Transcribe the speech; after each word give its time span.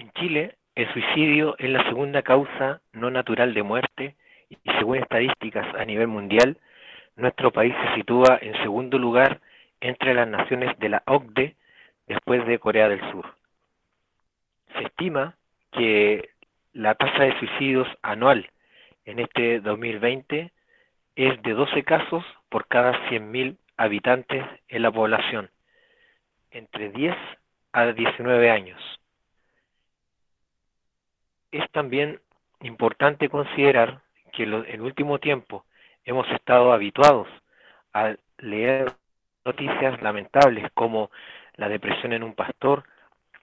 En 0.00 0.10
Chile, 0.12 0.56
el 0.76 0.90
suicidio 0.94 1.56
es 1.58 1.68
la 1.68 1.84
segunda 1.84 2.22
causa 2.22 2.80
no 2.94 3.10
natural 3.10 3.52
de 3.52 3.62
muerte 3.62 4.16
y 4.48 4.56
según 4.78 4.96
estadísticas 4.96 5.74
a 5.74 5.84
nivel 5.84 6.06
mundial, 6.06 6.56
nuestro 7.16 7.52
país 7.52 7.74
se 7.82 7.96
sitúa 7.96 8.38
en 8.40 8.54
segundo 8.62 8.98
lugar 8.98 9.42
entre 9.78 10.14
las 10.14 10.26
naciones 10.26 10.78
de 10.78 10.88
la 10.88 11.02
OCDE 11.04 11.54
después 12.06 12.46
de 12.46 12.58
Corea 12.58 12.88
del 12.88 13.02
Sur. 13.10 13.34
Se 14.74 14.84
estima 14.84 15.36
que 15.70 16.30
la 16.72 16.94
tasa 16.94 17.24
de 17.24 17.38
suicidios 17.38 17.86
anual 18.00 18.48
en 19.04 19.18
este 19.18 19.60
2020 19.60 20.50
es 21.16 21.42
de 21.42 21.52
12 21.52 21.82
casos 21.82 22.24
por 22.48 22.68
cada 22.68 22.94
100.000 23.10 23.58
habitantes 23.76 24.46
en 24.68 24.80
la 24.80 24.90
población, 24.90 25.50
entre 26.52 26.88
10 26.88 27.14
a 27.72 27.92
19 27.92 28.50
años. 28.50 28.99
Es 31.50 31.68
también 31.72 32.20
importante 32.60 33.28
considerar 33.28 34.00
que 34.32 34.44
en 34.44 34.80
último 34.80 35.18
tiempo 35.18 35.64
hemos 36.04 36.28
estado 36.30 36.72
habituados 36.72 37.28
a 37.92 38.14
leer 38.38 38.92
noticias 39.44 40.00
lamentables 40.02 40.70
como 40.74 41.10
la 41.56 41.68
depresión 41.68 42.12
en 42.12 42.22
un 42.22 42.34
pastor 42.34 42.84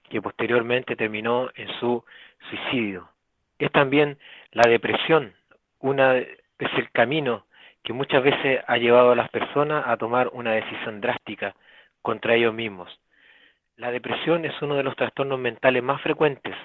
que 0.08 0.22
posteriormente 0.22 0.96
terminó 0.96 1.50
en 1.54 1.68
su 1.80 2.02
suicidio. 2.48 3.10
Es 3.58 3.70
también 3.72 4.18
la 4.52 4.68
depresión, 4.68 5.34
una 5.80 6.16
es 6.16 6.72
el 6.76 6.90
camino 6.90 7.46
que 7.82 7.92
muchas 7.92 8.22
veces 8.22 8.62
ha 8.66 8.76
llevado 8.76 9.12
a 9.12 9.16
las 9.16 9.28
personas 9.30 9.84
a 9.86 9.96
tomar 9.96 10.28
una 10.32 10.52
decisión 10.52 11.00
drástica 11.00 11.54
contra 12.02 12.34
ellos 12.34 12.54
mismos. 12.54 12.88
La 13.76 13.90
depresión 13.90 14.44
es 14.44 14.60
uno 14.62 14.76
de 14.76 14.82
los 14.82 14.96
trastornos 14.96 15.38
mentales 15.38 15.82
más 15.82 16.00
frecuentes, 16.02 16.56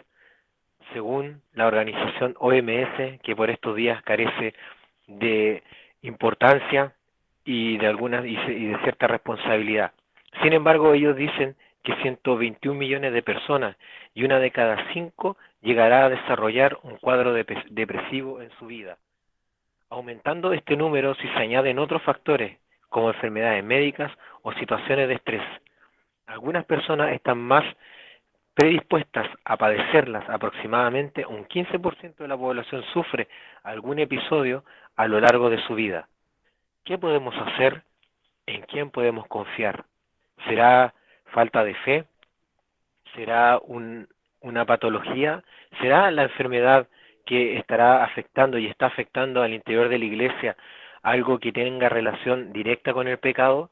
según 0.94 1.42
la 1.54 1.68
organización 1.68 2.36
OMS, 2.40 3.20
que 3.22 3.36
por 3.36 3.50
estos 3.50 3.76
días 3.76 4.02
carece 4.04 4.54
de 5.08 5.64
importancia 6.02 6.94
y 7.44 7.78
de 7.78 7.88
alguna 7.88 8.26
y 8.26 8.36
de 8.36 8.78
cierta 8.84 9.08
responsabilidad. 9.08 9.92
Sin 10.42 10.54
embargo, 10.54 10.94
ellos 10.94 11.16
dicen 11.16 11.56
que 11.84 11.95
121 11.98 12.78
millones 12.80 13.14
de 13.14 13.22
personas 13.22 13.76
y 14.14 14.23
una 14.23 14.40
de 14.40 14.52
cada 14.52 14.78
cinco 14.94 15.38
llegará 15.62 16.06
a 16.06 16.09
desarrollar 16.09 16.78
un 16.84 16.98
cuadro 16.98 17.34
depresivo 17.34 18.42
en 18.42 18.50
su 18.52 18.67
vida. 18.67 18.98
Aumentando 19.89 20.54
este 20.54 20.78
número 20.78 21.14
si 21.16 21.28
se 21.28 21.38
añaden 21.38 21.80
otros 21.80 22.02
factores 22.04 22.58
como 22.89 23.10
enfermedades 23.10 23.64
médicas 23.64 24.12
o 24.44 24.54
situaciones 24.54 25.08
de 25.08 25.16
estrés. 25.16 25.44
Algunas 26.26 26.66
personas 26.66 27.12
están 27.12 27.38
más 27.38 27.64
predispuestas 28.54 29.28
a 29.46 29.58
padecerlas. 29.58 30.30
Aproximadamente 30.30 31.26
un 31.26 31.46
15% 31.48 32.18
de 32.18 32.28
la 32.28 32.38
población 32.38 32.84
sufre 32.94 33.28
algún 33.64 34.00
episodio 34.00 34.64
a 34.95 35.08
lo 35.08 35.20
largo 35.20 35.50
de 35.50 35.62
su 35.66 35.76
vida. 35.76 36.08
¿Qué 36.84 36.98
podemos 36.98 37.36
hacer? 37.36 37.84
¿En 38.45 38.62
quién 38.64 38.92
podemos 38.92 39.26
confiar? 39.28 39.86
¿Será 40.45 40.94
falta 41.26 41.64
de 41.64 41.76
fe? 41.76 42.06
¿Será 43.16 43.60
una 44.42 44.66
patología? 44.66 45.44
¿Será 45.80 46.12
la 46.12 46.23
enfermedad 46.23 46.88
que 47.26 47.58
estará 47.58 48.04
afectando 48.04 48.58
y 48.58 48.67
está 48.67 48.88
afectando 48.88 49.42
al 49.42 49.54
interior 49.54 49.88
de 49.88 50.00
la 50.00 50.06
iglesia 50.06 50.58
algo 51.02 51.40
que 51.40 51.52
tenga 51.52 51.90
relación 51.90 52.52
directa 52.52 52.94
con 52.94 53.08
el 53.08 53.17
pecado? 53.17 53.70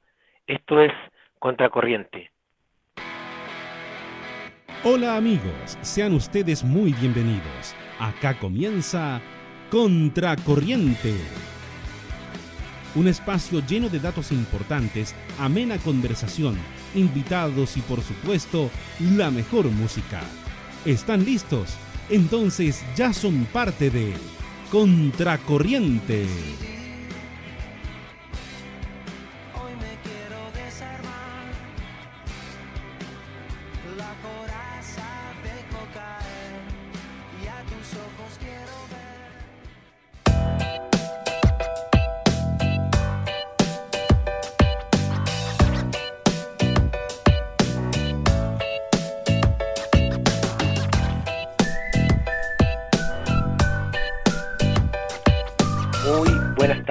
Esto 0.48 0.82
es 0.82 0.94
contracorriente. 1.40 2.32
Hola 4.84 5.16
amigos, 5.16 5.78
sean 5.84 6.12
ustedes 6.16 6.64
muy 6.64 6.92
bienvenidos. 6.94 7.76
Acá 8.00 8.40
comienza 8.40 9.22
Contracorriente. 9.70 11.14
Un 12.96 13.08
espacio 13.08 13.62
lleno 13.68 13.90
de 13.90 14.00
datos 14.00 14.32
importantes, 14.32 15.14
amena 15.38 15.78
conversación, 15.78 16.58
invitados 16.96 17.78
y 17.78 17.82
por 17.82 18.02
supuesto 18.02 18.72
la 19.00 19.30
mejor 19.30 19.70
música. 19.70 20.22
¿Están 20.84 21.26
listos? 21.26 21.76
Entonces 22.10 22.84
ya 22.96 23.14
son 23.14 23.46
parte 23.54 23.92
de 23.92 24.16
Contracorriente. 24.72 26.26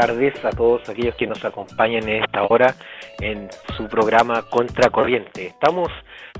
Tardes 0.00 0.42
a 0.46 0.50
todos 0.50 0.88
aquellos 0.88 1.14
que 1.16 1.26
nos 1.26 1.44
acompañan 1.44 2.08
en 2.08 2.22
esta 2.22 2.44
hora 2.44 2.74
en 3.20 3.50
su 3.76 3.86
programa 3.86 4.40
Contracorriente. 4.48 5.48
Estamos 5.48 5.88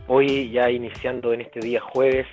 hoy 0.07 0.51
ya 0.51 0.71
iniciando 0.71 1.35
en 1.35 1.43
este 1.43 1.61
día 1.61 1.79
jueves, 1.79 2.27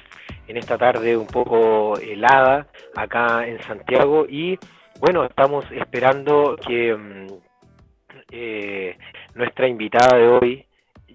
en 0.48 0.56
esta 0.56 0.78
tarde 0.78 1.18
un 1.18 1.28
poco 1.28 1.98
helada 2.00 2.68
acá 2.96 3.46
en 3.46 3.62
Santiago 3.64 4.26
y 4.30 4.58
bueno, 5.02 5.26
estamos 5.26 5.66
esperando 5.72 6.56
que 6.66 6.96
mm, 6.96 7.28
eh, 8.32 8.98
nuestra 9.36 9.68
invitada 9.68 10.18
de 10.18 10.28
hoy, 10.30 10.66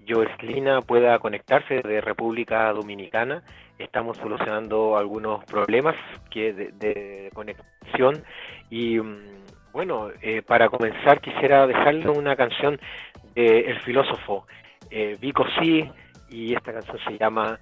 Joeslina, 0.07 0.81
pueda 0.81 1.17
conectarse 1.17 1.81
de 1.81 2.01
República 2.01 2.71
Dominicana. 2.71 3.41
Estamos 3.79 4.17
solucionando 4.17 4.95
algunos 4.95 5.43
problemas 5.45 5.95
que 6.29 6.53
de, 6.53 6.71
de 6.73 7.31
conexión 7.33 8.23
y 8.69 8.99
mm, 8.99 9.42
bueno, 9.73 10.09
eh, 10.21 10.43
para 10.43 10.69
comenzar 10.69 11.19
quisiera 11.19 11.65
dejarle 11.65 12.07
una 12.09 12.35
canción 12.35 12.79
de 13.33 13.61
El 13.61 13.79
filósofo 13.81 14.45
eh, 14.91 15.17
Vico 15.19 15.45
Sí, 15.59 15.89
y 16.29 16.53
esta 16.53 16.71
canción 16.71 16.97
se 17.05 17.17
llama 17.17 17.59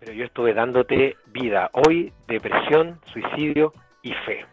Pero 0.00 0.12
yo 0.12 0.24
estuve 0.24 0.52
dándote 0.52 1.16
vida. 1.26 1.70
Hoy, 1.72 2.12
depresión, 2.26 3.00
suicidio 3.12 3.72
y 4.02 4.12
fe. 4.12 4.44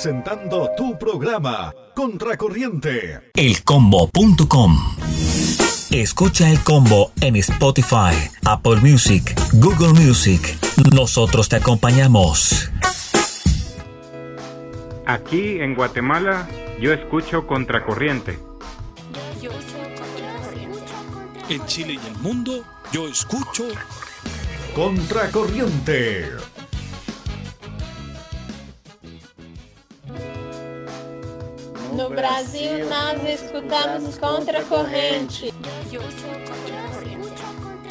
Presentando 0.00 0.70
tu 0.76 0.96
programa 0.96 1.74
Contracorriente. 1.92 3.32
elcombo.com. 3.34 4.78
Escucha 5.90 6.48
el 6.48 6.62
combo 6.62 7.10
en 7.20 7.34
Spotify, 7.34 8.14
Apple 8.44 8.76
Music, 8.76 9.34
Google 9.54 9.94
Music. 9.94 10.56
Nosotros 10.94 11.48
te 11.48 11.56
acompañamos. 11.56 12.70
Aquí 15.04 15.58
en 15.58 15.74
Guatemala 15.74 16.48
yo 16.80 16.92
escucho 16.92 17.44
Contracorriente. 17.48 18.38
En 21.48 21.66
Chile 21.66 21.98
y 22.00 22.06
el 22.06 22.18
mundo, 22.18 22.62
yo 22.92 23.08
escucho 23.08 23.64
Contracorriente. 24.76 26.57
No 32.08 32.14
Brasil, 32.16 32.86
nós 32.88 33.22
escutamos 33.24 34.16
contra 34.18 34.62
corrente. 34.62 35.52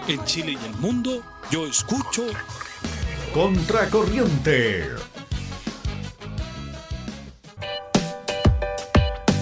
En 0.08 0.24
Chile 0.26 0.54
y 0.54 0.66
el 0.66 0.76
mundo, 0.78 1.22
yo 1.52 1.68
escucho 1.68 2.24
Contracorriente. 3.34 4.86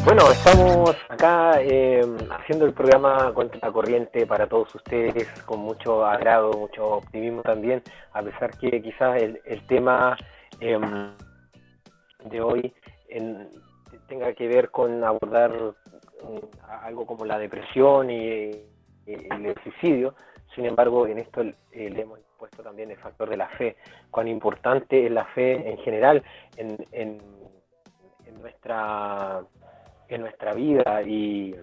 Bueno, 0.04 0.30
estamos 0.32 0.96
acá 1.10 1.62
eh, 1.62 2.06
haciendo 2.30 2.66
el 2.66 2.74
programa 2.74 3.34
Contra 3.34 3.60
la 3.62 3.72
Corriente 3.72 4.26
para 4.28 4.46
todos 4.48 4.74
ustedes 4.76 5.28
con 5.46 5.60
mucho 5.62 6.06
agrado, 6.06 6.52
mucho 6.52 6.86
optimismo 6.98 7.42
también, 7.44 7.82
a 8.14 8.22
pesar 8.22 8.56
que 8.58 8.82
quizás 8.82 9.22
el, 9.22 9.40
el 9.46 9.66
tema 9.68 10.18
em, 10.60 11.12
de 12.26 12.42
hoy 12.42 12.74
en- 13.10 13.50
tenga 14.08 14.34
que 14.34 14.48
ver 14.48 14.70
con 14.72 15.04
abordar 15.04 15.52
mm, 16.24 16.38
algo 16.84 17.06
como 17.06 17.26
la 17.26 17.38
depresión 17.40 18.10
y, 18.10 18.52
el 19.06 19.56
suicidio. 19.64 20.16
Sin 20.56 20.66
embargo, 20.66 21.06
en 21.08 21.20
esto 21.20 21.42
eh, 21.42 21.90
le 21.90 22.02
hemos 22.02 22.20
puesto 22.40 22.64
también 22.64 22.90
el 22.92 22.98
factor 22.98 23.30
de 23.30 23.38
la 23.38 23.48
fe, 23.50 23.76
cuán 24.12 24.28
importante 24.28 25.06
es 25.06 25.12
la 25.12 25.26
fe 25.26 25.70
en 25.70 25.78
general 25.80 26.24
en, 26.58 26.78
en- 26.92 27.22
en 28.26 28.42
nuestra 28.42 29.44
en 30.10 30.22
nuestra 30.22 30.54
vida 30.54 31.02
y 31.04 31.56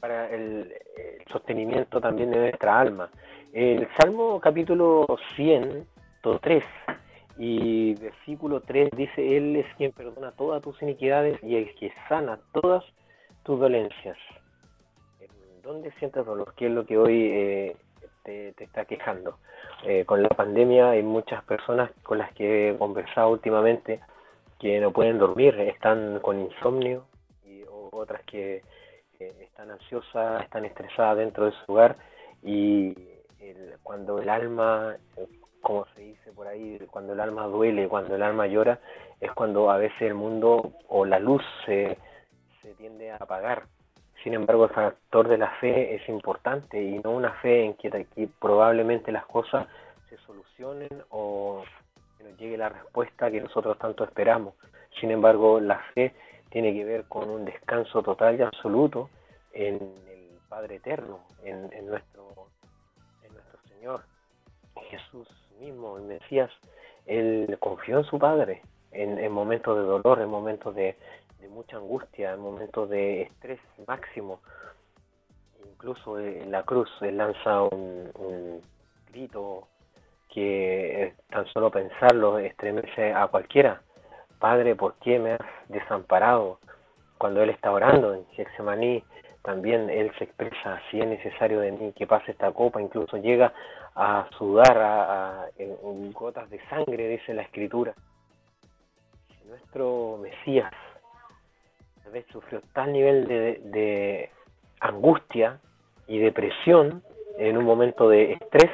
para 0.00 0.28
el, 0.30 0.72
el 0.96 1.24
sostenimiento 1.30 2.00
también 2.00 2.30
de 2.30 2.38
nuestra 2.38 2.80
alma. 2.80 3.08
El 3.52 3.86
Salmo 4.00 4.40
capítulo 4.40 5.06
103 5.36 6.64
y 7.44 7.94
versículo 7.94 8.60
3 8.60 8.90
dice, 8.96 9.36
Él 9.36 9.56
es 9.56 9.66
quien 9.74 9.90
perdona 9.90 10.30
todas 10.30 10.62
tus 10.62 10.80
iniquidades 10.80 11.42
y 11.42 11.56
el 11.56 11.74
que 11.74 11.92
sana 12.08 12.38
todas 12.52 12.84
tus 13.42 13.58
dolencias. 13.58 14.16
¿Dónde 15.60 15.90
sientes 15.98 16.24
dolor? 16.24 16.54
¿Qué 16.56 16.66
es 16.66 16.72
lo 16.72 16.86
que 16.86 16.96
hoy 16.96 17.30
eh, 17.32 17.76
te, 18.22 18.52
te 18.52 18.62
está 18.62 18.84
quejando? 18.84 19.38
Eh, 19.84 20.04
con 20.04 20.22
la 20.22 20.28
pandemia 20.28 20.90
hay 20.90 21.02
muchas 21.02 21.42
personas 21.42 21.90
con 22.04 22.18
las 22.18 22.32
que 22.34 22.70
he 22.70 22.78
conversado 22.78 23.30
últimamente 23.30 23.98
que 24.60 24.78
no 24.78 24.92
pueden 24.92 25.18
dormir, 25.18 25.58
están 25.58 26.20
con 26.20 26.38
insomnio 26.38 27.06
y 27.44 27.64
otras 27.90 28.22
que 28.22 28.62
eh, 29.18 29.32
están 29.40 29.72
ansiosas, 29.72 30.44
están 30.44 30.64
estresadas 30.64 31.16
dentro 31.16 31.46
de 31.46 31.52
su 31.52 31.72
hogar 31.72 31.96
y 32.40 32.94
cuando 33.82 34.20
el 34.20 34.28
alma, 34.28 34.96
como 35.62 35.86
se 35.94 36.00
dice 36.00 36.32
por 36.32 36.46
ahí, 36.46 36.78
cuando 36.90 37.14
el 37.14 37.20
alma 37.20 37.46
duele, 37.46 37.88
cuando 37.88 38.14
el 38.14 38.22
alma 38.22 38.46
llora, 38.46 38.80
es 39.20 39.32
cuando 39.32 39.70
a 39.70 39.78
veces 39.78 40.02
el 40.02 40.14
mundo 40.14 40.72
o 40.88 41.04
la 41.06 41.18
luz 41.18 41.42
se, 41.64 41.96
se 42.60 42.74
tiende 42.74 43.10
a 43.12 43.16
apagar. 43.16 43.64
Sin 44.22 44.34
embargo, 44.34 44.64
el 44.64 44.70
factor 44.70 45.28
de 45.28 45.38
la 45.38 45.50
fe 45.56 45.94
es 45.94 46.08
importante 46.08 46.80
y 46.80 46.98
no 46.98 47.12
una 47.12 47.32
fe 47.34 47.64
en 47.64 47.74
que, 47.74 48.28
probablemente 48.40 49.10
las 49.10 49.26
cosas 49.26 49.66
se 50.08 50.16
solucionen 50.18 51.02
o 51.10 51.64
que 52.18 52.24
nos 52.24 52.36
llegue 52.38 52.56
la 52.56 52.68
respuesta 52.68 53.30
que 53.30 53.40
nosotros 53.40 53.78
tanto 53.78 54.04
esperamos. 54.04 54.54
Sin 55.00 55.10
embargo, 55.10 55.58
la 55.60 55.78
fe 55.94 56.14
tiene 56.50 56.72
que 56.72 56.84
ver 56.84 57.04
con 57.04 57.30
un 57.30 57.44
descanso 57.44 58.02
total 58.02 58.38
y 58.38 58.42
absoluto 58.42 59.10
en 59.52 59.76
el 60.08 60.38
Padre 60.48 60.76
Eterno, 60.76 61.20
en 61.44 61.86
nuestro, 61.86 62.48
en 63.24 63.32
nuestro 63.32 63.58
Señor. 63.68 64.02
Jesús 64.90 65.28
mismo, 65.62 65.96
el 65.96 66.04
Mesías, 66.04 66.50
él 67.06 67.56
confió 67.60 67.98
en 67.98 68.04
su 68.04 68.18
Padre 68.18 68.62
en, 68.90 69.18
en 69.18 69.32
momentos 69.32 69.76
de 69.76 69.84
dolor, 69.84 70.20
en 70.20 70.28
momentos 70.28 70.74
de, 70.74 70.96
de 71.40 71.48
mucha 71.48 71.76
angustia, 71.76 72.32
en 72.32 72.40
momentos 72.40 72.88
de 72.88 73.22
estrés 73.22 73.60
máximo. 73.86 74.40
Incluso 75.64 76.18
en 76.18 76.50
la 76.50 76.62
cruz 76.62 76.90
él 77.00 77.16
lanza 77.16 77.62
un, 77.62 78.60
grito 79.10 79.68
que 80.32 81.12
tan 81.28 81.44
solo 81.48 81.70
pensarlo 81.70 82.38
estremece 82.38 83.12
a 83.12 83.26
cualquiera. 83.26 83.82
Padre, 84.38 84.74
¿por 84.74 84.94
qué 84.94 85.18
me 85.18 85.32
has 85.32 85.68
desamparado? 85.68 86.58
Cuando 87.18 87.42
él 87.42 87.50
está 87.50 87.70
orando 87.70 88.14
en 88.14 88.26
Getsemaní, 88.28 89.04
también 89.42 89.90
él 89.90 90.10
se 90.18 90.24
expresa, 90.24 90.80
si 90.90 91.00
es 91.00 91.06
necesario 91.06 91.60
de 91.60 91.72
mí 91.72 91.92
que 91.92 92.06
pase 92.06 92.30
esta 92.30 92.50
copa, 92.52 92.80
incluso 92.80 93.16
llega 93.18 93.52
a 93.94 94.28
sudar 94.38 94.78
a, 94.78 95.48
gotas 96.12 96.48
de 96.50 96.60
sangre, 96.68 97.08
dice 97.08 97.34
la 97.34 97.42
escritura. 97.42 97.94
Nuestro 99.46 100.18
Mesías 100.22 100.72
tal 102.02 102.12
vez 102.12 102.26
sufrió 102.32 102.62
tal 102.72 102.92
nivel 102.92 103.26
de, 103.26 104.30
angustia 104.80 105.60
y 106.08 106.18
depresión 106.18 107.02
en 107.38 107.56
un 107.56 107.64
momento 107.64 108.08
de 108.08 108.32
estrés, 108.32 108.70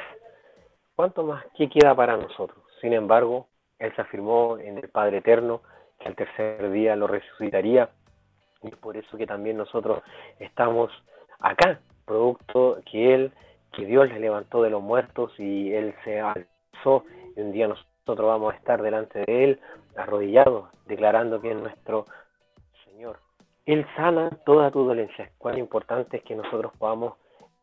¿cuánto 0.95 1.23
más 1.23 1.45
qué 1.55 1.69
queda 1.69 1.93
para 1.95 2.17
nosotros? 2.17 2.57
Sin 2.81 2.93
embargo, 2.93 3.47
Él 3.77 3.93
se 3.95 4.01
afirmó 4.01 4.57
en 4.57 4.77
el 4.77 4.89
Padre 4.89 5.17
Eterno 5.17 5.61
que 5.99 6.07
al 6.07 6.15
tercer 6.15 6.71
día 6.71 6.95
lo 6.95 7.05
resucitaría 7.07 7.89
y 8.63 8.71
por 8.71 8.97
eso 8.97 9.17
que 9.17 9.27
también 9.27 9.57
nosotros 9.57 10.01
estamos 10.39 10.91
acá, 11.39 11.79
producto 12.05 12.79
que 12.89 13.13
Él, 13.13 13.31
que 13.73 13.85
Dios 13.85 14.09
le 14.09 14.19
levantó 14.19 14.63
de 14.63 14.69
los 14.69 14.81
muertos 14.81 15.31
y 15.39 15.73
Él 15.73 15.93
se 16.03 16.19
alzó 16.19 17.03
y 17.35 17.41
un 17.41 17.51
día 17.51 17.67
nosotros 17.67 18.27
vamos 18.27 18.53
a 18.53 18.57
estar 18.57 18.81
delante 18.81 19.23
de 19.25 19.43
Él 19.43 19.59
arrodillados, 19.95 20.69
declarando 20.87 21.41
que 21.41 21.51
es 21.51 21.57
nuestro 21.57 22.05
Señor. 22.85 23.19
Él 23.65 23.85
sana 23.95 24.29
toda 24.45 24.71
tu 24.71 24.83
dolencia. 24.83 25.31
Cuán 25.37 25.57
importante 25.57 26.17
es 26.17 26.23
que 26.23 26.35
nosotros 26.35 26.71
podamos 26.77 27.13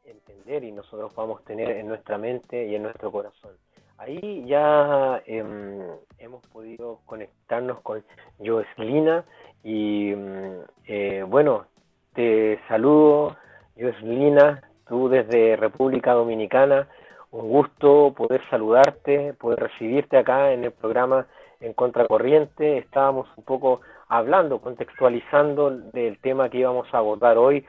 entender 0.04 0.64
y 0.64 0.72
nosotros 0.72 1.12
podamos 1.12 1.44
tener 1.44 1.70
en 1.70 1.88
nuestra 1.88 2.16
mente 2.16 2.66
y 2.66 2.74
en 2.76 2.84
nuestro 2.84 3.10
corazón. 3.10 3.52
Ahí 3.98 4.44
ya 4.46 5.22
em, 5.26 5.80
hemos 6.18 6.46
podido 6.48 7.00
conectarnos 7.06 7.80
con 7.80 8.04
Joeslina 8.38 9.24
y 9.64 10.14
mm, 10.14 10.60
eh, 10.86 11.24
bueno, 11.26 11.66
te 12.14 12.60
saludo, 12.68 13.36
Joeslina, 13.78 14.62
tú 14.88 15.08
desde 15.08 15.56
República 15.56 16.12
Dominicana, 16.12 16.88
un 17.30 17.48
gusto 17.48 18.14
poder 18.16 18.42
saludarte, 18.50 19.34
poder 19.34 19.60
recibirte 19.60 20.16
acá 20.16 20.52
en 20.52 20.64
el 20.64 20.72
programa 20.72 21.26
En 21.60 21.72
Contracorriente. 21.72 22.78
Estábamos 22.78 23.28
un 23.36 23.44
poco 23.44 23.80
hablando, 24.08 24.60
contextualizando 24.60 25.70
del 25.70 26.18
tema 26.20 26.48
que 26.48 26.58
íbamos 26.58 26.92
a 26.94 26.98
abordar 26.98 27.36
hoy, 27.38 27.66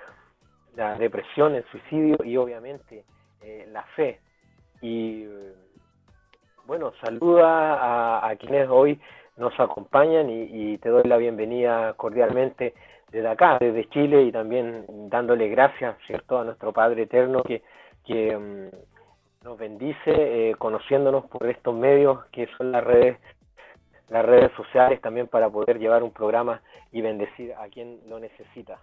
la 0.75 0.95
depresión, 0.95 1.55
el 1.55 1.65
suicidio 1.65 2.17
y 2.24 2.38
obviamente 2.38 3.03
eh, 3.41 3.67
la 3.71 3.83
fe. 3.95 4.19
Y 4.81 5.25
bueno, 6.67 6.91
saluda 7.01 8.27
a, 8.27 8.36
quienes 8.36 8.69
hoy 8.69 9.00
nos 9.38 9.57
acompañan 9.59 10.29
y, 10.29 10.77
te 10.77 10.89
doy 10.89 11.03
la 11.05 11.17
bienvenida 11.17 11.93
cordialmente 11.93 12.74
desde 13.12 13.28
acá, 13.28 13.58
desde 13.60 13.90
Chile 13.90 14.24
y 14.24 14.32
también 14.32 14.86
dándole 15.10 15.48
gracias, 15.50 15.98
¿cierto?, 16.06 16.40
a 16.40 16.44
nuestro 16.44 16.74
Padre 16.74 17.04
Eterno 17.04 17.44
que, 17.44 17.64
que 18.06 18.38
mm, 18.38 19.46
nos 19.46 19.58
bendice 19.58 20.12
eh, 20.50 20.56
conociéndonos 20.58 21.26
por 21.26 21.48
estos 21.48 21.76
medios 21.76 22.26
que 22.32 22.48
son 22.58 22.72
las 22.72 22.84
redes 22.84 23.18
las 24.10 24.26
redes 24.26 24.52
sociales 24.56 25.02
también 25.02 25.28
para 25.28 25.50
poder 25.50 25.80
llevar 25.80 26.02
un 26.02 26.12
programa 26.12 26.62
y 26.94 27.02
bendecir 27.02 27.54
a 27.56 27.68
quien 27.68 28.00
lo 28.08 28.20
necesita. 28.20 28.80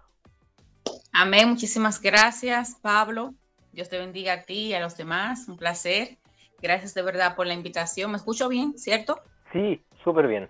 Amén, 1.15 1.49
muchísimas 1.49 1.99
gracias 2.01 2.79
Pablo. 2.83 3.33
Dios 3.73 3.89
te 3.89 3.99
bendiga 3.99 4.35
a 4.35 4.43
ti 4.43 4.69
y 4.69 4.75
a 4.75 4.81
los 4.81 4.97
demás. 4.97 5.49
Un 5.49 5.57
placer. 5.57 6.19
Gracias 6.63 6.95
de 6.95 7.03
verdad 7.03 7.35
por 7.35 7.47
la 7.47 7.55
invitación. 7.55 8.13
¿Me 8.13 8.17
escucho 8.17 8.49
bien, 8.49 8.79
cierto? 8.79 9.21
Sí, 9.53 9.83
súper 10.03 10.29
bien. 10.29 10.49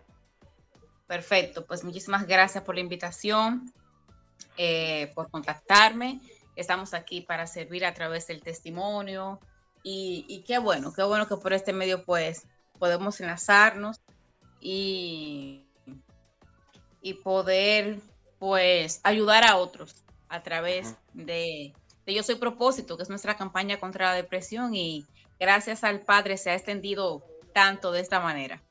Perfecto, 1.07 1.67
pues 1.67 1.85
muchísimas 1.85 2.27
gracias 2.27 2.65
por 2.65 2.75
la 2.75 2.81
invitación, 2.81 3.71
eh, 4.57 5.13
por 5.15 5.31
contactarme. 5.31 6.21
Estamos 6.57 6.95
aquí 6.95 7.21
para 7.21 7.47
servir 7.47 7.85
a 7.85 7.95
través 7.95 8.27
del 8.27 8.43
testimonio 8.43 9.41
y, 9.83 10.25
y, 10.29 10.45
qué 10.45 10.59
bueno, 10.59 10.93
qué 10.95 11.03
bueno 11.03 11.29
que 11.29 11.37
por 11.37 11.53
este 11.53 11.73
medio 11.73 12.05
pues 12.05 12.47
podemos 12.79 13.21
enlazarnos 13.21 14.01
y, 14.61 15.67
y 17.03 17.15
poder 17.15 17.99
pues 18.39 19.01
ayudar 19.05 19.45
a 19.45 19.57
otros 19.57 20.05
a 20.29 20.43
través 20.43 20.97
de, 21.13 21.75
de 22.07 22.15
Yo 22.15 22.23
Soy 22.23 22.37
Propósito, 22.37 22.97
que 22.97 23.03
es 23.03 23.11
nuestra 23.11 23.37
campaña 23.37 23.79
contra 23.79 24.07
la 24.07 24.15
depresión 24.15 24.75
y 24.75 25.05
gracias 25.39 25.85
al 25.85 26.01
Padre 26.01 26.39
se 26.39 26.51
ha 26.51 26.55
extendido 26.55 27.23
tanto 27.53 27.93
de 27.93 28.01
esta 28.01 28.21
manera. 28.21 28.63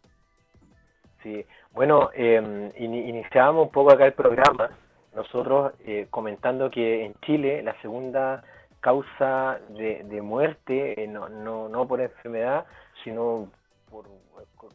Sí, 1.22 1.46
bueno, 1.74 2.12
eh, 2.14 2.72
iniciábamos 2.78 3.66
un 3.66 3.72
poco 3.72 3.92
acá 3.92 4.06
el 4.06 4.14
programa, 4.14 4.70
nosotros 5.16 5.74
eh, 5.86 6.08
comentando 6.10 6.70
que 6.70 7.06
en 7.06 7.16
Chile 7.22 7.64
la 7.64 7.80
segunda 7.82 8.44
causa 8.80 9.60
de, 9.70 10.22
muerte, 10.22 11.04
eh, 11.04 11.08
no, 11.08 11.30
no, 11.30 11.70
no 11.70 11.88
por 11.88 12.02
enfermedad, 12.02 12.66
sino 13.04 13.48
por, 13.90 14.06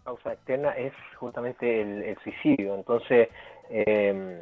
causa 0.04 0.32
externa, 0.32 0.70
es 0.72 0.92
justamente 1.16 1.80
el, 1.80 2.16
suicidio. 2.22 2.74
Entonces, 2.74 3.28
em, 3.70 4.40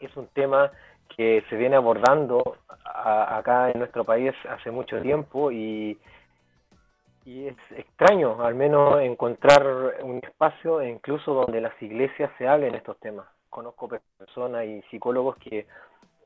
es 0.00 0.16
un 0.16 0.26
tema 0.28 0.70
que 1.16 1.42
se 1.48 1.56
viene 1.56 1.76
abordando 1.76 2.56
acá 2.84 3.70
en 3.70 3.78
nuestro 3.78 4.04
país 4.04 4.32
hace 4.48 4.70
mucho 4.70 5.00
tiempo 5.00 5.50
y, 5.50 5.98
y 7.24 7.48
es 7.48 7.56
extraño 7.76 8.42
al 8.44 8.54
menos 8.54 9.00
encontrar 9.00 9.66
un 10.02 10.20
espacio 10.22 10.82
incluso 10.82 11.32
donde 11.32 11.60
las 11.60 11.80
iglesias 11.82 12.30
se 12.38 12.46
hablen 12.46 12.74
estos 12.74 12.98
temas. 12.98 13.26
Conozco 13.48 13.88
personas 14.18 14.64
y 14.64 14.82
psicólogos 14.90 15.36
que 15.36 15.66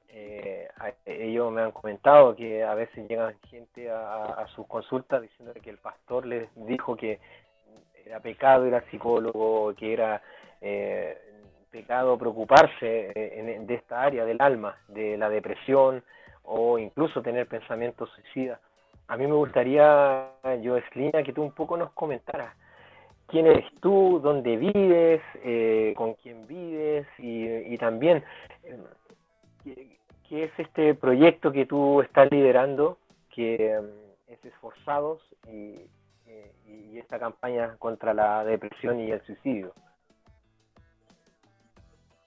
eh, 0.08 0.68
ellos 1.04 1.52
me 1.52 1.62
han 1.62 1.72
comentado 1.72 2.34
que 2.34 2.64
a 2.64 2.74
veces 2.74 3.06
llegan 3.08 3.38
gente 3.48 3.90
a, 3.90 4.46
sus 4.54 4.66
consultas 4.66 5.22
diciendo 5.22 5.52
que 5.62 5.70
el 5.70 5.78
pastor 5.78 6.26
les 6.26 6.48
dijo 6.66 6.96
que 6.96 7.20
era 8.04 8.20
pecado 8.20 8.66
ir 8.66 8.74
al 8.74 8.90
psicólogo, 8.90 9.74
que 9.74 9.92
era 9.92 10.22
eh, 10.60 11.18
pecado 11.70 12.18
preocuparse 12.18 13.12
eh, 13.14 13.60
de 13.60 13.74
esta 13.74 14.02
área 14.02 14.24
del 14.24 14.40
alma, 14.40 14.76
de 14.88 15.18
la 15.18 15.28
depresión 15.28 16.02
o 16.42 16.78
incluso 16.78 17.20
tener 17.20 17.46
pensamientos 17.46 18.10
suicidas. 18.10 18.58
A 19.08 19.16
mí 19.16 19.26
me 19.26 19.34
gustaría, 19.34 20.30
Joeslina, 20.62 21.22
que 21.22 21.32
tú 21.32 21.42
un 21.42 21.52
poco 21.52 21.76
nos 21.76 21.90
comentaras 21.92 22.54
quién 23.26 23.46
eres 23.46 23.64
tú, 23.80 24.20
dónde 24.22 24.56
vives, 24.56 25.22
eh, 25.44 25.94
con 25.96 26.14
quién 26.14 26.46
vives 26.46 27.06
y, 27.18 27.76
también 27.78 28.24
qué, 29.64 30.44
es 30.44 30.50
este 30.58 30.94
proyecto 30.94 31.52
que 31.52 31.66
tú 31.66 32.02
estás 32.02 32.30
liderando, 32.30 32.98
que 33.34 33.80
mm, 33.80 34.32
es 34.32 34.44
Esforzados 34.44 35.20
y, 35.50 35.86
esta 36.98 37.20
campaña 37.20 37.76
contra 37.78 38.12
la 38.12 38.44
depresión 38.44 38.98
y 38.98 39.12
el 39.12 39.24
suicidio. 39.24 39.72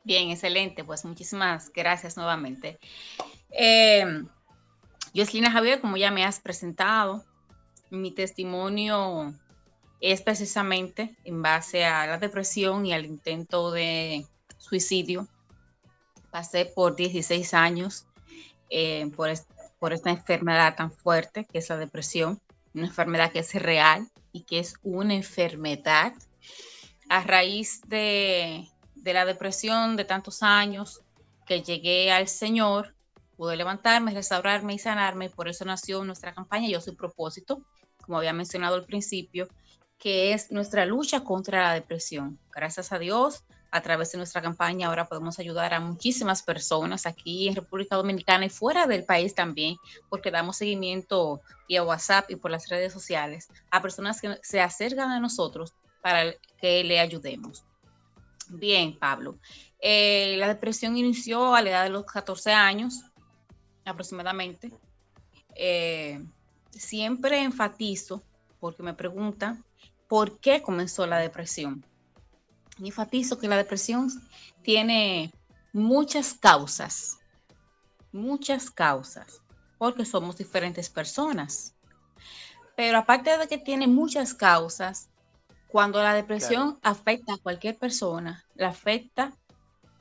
Bien, 0.05 0.29
excelente. 0.31 0.85
Pues 0.85 1.03
muchísimas 1.03 1.71
gracias 1.73 2.15
nuevamente. 2.15 2.79
Eh, 3.51 4.23
Lina 5.13 5.51
Javier, 5.51 5.81
como 5.81 5.97
ya 5.97 6.09
me 6.09 6.23
has 6.23 6.39
presentado, 6.39 7.23
mi 7.89 8.11
testimonio 8.11 9.33
es 9.99 10.21
precisamente 10.21 11.15
en 11.25 11.41
base 11.41 11.85
a 11.85 12.07
la 12.07 12.17
depresión 12.17 12.85
y 12.85 12.93
al 12.93 13.05
intento 13.05 13.71
de 13.71 14.25
suicidio. 14.57 15.27
Pasé 16.31 16.65
por 16.65 16.95
16 16.95 17.53
años 17.53 18.07
eh, 18.69 19.11
por, 19.15 19.29
por 19.79 19.91
esta 19.91 20.09
enfermedad 20.09 20.75
tan 20.75 20.91
fuerte 20.91 21.45
que 21.45 21.59
es 21.59 21.69
la 21.69 21.77
depresión, 21.77 22.39
una 22.73 22.87
enfermedad 22.87 23.31
que 23.31 23.39
es 23.39 23.53
real 23.55 24.07
y 24.31 24.43
que 24.43 24.59
es 24.59 24.75
una 24.81 25.13
enfermedad. 25.13 26.13
A 27.09 27.21
raíz 27.23 27.81
de, 27.87 28.69
de 28.95 29.13
la 29.13 29.25
depresión 29.25 29.97
de 29.97 30.05
tantos 30.05 30.41
años 30.41 31.01
que 31.45 31.61
llegué 31.61 32.11
al 32.11 32.29
Señor, 32.29 32.95
pude 33.41 33.55
levantarme, 33.55 34.13
restaurarme 34.13 34.75
y 34.75 34.77
sanarme. 34.77 35.31
Por 35.31 35.47
eso 35.47 35.65
nació 35.65 36.03
nuestra 36.03 36.31
campaña 36.31 36.69
Yo 36.69 36.79
Soy 36.79 36.95
Propósito, 36.95 37.65
como 38.05 38.19
había 38.19 38.33
mencionado 38.33 38.75
al 38.75 38.85
principio, 38.85 39.47
que 39.97 40.33
es 40.33 40.51
nuestra 40.51 40.85
lucha 40.85 41.23
contra 41.23 41.63
la 41.63 41.73
depresión. 41.73 42.37
Gracias 42.53 42.91
a 42.91 42.99
Dios, 42.99 43.43
a 43.71 43.81
través 43.81 44.11
de 44.11 44.19
nuestra 44.19 44.43
campaña 44.43 44.89
ahora 44.89 45.05
podemos 45.05 45.39
ayudar 45.39 45.73
a 45.73 45.79
muchísimas 45.79 46.43
personas 46.43 47.07
aquí 47.07 47.47
en 47.47 47.55
República 47.55 47.95
Dominicana 47.95 48.45
y 48.45 48.49
fuera 48.49 48.85
del 48.85 49.05
país 49.05 49.33
también, 49.33 49.75
porque 50.07 50.29
damos 50.29 50.57
seguimiento 50.57 51.41
vía 51.67 51.81
WhatsApp 51.81 52.29
y 52.29 52.35
por 52.35 52.51
las 52.51 52.69
redes 52.69 52.93
sociales 52.93 53.47
a 53.71 53.81
personas 53.81 54.21
que 54.21 54.37
se 54.43 54.61
acercan 54.61 55.09
a 55.09 55.19
nosotros 55.19 55.73
para 56.03 56.31
que 56.59 56.83
le 56.83 56.99
ayudemos. 56.99 57.63
Bien, 58.49 58.99
Pablo. 58.99 59.39
Eh, 59.79 60.35
la 60.37 60.47
depresión 60.47 60.95
inició 60.95 61.55
a 61.55 61.61
la 61.63 61.69
edad 61.71 61.83
de 61.85 61.89
los 61.89 62.05
14 62.05 62.51
años 62.51 63.01
aproximadamente. 63.85 64.71
Eh, 65.55 66.23
siempre 66.71 67.41
enfatizo, 67.41 68.23
porque 68.59 68.83
me 68.83 68.93
preguntan, 68.93 69.63
¿por 70.07 70.39
qué 70.39 70.61
comenzó 70.61 71.05
la 71.07 71.17
depresión? 71.17 71.85
Y 72.77 72.87
enfatizo 72.87 73.37
que 73.37 73.47
la 73.47 73.57
depresión 73.57 74.09
tiene 74.63 75.31
muchas 75.73 76.33
causas. 76.33 77.17
muchas 78.13 78.69
causas, 78.69 79.41
porque 79.77 80.03
somos 80.03 80.35
diferentes 80.35 80.89
personas. 80.89 81.75
Pero 82.75 82.97
aparte 82.97 83.37
de 83.37 83.47
que 83.47 83.57
tiene 83.57 83.87
muchas 83.87 84.33
causas, 84.33 85.09
cuando 85.69 86.03
la 86.03 86.13
depresión 86.13 86.77
afecta 86.81 87.33
a 87.33 87.37
cualquier 87.37 87.77
persona, 87.77 88.43
la 88.55 88.67
afecta 88.67 89.31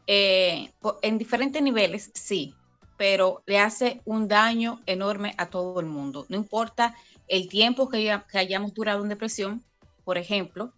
eh, 0.09 0.73
en 1.03 1.19
diferentes 1.19 1.63
niveles, 1.63 2.11
sí, 2.15 2.53
pero 3.01 3.43
le 3.47 3.59
hace 3.59 4.03
un 4.05 4.29
daño 4.29 4.83
enorme 4.85 5.35
a 5.39 5.49
todo 5.49 5.81
el 5.81 5.87
mundo. 5.87 6.27
No 6.29 6.37
importa 6.37 6.95
el 7.29 7.49
tiempo 7.49 7.89
que, 7.89 8.11
hayamos 8.35 8.75
durado 8.75 9.03
en 9.03 9.09
depresión, 9.09 9.65
por 10.05 10.19
ejemplo, 10.19 10.75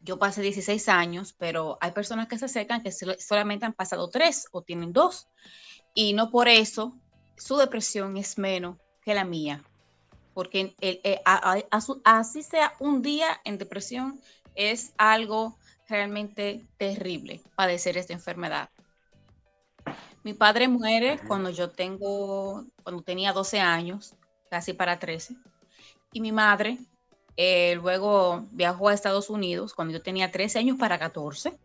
yo 0.00 0.20
pasé 0.20 0.40
16 0.40 0.88
años, 0.88 1.34
pero 1.36 1.76
hay 1.80 1.90
personas 1.90 2.28
que 2.28 2.38
se 2.38 2.44
acercan 2.44 2.80
que 2.80 2.92
solamente 2.92 3.66
han 3.66 3.72
pasado 3.72 4.08
tres 4.08 4.46
o 4.52 4.62
tienen 4.62 4.92
dos, 4.92 5.26
y 5.94 6.12
no 6.12 6.30
por 6.30 6.46
eso 6.46 6.96
su 7.36 7.56
depresión 7.56 8.16
es 8.16 8.38
menos 8.38 8.76
que 9.02 9.12
la 9.12 9.24
mía 9.24 9.60
porque 10.34 10.76
eh, 10.80 11.20
así 12.04 12.42
sea 12.44 12.74
un 12.78 13.02
día 13.02 13.40
en 13.42 13.58
depresión, 13.58 14.20
es 14.54 14.92
algo 14.96 15.58
realmente 15.88 16.64
terrible 16.76 17.42
padecer 17.56 17.98
esta 17.98 18.12
enfermedad. 18.12 18.70
Mi 20.28 20.34
padre 20.34 20.68
muere 20.68 21.18
cuando 21.26 21.48
yo 21.48 21.70
tengo, 21.70 22.66
cuando 22.82 23.00
tenía 23.00 23.32
12 23.32 23.60
años, 23.60 24.14
casi 24.50 24.74
para 24.74 24.98
13, 24.98 25.34
y 26.12 26.20
mi 26.20 26.32
madre 26.32 26.76
eh, 27.38 27.76
luego 27.76 28.44
viajó 28.50 28.90
a 28.90 28.92
Estados 28.92 29.30
Unidos 29.30 29.72
cuando 29.72 29.94
yo 29.94 30.02
tenía 30.02 30.30
13 30.30 30.58
años 30.58 30.76
para 30.76 30.98
14. 30.98 31.58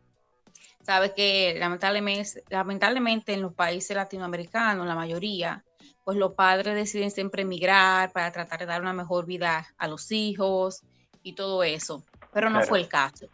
Sabe 0.82 1.14
que 1.14 1.58
lamentablemente, 1.60 2.46
lamentablemente 2.48 3.34
en 3.34 3.42
los 3.42 3.54
países 3.54 3.98
latinoamericanos, 3.98 4.88
la 4.88 4.96
mayoría, 4.96 5.66
pues 6.06 6.18
los 6.18 6.34
padres 6.34 6.74
deciden 6.74 7.12
siempre 7.12 7.42
emigrar 7.42 8.14
para 8.14 8.32
tratar 8.32 8.60
de 8.62 8.66
dar 8.66 8.82
una 8.82 8.94
mejor 8.94 9.26
vida 9.26 9.68
a 9.78 9.90
los 9.90 10.10
hijos 10.10 10.84
y 11.22 11.34
todo 11.34 11.66
eso, 11.66 12.06
pero 12.32 12.50
no 12.50 12.62
fue 12.62 12.80
el 12.80 12.88
caso. 12.88 13.28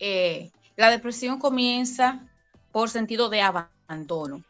Eh, 0.00 0.50
la 0.74 0.90
depresión 0.90 1.38
comienza 1.38 2.26
por 2.72 2.90
sentido 2.90 3.28
de 3.28 3.42
abandono, 3.42 4.44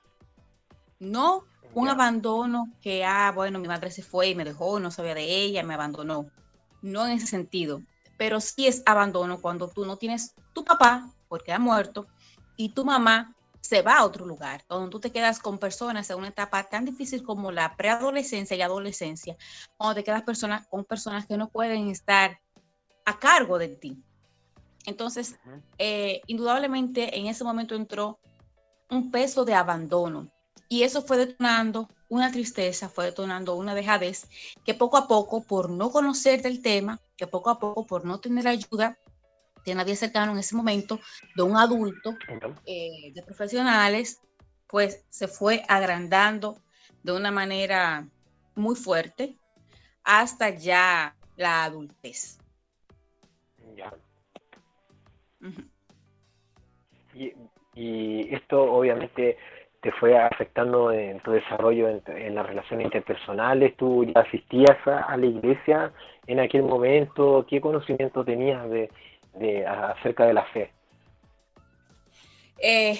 no 0.98 1.44
un 1.72 1.88
abandono 1.88 2.72
que, 2.82 3.04
ah, 3.04 3.32
bueno, 3.34 3.58
mi 3.58 3.68
madre 3.68 3.90
se 3.90 4.02
fue 4.02 4.28
y 4.28 4.34
me 4.34 4.44
dejó, 4.44 4.80
no 4.80 4.90
sabía 4.90 5.14
de 5.14 5.24
ella, 5.24 5.62
me 5.62 5.74
abandonó, 5.74 6.26
no 6.82 7.06
en 7.06 7.12
ese 7.12 7.26
sentido, 7.26 7.82
pero 8.16 8.40
sí 8.40 8.66
es 8.66 8.82
abandono 8.86 9.40
cuando 9.40 9.68
tú 9.68 9.86
no 9.86 9.96
tienes 9.96 10.34
tu 10.52 10.64
papá 10.64 11.08
porque 11.28 11.52
ha 11.52 11.58
muerto 11.58 12.06
y 12.56 12.70
tu 12.70 12.84
mamá 12.84 13.34
se 13.60 13.82
va 13.82 13.98
a 13.98 14.04
otro 14.04 14.26
lugar, 14.26 14.64
donde 14.68 14.90
tú 14.90 15.00
te 15.00 15.12
quedas 15.12 15.38
con 15.38 15.58
personas 15.58 16.10
en 16.10 16.18
una 16.18 16.28
etapa 16.28 16.64
tan 16.64 16.84
difícil 16.84 17.22
como 17.22 17.52
la 17.52 17.76
preadolescencia 17.76 18.56
y 18.56 18.62
adolescencia, 18.62 19.36
cuando 19.76 19.94
te 19.94 20.04
quedas 20.04 20.22
personas, 20.22 20.66
con 20.66 20.84
personas 20.84 21.26
que 21.26 21.36
no 21.36 21.48
pueden 21.48 21.88
estar 21.88 22.40
a 23.04 23.18
cargo 23.18 23.58
de 23.58 23.68
ti. 23.68 24.02
Entonces, 24.86 25.36
eh, 25.78 26.22
indudablemente 26.26 27.18
en 27.18 27.26
ese 27.26 27.44
momento 27.44 27.74
entró 27.74 28.18
un 28.90 29.10
peso 29.10 29.44
de 29.44 29.54
abandono 29.54 30.30
y 30.68 30.82
eso 30.82 31.02
fue 31.02 31.16
detonando 31.16 31.88
una 32.08 32.30
tristeza, 32.30 32.88
fue 32.88 33.06
detonando 33.06 33.54
una 33.54 33.74
dejadez 33.74 34.28
que 34.64 34.74
poco 34.74 34.96
a 34.96 35.06
poco, 35.06 35.42
por 35.42 35.70
no 35.70 35.90
conocer 35.90 36.42
del 36.42 36.60
tema, 36.60 37.00
que 37.16 37.26
poco 37.26 37.50
a 37.50 37.58
poco, 37.58 37.86
por 37.86 38.04
no 38.04 38.20
tener 38.20 38.48
ayuda, 38.48 38.98
de 39.64 39.74
nadie 39.74 39.94
cercano 39.94 40.32
en 40.32 40.38
ese 40.38 40.56
momento, 40.56 41.00
de 41.34 41.42
un 41.42 41.56
adulto, 41.56 42.16
eh, 42.66 43.12
de 43.14 43.22
profesionales, 43.22 44.20
pues 44.66 45.04
se 45.10 45.28
fue 45.28 45.64
agrandando 45.68 46.56
de 47.02 47.12
una 47.12 47.30
manera 47.30 48.08
muy 48.54 48.76
fuerte 48.76 49.38
hasta 50.02 50.50
ya 50.50 51.16
la 51.36 51.64
adultez. 51.64 52.38
Ya. 53.76 53.92
Y, 57.14 58.34
esto 58.34 58.62
obviamente 58.62 59.38
te 59.80 59.92
fue 59.92 60.18
afectando 60.18 60.92
en 60.92 61.20
tu 61.20 61.30
desarrollo 61.32 61.88
en, 61.88 62.34
las 62.34 62.46
relaciones 62.46 62.84
interpersonales. 62.86 63.76
¿Tú 63.76 64.04
ya 64.04 64.20
asistías 64.20 64.76
a, 64.86 65.16
la 65.16 65.26
iglesia 65.26 65.92
en 66.26 66.40
aquel 66.40 66.62
momento? 66.62 67.46
¿Qué 67.48 67.60
conocimiento 67.60 68.24
tenías 68.24 68.68
de, 68.68 68.90
de, 69.34 69.66
acerca 69.66 70.26
de 70.26 70.34
la 70.34 70.44
fe? 70.46 70.70
Eh, 72.58 72.98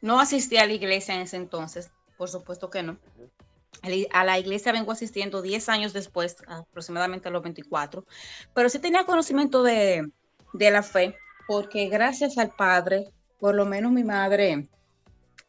no 0.00 0.20
asistí 0.20 0.56
a 0.56 0.66
la 0.66 0.72
iglesia 0.72 1.14
en 1.14 1.22
ese 1.22 1.36
entonces, 1.36 1.92
por 2.16 2.28
supuesto 2.28 2.70
que 2.70 2.82
no. 2.82 2.96
A 4.12 4.24
la 4.24 4.38
iglesia 4.38 4.72
vengo 4.72 4.92
asistiendo 4.92 5.40
10 5.40 5.68
años 5.70 5.92
después, 5.92 6.36
aproximadamente 6.46 7.28
a 7.28 7.30
los 7.30 7.42
24, 7.42 8.04
pero 8.54 8.68
sí 8.68 8.78
tenía 8.78 9.04
conocimiento 9.04 9.62
de, 9.62 10.10
la 10.52 10.82
fe, 10.82 11.16
porque 11.50 11.88
gracias 11.88 12.38
al 12.38 12.54
Padre, 12.54 13.10
por 13.40 13.56
lo 13.56 13.66
menos 13.66 13.90
mi 13.90 14.04
madre, 14.04 14.68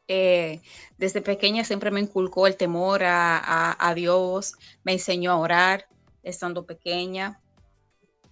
eh, 0.07 0.59
desde 0.97 1.21
pequeña 1.21 1.63
siempre 1.63 1.91
me 1.91 1.99
inculcó 1.99 2.47
el 2.47 2.57
temor 2.57 3.03
a, 3.03 3.77
a, 3.77 3.93
Dios, 3.93 4.55
me 4.83 4.93
enseñó 4.93 5.31
a 5.31 5.37
orar 5.37 5.85
estando 6.23 6.65
pequeña, 6.65 7.39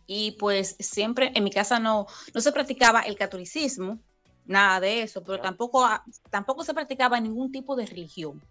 y 0.07 0.31
pues 0.31 0.77
siempre 0.79 1.31
en 1.35 1.43
mi 1.43 1.51
casa 1.51 1.77
no, 1.77 2.07
no 2.33 2.41
se 2.41 2.51
practicaba 2.51 3.01
el 3.01 3.15
catolicismo, 3.15 3.99
nada 4.47 4.79
de 4.79 5.03
eso, 5.03 5.23
pero 5.23 5.39
tampoco, 5.39 5.87
tampoco 6.31 6.63
se 6.63 6.73
practicaba 6.73 7.19
ningún 7.19 7.51
tipo 7.51 7.75
de 7.75 7.85
religión. 7.85 8.41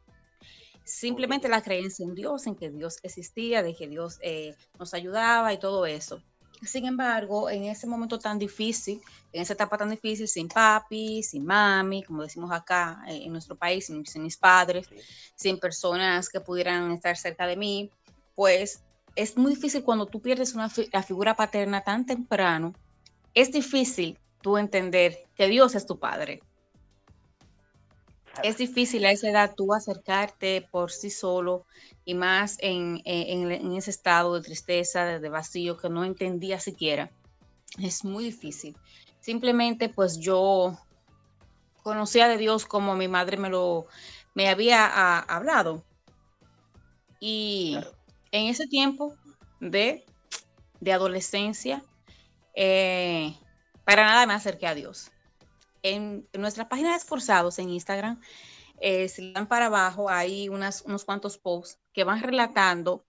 Simplemente 0.85 1.48
la 1.48 1.61
creencia 1.61 2.04
en 2.04 2.14
Dios, 2.14 2.46
en 2.46 2.54
que 2.54 2.70
Dios 2.70 2.98
existía, 3.02 3.64
de 3.64 3.74
que 3.74 3.88
Dios 3.88 4.20
eh, 4.22 4.54
nos 4.78 4.94
ayudaba 4.94 5.52
y 5.52 5.59
todo 5.59 5.87
eso. 5.87 6.22
Sin 6.62 6.86
embargo, 6.86 7.48
en 7.48 7.64
ese 7.64 7.86
momento 7.86 8.18
tan 8.18 8.38
difícil, 8.38 9.00
en 9.32 9.42
esa 9.42 9.52
etapa 9.52 9.78
tan 9.78 9.90
difícil, 9.90 10.26
sin 10.26 10.48
papi, 10.48 11.22
sin 11.22 11.44
mami, 11.44 12.02
como 12.02 12.22
decimos 12.22 12.50
acá 12.50 13.02
eh, 13.06 13.20
en 13.24 13.32
nuestro 13.32 13.56
país, 13.56 13.86
sin, 13.86 14.04
sin 14.04 14.22
mis 14.22 14.36
padres, 14.36 14.88
sin 15.36 15.58
personas 15.58 16.28
que 16.28 16.40
pudieran 16.40 16.92
estar 16.92 17.16
cerca 17.16 17.46
de 17.46 17.56
mí, 17.56 17.90
pues 18.34 18.82
es 19.14 19.36
muy 19.36 19.54
difícil 19.54 19.82
cuando 19.82 20.06
tú 20.06 20.20
pierdes 20.20 20.54
una 20.54 20.70
la 20.92 21.02
figura 21.02 21.34
paterna 21.34 21.82
tan 21.82 22.06
temprano, 22.06 22.72
es 23.34 23.52
difícil 23.52 24.18
tú 24.40 24.56
entender 24.56 25.26
que 25.36 25.48
Dios 25.48 25.74
es 25.74 25.86
tu 25.86 25.98
padre. 25.98 26.42
Es 28.42 28.59
difícil 28.59 29.05
a 29.05 29.11
esa 29.11 29.29
edad 29.31 29.55
tú 29.57 29.72
acercarte 29.74 30.66
por 30.70 30.90
sí 30.90 31.11
solo 31.11 31.66
y 32.05 32.14
más 32.14 32.57
en, 32.61 33.03
ese 33.05 33.90
estado 33.90 34.35
de 34.35 34.42
tristeza, 34.42 35.05
de, 35.18 35.29
vacío 35.29 35.77
que 35.77 35.88
no 35.88 36.05
entendía 36.05 36.61
siquiera. 36.61 37.11
Es 37.81 38.05
muy 38.05 38.24
difícil. 38.24 38.77
Simplemente 39.20 39.88
pues 39.88 40.18
yo 40.18 40.79
conocía 41.83 42.29
de 42.29 42.38
Dios 42.38 42.66
como 42.66 42.96
mi 42.96 43.09
madre 43.09 43.37
me 43.37 43.48
lo 43.48 43.87
me 44.35 44.48
había 44.48 44.87
ah, 44.87 45.18
hablado. 45.29 45.85
Y 47.20 47.77
en 48.31 48.46
ese 48.46 48.66
tiempo 48.66 49.16
de, 49.61 50.05
adolescencia, 50.92 51.83
eh, 52.55 53.35
para 53.85 54.05
nada 54.05 54.27
me 54.27 54.35
acerqué 54.35 54.66
a 54.66 54.74
Dios. 54.74 55.11
En, 55.82 56.28
nuestra 56.32 56.68
página 56.68 56.90
de 56.90 56.96
Esforzados 56.96 57.58
en 57.58 57.70
Instagram, 57.70 58.20
eh, 58.80 59.08
si 59.08 59.32
dan 59.32 59.48
para 59.48 59.66
abajo, 59.66 60.08
hay 60.08 60.48
unas, 60.48 60.82
unos 60.82 61.04
cuantos 61.04 61.38
posts 61.38 61.80
que 61.92 62.04
van 62.04 62.22
relatando 62.22 63.04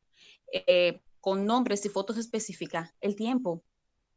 eh, 0.52 1.02
con 1.22 1.46
nombres 1.46 1.86
y 1.86 1.90
fotos 1.90 2.18
específicas 2.18 2.94
el 3.02 3.16
tiempo 3.16 3.64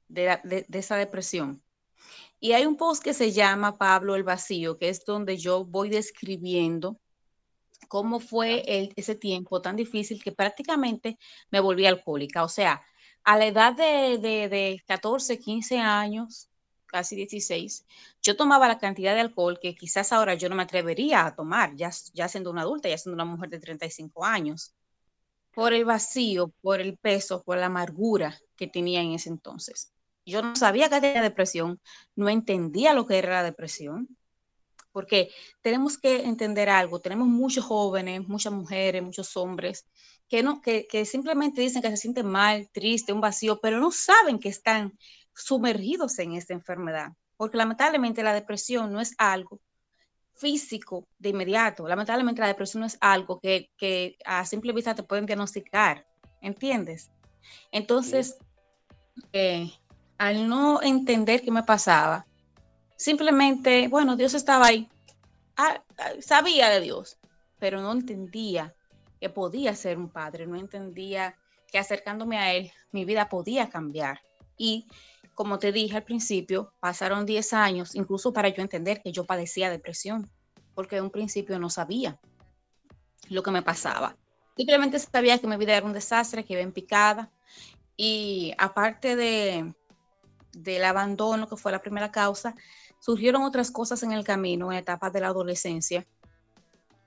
de, 0.08 0.38
de, 0.44 0.78
esa 0.78 0.96
depresión. 0.96 1.62
Y 2.40 2.52
hay 2.52 2.66
un 2.66 2.76
post 2.76 3.02
que 3.02 3.14
se 3.14 3.32
llama 3.32 3.76
Pablo 3.76 4.16
el 4.16 4.24
Vacío, 4.24 4.78
que 4.78 4.88
es 4.88 5.04
donde 5.04 5.36
yo 5.36 5.64
voy 5.64 5.90
describiendo 5.90 6.98
cómo 7.88 8.20
fue 8.20 8.62
ese 8.96 9.14
tiempo 9.14 9.60
tan 9.60 9.76
difícil 9.76 10.22
que 10.22 10.32
prácticamente 10.32 11.18
me 11.50 11.60
volví 11.60 11.86
alcohólica. 11.86 12.42
O 12.44 12.48
sea, 12.48 12.82
a 13.24 13.36
la 13.36 13.46
edad 13.46 13.74
de, 13.74 14.18
de, 14.18 14.82
14, 14.86 15.38
15 15.38 15.78
años, 15.78 16.48
casi 16.92 17.16
16, 17.16 17.87
yo 18.22 18.37
tomaba 18.37 18.68
la 18.68 18.78
cantidad 18.78 19.14
de 19.14 19.22
alcohol 19.22 19.59
que 19.61 19.74
quizás 19.74 20.12
ahora 20.12 20.35
yo 20.35 20.48
no 20.48 20.55
me 20.55 20.62
atrevería 20.62 21.26
a 21.26 21.35
tomar, 21.35 21.74
ya, 21.74 21.90
ya 22.12 22.28
siendo 22.28 22.50
una 22.50 22.62
adulta, 22.62 22.88
ya 22.88 22.98
siendo 22.98 23.14
una 23.14 23.24
mujer 23.24 23.48
de 23.50 23.59
35 23.59 24.24
años, 24.24 24.74
por 25.52 25.72
el 25.72 25.85
vacío, 25.85 26.52
por 26.61 26.81
el 26.81 26.96
peso, 26.98 27.42
por 27.42 27.59
la 27.59 27.66
amargura 27.66 28.38
que 28.57 28.66
tenía 28.66 29.00
en 29.00 29.12
ese 29.12 29.31
entonces. 29.31 29.92
Yo 30.24 30.42
no 30.42 30.55
sabía 30.55 30.88
que 30.88 31.00
tenía 31.00 31.22
depresión, 31.22 31.81
no 32.14 32.28
entendía 32.28 32.94
lo 32.94 33.07
que 33.07 33.18
era 33.18 33.31
la 33.31 33.42
depresión, 33.42 34.16
porque 34.92 35.31
tenemos 35.62 35.98
que 35.98 36.24
entender 36.24 36.68
algo, 36.68 37.00
tenemos 37.00 37.26
muchos 37.26 37.64
jóvenes, 37.64 38.28
muchas 38.28 38.52
mujeres, 38.52 39.02
muchos 39.02 39.37
hombres 39.37 39.87
que, 40.33 40.42
no, 40.42 40.62
que, 40.62 41.05
simplemente 41.05 41.61
dicen 41.61 41.83
que 41.83 41.90
se 41.90 41.98
sienten 41.98 42.26
mal, 42.26 42.70
triste, 42.72 43.12
un 43.12 43.20
vacío, 43.20 43.61
pero 43.61 43.78
no 43.78 43.90
saben 43.90 44.38
que 44.38 44.48
están 44.48 44.98
sumergidos 45.34 46.18
en 46.18 46.32
esta 46.32 46.52
enfermedad, 46.52 47.12
porque 47.36 47.56
lamentablemente 47.56 48.22
la 48.22 48.34
depresión 48.34 48.92
no 48.92 49.00
es 49.00 49.14
algo 49.18 49.60
físico 50.34 51.06
de 51.18 51.30
inmediato. 51.30 51.86
Lamentablemente 51.86 52.40
la 52.40 52.48
depresión 52.48 52.80
no 52.80 52.86
es 52.86 52.96
algo 53.00 53.38
que, 53.40 53.70
que 53.76 54.16
a 54.24 54.44
simple 54.44 54.72
vista 54.72 54.94
te 54.94 55.02
pueden 55.02 55.26
diagnosticar, 55.26 56.06
¿entiendes? 56.40 57.10
Entonces, 57.70 58.38
eh, 59.32 59.70
al 60.18 60.48
no 60.48 60.82
entender 60.82 61.42
qué 61.42 61.50
me 61.50 61.62
pasaba, 61.62 62.26
simplemente, 62.96 63.88
bueno, 63.88 64.16
Dios 64.16 64.34
estaba 64.34 64.66
ahí, 64.66 64.88
ah, 65.56 65.82
ah, 65.98 66.10
sabía 66.20 66.68
de 66.70 66.80
Dios, 66.80 67.18
pero 67.58 67.80
no 67.80 67.92
entendía 67.92 68.74
que 69.20 69.28
podía 69.28 69.74
ser 69.74 69.98
un 69.98 70.08
padre, 70.08 70.46
no 70.46 70.56
entendía 70.56 71.36
que 71.70 71.78
acercándome 71.78 72.38
a 72.38 72.52
Él, 72.52 72.70
mi 72.90 73.04
vida 73.04 73.28
podía 73.28 73.68
cambiar. 73.70 74.20
Y 74.58 74.86
como 75.34 75.58
te 75.58 75.72
dije 75.72 75.96
al 75.96 76.04
principio, 76.04 76.72
pasaron 76.80 77.26
10 77.26 77.52
años, 77.52 77.94
incluso 77.94 78.32
para 78.32 78.48
yo 78.48 78.62
entender 78.62 79.02
que 79.02 79.12
yo 79.12 79.24
padecía 79.24 79.70
depresión, 79.70 80.30
porque 80.74 80.96
en 80.96 81.04
un 81.04 81.10
principio 81.10 81.58
no 81.58 81.70
sabía 81.70 82.20
lo 83.28 83.42
que 83.42 83.50
me 83.50 83.62
pasaba. 83.62 84.16
Simplemente 84.56 84.98
sabía 84.98 85.38
que 85.38 85.46
mi 85.46 85.56
vida 85.56 85.76
era 85.76 85.86
un 85.86 85.92
desastre, 85.92 86.44
que 86.44 86.52
iba 86.52 86.62
en 86.62 86.72
picada. 86.72 87.30
Y 87.96 88.52
aparte 88.58 89.16
de, 89.16 89.74
del 90.52 90.84
abandono, 90.84 91.48
que 91.48 91.56
fue 91.56 91.72
la 91.72 91.80
primera 91.80 92.10
causa, 92.10 92.54
surgieron 93.00 93.42
otras 93.42 93.70
cosas 93.70 94.02
en 94.02 94.12
el 94.12 94.24
camino, 94.24 94.70
en 94.70 94.78
etapas 94.78 95.12
de 95.12 95.20
la 95.20 95.28
adolescencia, 95.28 96.06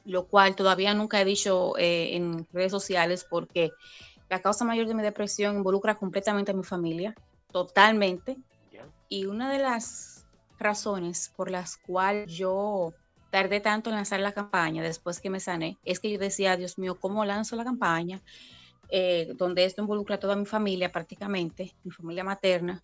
lo 0.04 0.28
cual 0.28 0.56
todavía 0.56 0.94
nunca 0.94 1.22
he 1.22 1.26
dicho 1.26 1.78
eh, 1.78 2.16
en 2.16 2.48
redes 2.52 2.72
sociales 2.72 3.26
porque 3.30 3.72
la 4.30 4.42
causa 4.42 4.66
mayor 4.66 4.88
de 4.88 4.94
mi 4.94 5.04
depresión 5.04 5.56
involucra 5.56 5.96
completamente 5.96 6.52
a 6.52 6.56
mi 6.56 6.64
familia, 6.64 7.16
totalmente. 7.56 8.36
Y 9.08 9.28
una 9.28 9.50
de 9.50 9.60
las 9.60 10.26
razones 10.60 11.32
por 11.38 11.50
las 11.50 11.78
cuales 11.78 12.30
yo 12.30 12.94
tardé 13.30 13.62
tanto 13.62 13.90
en 13.90 13.96
lanzar 13.96 14.20
la 14.20 14.34
campaña 14.34 14.84
después 14.84 15.22
que 15.22 15.30
me 15.30 15.40
sané 15.40 15.78
es 15.86 16.02
que 16.02 16.12
yo 16.12 16.20
decía, 16.20 16.58
Dios 16.58 16.78
mío, 16.78 17.00
¿cómo 17.00 17.24
lanzo 17.24 17.56
la 17.56 17.64
campaña? 17.64 18.22
Eh, 18.90 19.32
donde 19.38 19.64
esto 19.64 19.82
involucra 19.82 20.16
a 20.16 20.20
toda 20.20 20.36
mi 20.36 20.46
familia 20.46 20.92
prácticamente, 20.92 21.74
mi 21.86 21.92
familia 21.92 22.26
materna. 22.26 22.82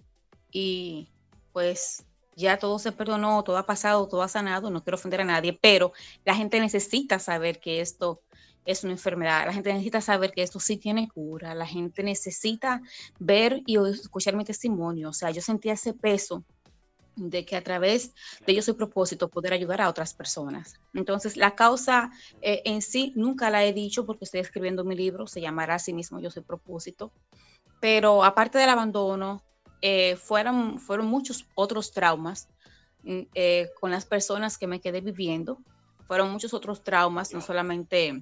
Y 0.54 1.10
pues 1.52 2.06
ya 2.38 2.58
todo 2.58 2.80
se 2.80 2.94
perdonó, 2.94 3.44
todo 3.44 3.58
ha 3.58 3.66
pasado, 3.66 4.08
todo 4.08 4.22
ha 4.22 4.30
sanado, 4.30 4.70
no 4.70 4.86
quiero 4.86 4.96
ofender 4.96 5.20
a 5.20 5.26
nadie, 5.26 5.52
pero 5.52 5.92
la 6.24 6.34
gente 6.34 6.62
necesita 6.62 7.20
saber 7.20 7.60
que 7.60 7.82
esto 7.82 8.22
es 8.66 8.84
una 8.84 8.94
enfermedad. 8.94 9.46
La 9.46 9.54
gente 9.54 9.72
necesita 9.72 10.02
saber 10.02 10.32
que 10.32 10.44
esto 10.44 10.60
sí 10.60 10.78
tiene 10.78 11.08
cura. 11.08 11.56
La 11.56 11.66
gente 11.66 12.04
necesita 12.04 12.82
ver 13.20 13.62
y 13.66 13.78
escuchar 13.78 14.36
mi 14.36 14.46
testimonio. 14.46 15.10
O 15.10 15.14
sea, 15.14 15.32
yo 15.32 15.42
sentía 15.42 15.74
ese 15.74 15.94
peso 15.94 16.44
de 17.16 17.46
que 17.46 17.56
a 17.56 17.64
través 17.64 18.14
de 18.46 18.56
yo 18.56 18.62
soy 18.62 18.74
propósito 18.74 19.30
poder 19.30 19.54
ayudar 19.54 19.82
a 19.82 19.90
otras 19.90 20.14
personas. 20.14 20.80
Entonces, 20.94 21.38
la 21.38 21.56
causa 21.56 22.12
eh, 22.42 22.62
en 22.66 22.82
sí 22.82 23.14
nunca 23.16 23.50
la 23.50 23.66
he 23.66 23.74
dicho 23.74 24.06
porque 24.06 24.26
estoy 24.26 24.40
escribiendo 24.40 24.84
mi 24.84 24.96
libro, 24.96 25.28
se 25.28 25.42
llamará 25.42 25.76
así 25.76 25.94
mismo 25.94 26.20
Yo 26.20 26.32
soy 26.32 26.44
propósito. 26.44 27.12
Pero 27.80 28.24
aparte 28.24 28.60
del 28.60 28.70
abandono, 28.70 29.44
eh, 29.82 30.16
fueron, 30.16 30.80
fueron 30.80 31.08
muchos 31.08 31.48
otros 31.56 31.92
traumas 31.92 32.48
mm, 33.04 33.22
eh, 33.34 33.70
con 33.80 33.92
las 33.92 34.06
personas 34.06 34.58
que 34.58 34.68
me 34.68 34.80
quedé 34.80 35.02
viviendo. 35.02 35.58
Fueron 36.08 36.32
muchos 36.32 36.54
otros 36.54 36.84
traumas, 36.84 37.34
no 37.34 37.42
solamente 37.42 38.22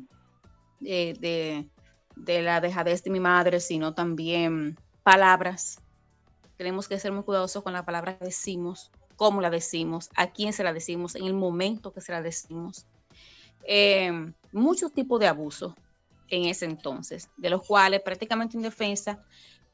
de, 0.80 1.68
de, 2.16 2.42
la 2.42 2.62
dejadez 2.62 3.04
de 3.04 3.10
mi 3.10 3.20
madre, 3.20 3.60
sino 3.60 3.94
también 3.94 4.78
palabras. 5.04 5.82
Tenemos 6.58 6.88
que 6.88 7.00
ser 7.00 7.12
muy 7.12 7.24
cuidadosos 7.24 7.64
con 7.64 7.74
la 7.74 7.86
palabra 7.86 8.18
que 8.18 8.26
decimos, 8.26 8.92
cómo 9.16 9.42
la 9.42 9.50
decimos, 9.50 10.10
a 10.16 10.32
quién 10.32 10.54
se 10.54 10.64
la 10.64 10.74
decimos, 10.74 11.16
en 11.16 11.26
el 11.26 11.34
momento 11.34 11.94
que 11.94 12.02
se 12.02 12.12
la 12.12 12.22
decimos. 12.22 12.86
Eh, 13.66 14.12
muchos 14.52 14.94
tipos 14.94 15.20
de 15.20 15.28
abusos 15.28 15.74
en 16.30 16.46
ese 16.46 16.66
entonces, 16.66 17.30
de 17.38 17.50
los 17.50 17.66
cuales 17.66 18.02
prácticamente 18.02 18.58
en 18.58 18.64
defensa, 18.64 19.24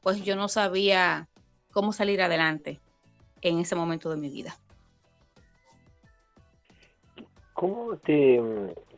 pues 0.02 0.24
yo 0.24 0.36
no 0.36 0.48
sabía 0.48 1.30
cómo 1.72 1.92
salir 1.92 2.22
adelante 2.22 2.80
en 3.42 3.60
ese 3.60 3.76
momento 3.76 4.10
de 4.10 4.18
mi 4.18 4.30
vida. 4.30 4.58
¿Cómo 7.54 7.98
te, 7.98 8.42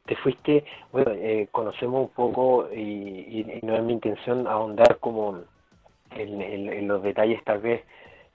te 0.07 0.15
fuiste, 0.15 0.63
bueno, 0.91 1.11
eh, 1.11 1.49
conocemos 1.51 2.01
un 2.01 2.09
poco 2.09 2.73
y, 2.73 3.59
no 3.61 3.75
es 3.75 3.83
mi 3.83 3.93
intención 3.93 4.47
ahondar 4.47 4.97
como 4.99 5.43
en, 6.11 6.87
los 6.87 7.03
detalles 7.03 7.43
tal 7.43 7.59
vez 7.59 7.83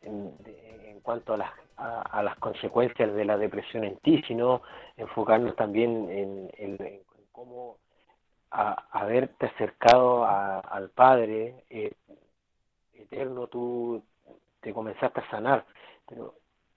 en, 0.02 0.32
cuanto 1.02 1.34
a 1.34 1.38
las, 1.38 1.50
a, 1.76 2.22
las 2.22 2.36
consecuencias 2.36 3.12
de 3.12 3.24
la 3.24 3.36
depresión 3.36 3.84
en 3.84 3.96
ti, 3.96 4.22
sino 4.28 4.62
enfocarnos 4.96 5.56
también 5.56 6.50
en, 6.54 7.00
cómo 7.32 7.78
haberte 8.50 9.46
acercado 9.46 10.24
al 10.24 10.90
Padre 10.90 11.64
eh, 11.70 11.92
eterno, 12.92 13.46
tú 13.46 14.04
te 14.60 14.72
comenzaste 14.72 15.20
a 15.20 15.30
sanar, 15.30 15.64
pero 16.06 16.34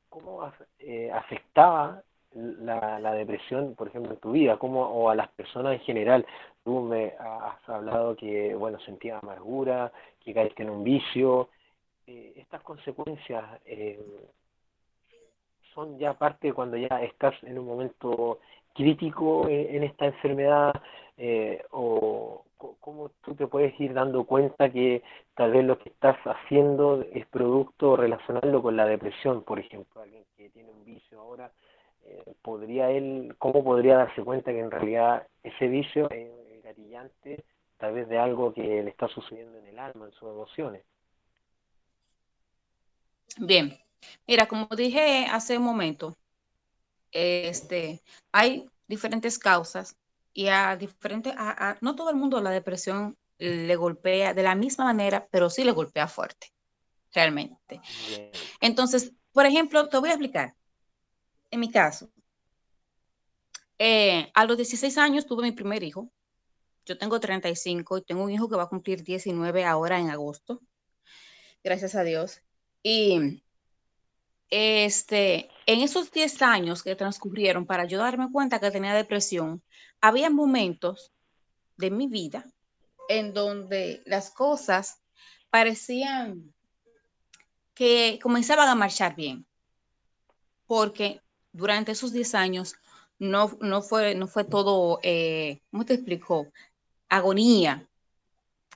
¿cómo 0.09 0.49
eh, 0.79 1.11
afectaba 1.11 2.01
la, 2.35 3.13
depresión, 3.13 3.75
por 3.75 3.87
ejemplo, 3.87 4.13
en 4.13 4.19
tu 4.19 4.31
vida, 4.31 4.57
como 4.57 4.81
o 4.81 5.09
a 5.09 5.15
las 5.15 5.29
personas 5.29 5.73
en 5.73 5.79
general. 5.79 6.25
Tú 6.63 6.81
me 6.81 7.13
has 7.19 7.69
hablado 7.69 8.15
que, 8.15 8.53
bueno, 8.55 8.79
sentías 8.79 9.21
amargura, 9.23 9.91
que 10.23 10.33
caíste 10.33 10.63
en 10.63 10.69
un 10.69 10.83
vicio. 10.83 11.49
Eh, 12.07 12.33
estas 12.35 12.61
consecuencias 12.61 13.43
eh, 13.65 13.99
son 15.73 15.97
ya 15.97 16.13
parte 16.13 16.53
cuando 16.53 16.77
ya 16.77 17.01
estás 17.01 17.33
en 17.43 17.57
un 17.57 17.65
momento 17.65 18.39
crítico 18.73 19.47
en, 19.47 19.83
esta 19.83 20.05
enfermedad 20.05 20.73
eh, 21.17 21.63
o 21.71 22.43
cómo 22.57 23.09
tú 23.21 23.35
te 23.35 23.47
puedes 23.47 23.79
ir 23.79 23.93
dando 23.93 24.25
cuenta 24.25 24.69
que 24.69 25.01
tal 25.35 25.51
vez 25.51 25.65
lo 25.65 25.77
que 25.77 25.89
estás 25.89 26.17
haciendo 26.25 27.05
es 27.13 27.25
producto 27.27 27.95
relacionarlo 27.95 28.61
con 28.61 28.75
la 28.75 28.85
depresión, 28.85 29.43
por 29.43 29.59
ejemplo, 29.59 30.01
alguien 30.01 30.23
que 30.35 30.49
tiene 30.49 30.71
un 30.71 30.83
vicio 30.83 31.19
ahora 31.19 31.51
podría 32.41 32.89
él, 32.89 33.35
cómo 33.37 33.63
podría 33.63 33.97
darse 33.97 34.23
cuenta 34.23 34.51
que 34.51 34.59
en 34.59 34.71
realidad 34.71 35.27
ese 35.43 35.67
vicio 35.67 36.09
es 36.11 36.63
gatillante 36.63 37.43
tal 37.77 37.93
vez 37.93 38.07
de 38.07 38.17
algo 38.17 38.53
que 38.53 38.61
le 38.61 38.89
está 38.89 39.07
sucediendo 39.07 39.57
en 39.57 39.67
el 39.67 39.79
alma, 39.79 40.05
en 40.05 40.11
sus 40.13 40.29
emociones. 40.29 40.83
Bien, 43.37 43.77
mira, 44.27 44.47
como 44.47 44.67
dije 44.75 45.25
hace 45.29 45.57
un 45.57 45.65
momento, 45.65 46.15
este, 47.11 48.01
hay 48.31 48.69
diferentes 48.87 49.37
causas 49.37 49.97
y 50.33 50.47
a 50.47 50.75
diferentes, 50.77 51.33
a, 51.37 51.77
no 51.81 51.95
todo 51.95 52.09
el 52.09 52.15
mundo 52.15 52.41
la 52.41 52.51
depresión 52.51 53.17
le 53.37 53.75
golpea 53.75 54.33
de 54.33 54.43
la 54.43 54.55
misma 54.55 54.85
manera, 54.85 55.27
pero 55.31 55.49
sí 55.49 55.63
le 55.63 55.71
golpea 55.71 56.07
fuerte, 56.07 56.53
realmente. 57.13 57.81
Entonces, 58.61 59.13
por 59.33 59.45
ejemplo, 59.45 59.89
te 59.89 59.97
voy 59.97 60.09
a 60.09 60.13
explicar 60.13 60.55
en 61.55 61.59
mi 61.61 61.71
caso, 61.71 62.09
eh, 63.77 64.31
a 64.33 64.45
los 64.45 64.57
16 64.57 64.97
años 64.97 65.25
tuve 65.25 65.43
mi 65.43 65.51
primer 65.51 65.83
hijo. 65.83 66.09
Yo 66.85 66.97
tengo 66.97 67.19
35 67.19 67.97
y 67.97 68.03
tengo 68.03 68.23
un 68.23 68.31
hijo 68.31 68.47
que 68.47 68.55
va 68.55 68.63
a 68.63 68.69
cumplir 68.69 69.03
19 69.03 69.65
ahora 69.65 69.99
en 69.99 70.09
agosto. 70.09 70.61
Gracias 71.63 71.95
a 71.95 72.03
Dios. 72.03 72.41
Y 72.83 73.43
este, 74.49 75.49
en 75.65 75.81
esos 75.81 76.11
10 76.11 76.41
años 76.43 76.83
que 76.83 76.95
transcurrieron 76.95 77.65
para 77.65 77.85
yo 77.85 77.97
darme 77.97 78.31
cuenta 78.31 78.59
que 78.59 78.71
tenía 78.71 78.93
depresión, 78.93 79.63
había 79.99 80.29
momentos 80.29 81.11
de 81.77 81.89
mi 81.89 82.07
vida 82.07 82.45
en 83.09 83.33
donde 83.33 84.03
las 84.05 84.31
cosas 84.31 85.01
parecían 85.49 86.53
que 87.73 88.19
comenzaban 88.21 88.69
a 88.69 88.75
marchar 88.75 89.15
bien, 89.15 89.45
porque 90.65 91.21
durante 91.55 91.91
esos 91.93 92.11
10 92.13 92.35
años 92.35 92.75
no, 93.19 93.57
no, 93.61 93.81
fue, 93.81 94.15
no 94.15 94.27
fue 94.27 94.43
todo, 94.43 94.99
eh, 95.03 95.61
¿cómo 95.71 95.85
te 95.85 95.93
explico? 95.95 96.47
Agonía. 97.09 97.87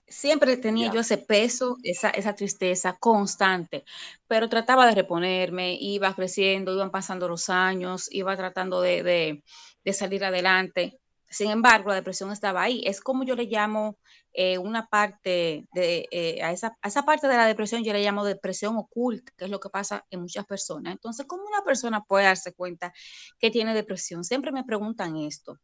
Siempre 0.07 0.57
tenía 0.57 0.89
yo 0.89 1.01
ese 1.01 1.17
peso, 1.19 1.77
esa, 1.83 2.09
esa 2.09 2.33
tristeza 2.35 2.97
constante, 2.99 3.85
pero 4.27 4.49
trataba 4.49 4.87
de 4.87 4.95
reponerme, 4.95 5.77
iba 5.79 6.15
creciendo, 6.15 6.73
iban 6.73 6.89
pasando 6.91 7.27
los 7.27 7.49
años, 7.49 8.07
iba 8.11 8.35
tratando 8.35 8.81
de, 8.81 9.03
de, 9.03 9.43
de 9.85 9.93
salir 9.93 10.23
adelante. 10.25 10.98
Sin 11.29 11.51
embargo, 11.51 11.89
la 11.89 11.95
depresión 11.95 12.31
estaba 12.31 12.63
ahí. 12.63 12.81
Es 12.85 13.01
como 13.01 13.23
yo 13.23 13.35
le 13.35 13.45
llamo 13.45 13.97
eh, 14.33 14.57
una 14.57 14.87
parte 14.87 15.67
de, 15.73 16.07
eh, 16.11 16.41
a, 16.41 16.51
esa, 16.51 16.77
a, 16.81 16.87
esa, 16.87 17.03
parte 17.03 17.27
de 17.27 17.37
la 17.37 17.45
depresión, 17.45 17.83
yo 17.83 17.93
le 17.93 18.03
llamo 18.03 18.25
depresión 18.25 18.77
oculta, 18.77 19.31
que 19.37 19.45
es 19.45 19.51
lo 19.51 19.59
que 19.59 19.69
pasa 19.69 20.05
en 20.09 20.21
muchas 20.21 20.45
personas. 20.45 20.93
Entonces, 20.93 21.25
¿cómo 21.27 21.43
una 21.45 21.63
persona 21.63 22.03
puede 22.03 22.25
darse 22.25 22.53
cuenta 22.53 22.93
que 23.39 23.51
tiene 23.51 23.73
depresión? 23.75 24.23
Siempre 24.23 24.51
me 24.51 24.63
preguntan 24.63 25.17
esto. 25.17 25.59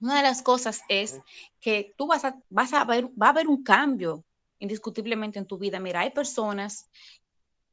Una 0.00 0.16
de 0.16 0.22
las 0.22 0.42
cosas 0.42 0.82
es 0.88 1.20
que 1.60 1.94
tú 1.96 2.06
vas 2.06 2.24
a, 2.24 2.36
vas 2.48 2.72
a 2.72 2.84
ver, 2.84 3.06
va 3.10 3.26
a 3.26 3.30
haber 3.30 3.46
un 3.46 3.62
cambio 3.62 4.24
indiscutiblemente 4.58 5.38
en 5.38 5.46
tu 5.46 5.58
vida. 5.58 5.78
Mira, 5.78 6.00
hay 6.00 6.10
personas, 6.10 6.90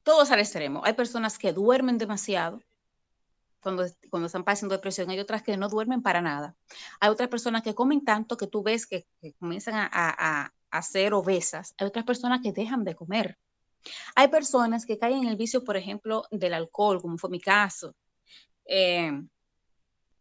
todos 0.03 0.31
al 0.31 0.39
extremo, 0.39 0.81
hay 0.83 0.93
personas 0.93 1.37
que 1.37 1.53
duermen 1.53 1.97
demasiado, 1.97 2.61
cuando, 3.59 3.85
cuando 4.09 4.27
están 4.27 4.43
pasando 4.43 4.75
depresión, 4.75 5.09
hay 5.09 5.19
otras 5.19 5.43
que 5.43 5.57
no 5.57 5.69
duermen 5.69 6.01
para 6.01 6.21
nada. 6.21 6.55
Hay 6.99 7.09
otras 7.09 7.29
personas 7.29 7.63
que 7.63 7.75
comen 7.75 8.03
tanto 8.03 8.37
que 8.37 8.47
tú 8.47 8.63
ves 8.63 8.85
que, 8.85 9.07
comienzan 9.39 9.75
a, 9.75 9.89
a, 9.91 10.53
a, 10.71 10.81
ser 10.81 11.13
obesas. 11.13 11.73
Hay 11.77 11.87
otras 11.87 12.05
personas 12.05 12.41
que 12.41 12.51
dejan 12.51 12.83
de 12.83 12.95
comer. 12.95 13.37
Hay 14.15 14.27
personas 14.27 14.85
que 14.85 14.97
caen 14.97 15.23
en 15.23 15.27
el 15.29 15.37
vicio, 15.37 15.63
por 15.63 15.77
ejemplo, 15.77 16.23
del 16.31 16.53
alcohol, 16.53 17.01
como 17.01 17.17
fue 17.17 17.29
mi 17.29 17.39
caso. 17.39 17.95
Eh, 18.65 19.11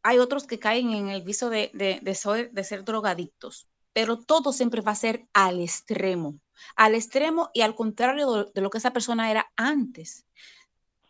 hay 0.02 0.18
otros 0.18 0.46
que 0.46 0.58
caen 0.58 0.90
en 0.90 1.08
el 1.08 1.22
vicio 1.22 1.50
de, 1.50 1.70
de, 1.74 2.00
de 2.00 2.64
ser 2.64 2.84
drogadictos, 2.84 3.68
pero 3.92 4.18
todo 4.18 4.52
siempre 4.52 4.80
va 4.80 4.92
a 4.92 4.94
ser 4.94 5.26
al 5.32 5.60
extremo, 5.60 6.38
al 6.76 6.94
extremo 6.94 7.50
y 7.52 7.62
al 7.62 7.74
contrario 7.74 8.44
de 8.54 8.60
lo 8.60 8.70
que 8.70 8.78
esa 8.78 8.92
persona 8.92 9.30
era 9.30 9.50
antes. 9.56 10.26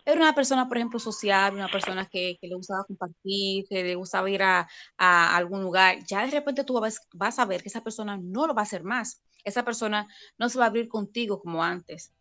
Era 0.07 0.21
una 0.21 0.35
persona, 0.37 0.69
por 0.69 0.77
ejemplo, 0.77 1.01
social, 1.01 1.53
una 1.53 1.67
persona 1.67 2.07
que, 2.07 2.39
le 2.41 2.55
gustaba 2.55 2.85
compartir, 2.85 3.67
que 3.69 3.83
le 3.83 3.97
gustaba 3.97 4.31
ir 4.31 4.41
a, 4.41 4.69
algún 4.97 5.63
lugar. 5.65 5.99
Ya 6.07 6.25
de 6.25 6.31
repente 6.31 6.63
tú 6.63 6.81
vas, 6.81 7.39
a 7.41 7.45
ver 7.45 7.61
que 7.61 7.69
esa 7.69 7.83
persona 7.83 8.17
no 8.17 8.47
lo 8.47 8.55
va 8.55 8.63
a 8.63 8.65
hacer 8.65 8.85
más. 8.85 9.21
Esa 9.43 9.65
persona 9.65 10.07
no 10.39 10.49
se 10.49 10.59
va 10.59 10.67
a 10.67 10.69
abrir 10.69 10.89
contigo 10.89 11.41
como 11.41 11.65
antes. 11.65 12.13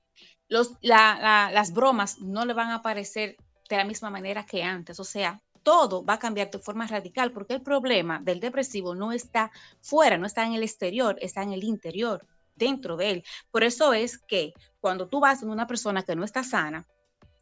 Las 0.50 1.74
bromas 1.74 2.20
no 2.22 2.44
le 2.44 2.54
van 2.54 2.72
a 2.72 2.76
aparecer 2.76 3.38
de 3.70 3.78
la 3.78 3.86
misma 3.86 4.10
manera 4.10 4.48
que 4.48 4.64
antes. 4.64 5.00
O 5.00 5.04
sea, 5.04 5.40
todo 5.62 6.04
va 6.04 6.14
a 6.14 6.20
cambiar 6.20 6.50
de 6.50 6.58
forma 6.58 6.88
radical 6.88 7.32
porque 7.32 7.54
el 7.54 7.62
problema 7.62 8.20
del 8.20 8.40
depresivo 8.40 8.96
no 8.96 9.12
está 9.12 9.52
fuera, 9.82 10.18
no 10.18 10.26
está 10.26 10.44
en 10.44 10.54
el 10.54 10.64
exterior, 10.64 11.18
está 11.22 11.44
en 11.44 11.54
el 11.54 11.64
interior, 11.64 12.26
dentro 12.56 12.98
de 12.98 13.12
él. 13.12 13.24
Por 13.52 13.64
eso 13.64 13.94
es 13.94 14.18
que 14.18 14.54
cuando 14.80 15.08
tú 15.08 15.20
vas 15.20 15.42
con 15.42 15.52
una 15.52 15.68
persona 15.68 16.02
que 16.02 16.16
no 16.16 16.24
está 16.24 16.44
sana, 16.44 16.88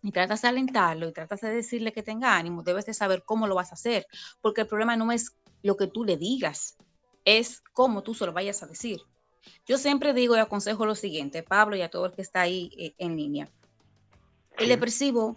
y 0.04 0.12
tratas 0.12 0.42
de 0.42 0.50
alentarlo 0.50 1.08
y 1.08 1.14
tratas 1.14 1.42
de 1.42 1.50
decirle 1.50 1.94
que 1.94 2.04
tenga 2.04 2.38
ánimo, 2.38 2.62
debes 2.62 2.86
de 2.86 2.94
saber 2.94 3.24
cómo 3.24 3.48
lo 3.48 3.56
vas 3.56 3.72
a 3.72 3.76
hacer, 3.76 4.06
porque 4.42 4.62
el 4.62 4.68
problema 4.68 4.98
no 4.98 5.12
es 5.12 5.38
lo 5.64 5.78
que 5.78 5.88
tú 5.88 6.04
le 6.04 6.18
digas, 6.18 6.76
es 7.24 7.64
cómo 7.72 8.04
tú 8.04 8.14
se 8.14 8.26
lo 8.26 8.34
vayas 8.34 8.62
a 8.62 8.68
decir. 8.68 9.02
Yo 9.66 9.78
siempre 9.78 10.14
digo 10.14 10.36
y 10.36 10.40
aconsejo 10.40 10.86
lo 10.86 10.96
siguiente, 10.96 11.42
Pablo 11.42 11.78
y 11.78 11.82
a 11.82 11.90
todo 11.90 12.06
el 12.06 12.12
que 12.12 12.22
está 12.22 12.42
ahí 12.42 12.72
eh, 12.78 12.94
en 12.98 13.16
línea. 13.16 13.50
El 14.58 14.68
depresivo 14.68 15.36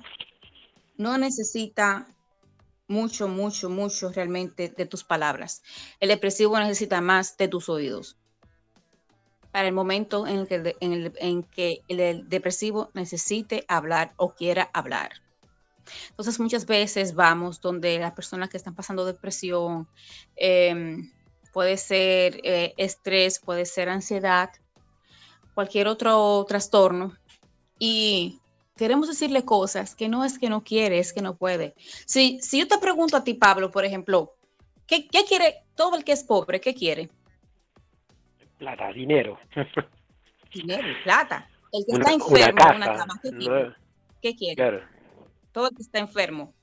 no 0.96 1.16
necesita 1.16 2.08
mucho, 2.88 3.28
mucho, 3.28 3.70
mucho 3.70 4.10
realmente 4.10 4.68
de 4.68 4.86
tus 4.86 5.04
palabras. 5.04 5.62
El 6.00 6.08
depresivo 6.08 6.58
necesita 6.58 7.00
más 7.00 7.36
de 7.36 7.48
tus 7.48 7.68
oídos 7.68 8.16
para 9.56 9.68
el 9.68 9.72
momento 9.72 10.26
en 10.26 10.40
el 10.40 11.46
que, 11.46 11.82
el, 11.88 12.28
depresivo 12.28 12.90
necesite 12.92 13.64
hablar 13.68 14.12
o 14.18 14.34
quiera 14.34 14.68
hablar. 14.74 15.12
Entonces 16.10 16.38
muchas 16.38 16.66
veces 16.66 17.14
vamos 17.14 17.62
donde 17.62 17.98
las 17.98 18.12
personas 18.12 18.50
que 18.50 18.58
están 18.58 18.74
pasando 18.74 19.06
depresión, 19.06 19.88
eh, 20.36 20.98
puede 21.54 21.78
ser 21.78 22.38
eh, 22.44 22.74
estrés, 22.76 23.38
puede 23.38 23.64
ser 23.64 23.88
ansiedad, 23.88 24.50
cualquier 25.54 25.88
otro 25.88 26.44
trastorno, 26.46 27.16
y 27.78 28.38
queremos 28.76 29.08
decirle 29.08 29.46
cosas 29.46 29.94
que 29.94 30.06
no 30.06 30.26
es 30.26 30.38
que 30.38 30.50
no 30.50 30.64
quiere, 30.64 30.98
es 30.98 31.14
que 31.14 31.22
no 31.22 31.34
puede. 31.34 31.74
Si, 32.04 32.38
si 32.42 32.58
yo 32.58 32.68
te 32.68 32.76
pregunto 32.76 33.16
a 33.16 33.24
ti, 33.24 33.32
Pablo, 33.32 33.70
por 33.70 33.86
ejemplo, 33.86 34.34
¿qué, 34.86 35.08
qué 35.08 35.24
quiere 35.24 35.64
todo 35.74 35.96
el 35.96 36.04
que 36.04 36.12
es 36.12 36.24
pobre? 36.24 36.60
¿Qué 36.60 36.74
quiere? 36.74 37.08
Plata, 38.58 38.92
dinero. 38.92 39.38
Dinero, 40.52 40.88
plata. 41.04 41.48
El 41.72 41.84
que 41.84 41.92
está 41.92 42.12
enfermo 42.12 42.64
una 42.64 42.76
una 42.76 42.96
cama, 42.96 43.20
¿qué 43.22 43.30
quiere? 43.30 43.74
¿Qué 44.22 44.34
quiere? 44.36 44.82
Todo 45.52 45.68
el 45.68 45.76
que 45.76 45.82
está 45.82 45.98
enfermo, 45.98 46.54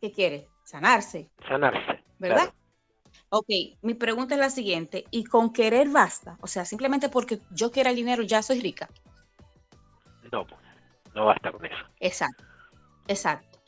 ¿qué 0.00 0.10
quiere? 0.10 0.48
Sanarse. 0.64 1.28
Sanarse. 1.46 2.02
¿Verdad? 2.18 2.54
Ok, 3.28 3.48
mi 3.82 3.94
pregunta 3.94 4.34
es 4.34 4.40
la 4.40 4.48
siguiente, 4.48 5.04
¿y 5.10 5.24
con 5.24 5.52
querer 5.52 5.88
basta? 5.88 6.38
O 6.40 6.46
sea, 6.46 6.64
simplemente 6.64 7.08
porque 7.08 7.40
yo 7.50 7.70
quiera 7.70 7.90
el 7.90 7.96
dinero 7.96 8.22
ya 8.22 8.42
soy 8.42 8.60
rica. 8.60 8.88
No, 10.30 10.46
no 11.14 11.26
basta 11.26 11.52
con 11.52 11.64
eso. 11.66 11.84
Exacto, 12.00 12.44
exacto. 13.08 13.58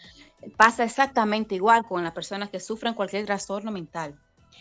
Pasa 0.57 0.85
exactamente 0.85 1.55
igual 1.55 1.85
con 1.85 2.05
las 2.05 2.13
personas 2.13 2.51
que 2.51 2.61
sufren 2.61 2.95
cualquier 2.95 3.27
trastorno 3.27 3.71
mental. 3.71 4.19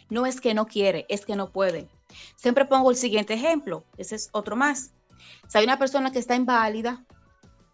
No 0.09 0.25
es 0.25 0.41
que 0.41 0.53
no 0.53 0.65
quiere, 0.65 1.05
es 1.09 1.25
que 1.25 1.36
no 1.36 1.51
puede. 1.51 1.88
Siempre 2.36 2.65
pongo 2.65 2.91
el 2.91 2.97
siguiente 2.97 3.34
ejemplo, 3.34 3.84
ese 3.97 4.15
es 4.15 4.30
otro 4.32 4.56
más. 4.56 4.93
Si 5.47 5.58
hay 5.58 5.63
una 5.63 5.80
persona 5.80 6.12
que 6.12 6.19
está 6.19 6.36
inválida, 6.36 7.04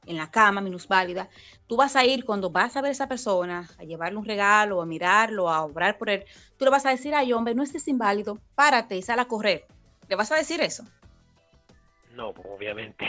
en 0.05 0.17
la 0.17 0.31
cama, 0.31 0.59
minusválida, 0.59 1.29
tú 1.67 1.75
vas 1.75 1.95
a 1.95 2.03
ir 2.03 2.25
cuando 2.25 2.49
vas 2.49 2.75
a 2.75 2.81
ver 2.81 2.89
a 2.89 2.91
esa 2.93 3.07
persona, 3.07 3.69
a 3.77 3.83
llevarle 3.83 4.17
un 4.17 4.25
regalo, 4.25 4.81
a 4.81 4.85
mirarlo, 4.85 5.49
a 5.49 5.63
obrar 5.63 5.97
por 5.97 6.09
él, 6.09 6.25
tú 6.57 6.65
le 6.65 6.71
vas 6.71 6.85
a 6.85 6.89
decir, 6.89 7.13
ay 7.13 7.31
hombre, 7.31 7.53
no 7.53 7.61
estés 7.61 7.87
inválido, 7.87 8.39
párate 8.55 8.97
y 8.97 9.03
sal 9.03 9.19
a 9.19 9.25
correr. 9.25 9.67
¿Le 10.07 10.15
vas 10.15 10.31
a 10.31 10.35
decir 10.35 10.61
eso? 10.61 10.83
No, 12.15 12.29
obviamente. 12.29 13.05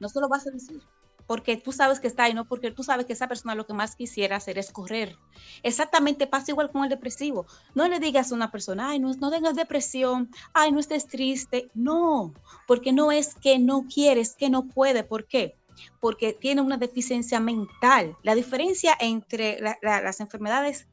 No 0.00 0.08
se 0.08 0.20
lo 0.20 0.28
vas 0.28 0.46
a 0.48 0.50
decir 0.50 0.82
porque 1.26 1.56
tú 1.56 1.72
sabes 1.72 2.00
que 2.00 2.06
está 2.06 2.24
ahí, 2.24 2.34
no 2.34 2.46
porque 2.46 2.70
tú 2.70 2.82
sabes 2.82 3.06
que 3.06 3.12
esa 3.12 3.28
persona 3.28 3.54
lo 3.54 3.66
que 3.66 3.74
más 3.74 3.96
quisiera 3.96 4.36
hacer 4.36 4.58
es 4.58 4.72
correr. 4.72 5.16
Exactamente 5.62 6.26
pasa 6.26 6.50
igual 6.50 6.70
con 6.70 6.84
el 6.84 6.90
depresivo. 6.90 7.46
No 7.74 7.88
le 7.88 8.00
digas 8.00 8.32
a 8.32 8.34
una 8.34 8.50
persona, 8.50 8.90
ay, 8.90 8.98
no, 8.98 9.12
no 9.14 9.30
tengas 9.30 9.54
depresión, 9.54 10.30
ay, 10.52 10.72
no 10.72 10.80
estés 10.80 11.06
triste. 11.06 11.70
No, 11.74 12.34
porque 12.66 12.92
no 12.92 13.12
es 13.12 13.34
que 13.34 13.58
no 13.58 13.86
quieres, 13.92 14.34
que 14.34 14.50
no 14.50 14.66
puede. 14.66 15.04
¿Por 15.04 15.26
qué? 15.26 15.56
Porque 16.00 16.32
tiene 16.32 16.60
una 16.60 16.76
deficiencia 16.76 17.40
mental. 17.40 18.16
La 18.22 18.34
diferencia 18.34 18.96
entre 19.00 19.58
las 19.80 20.20
enfermedades 20.20 20.86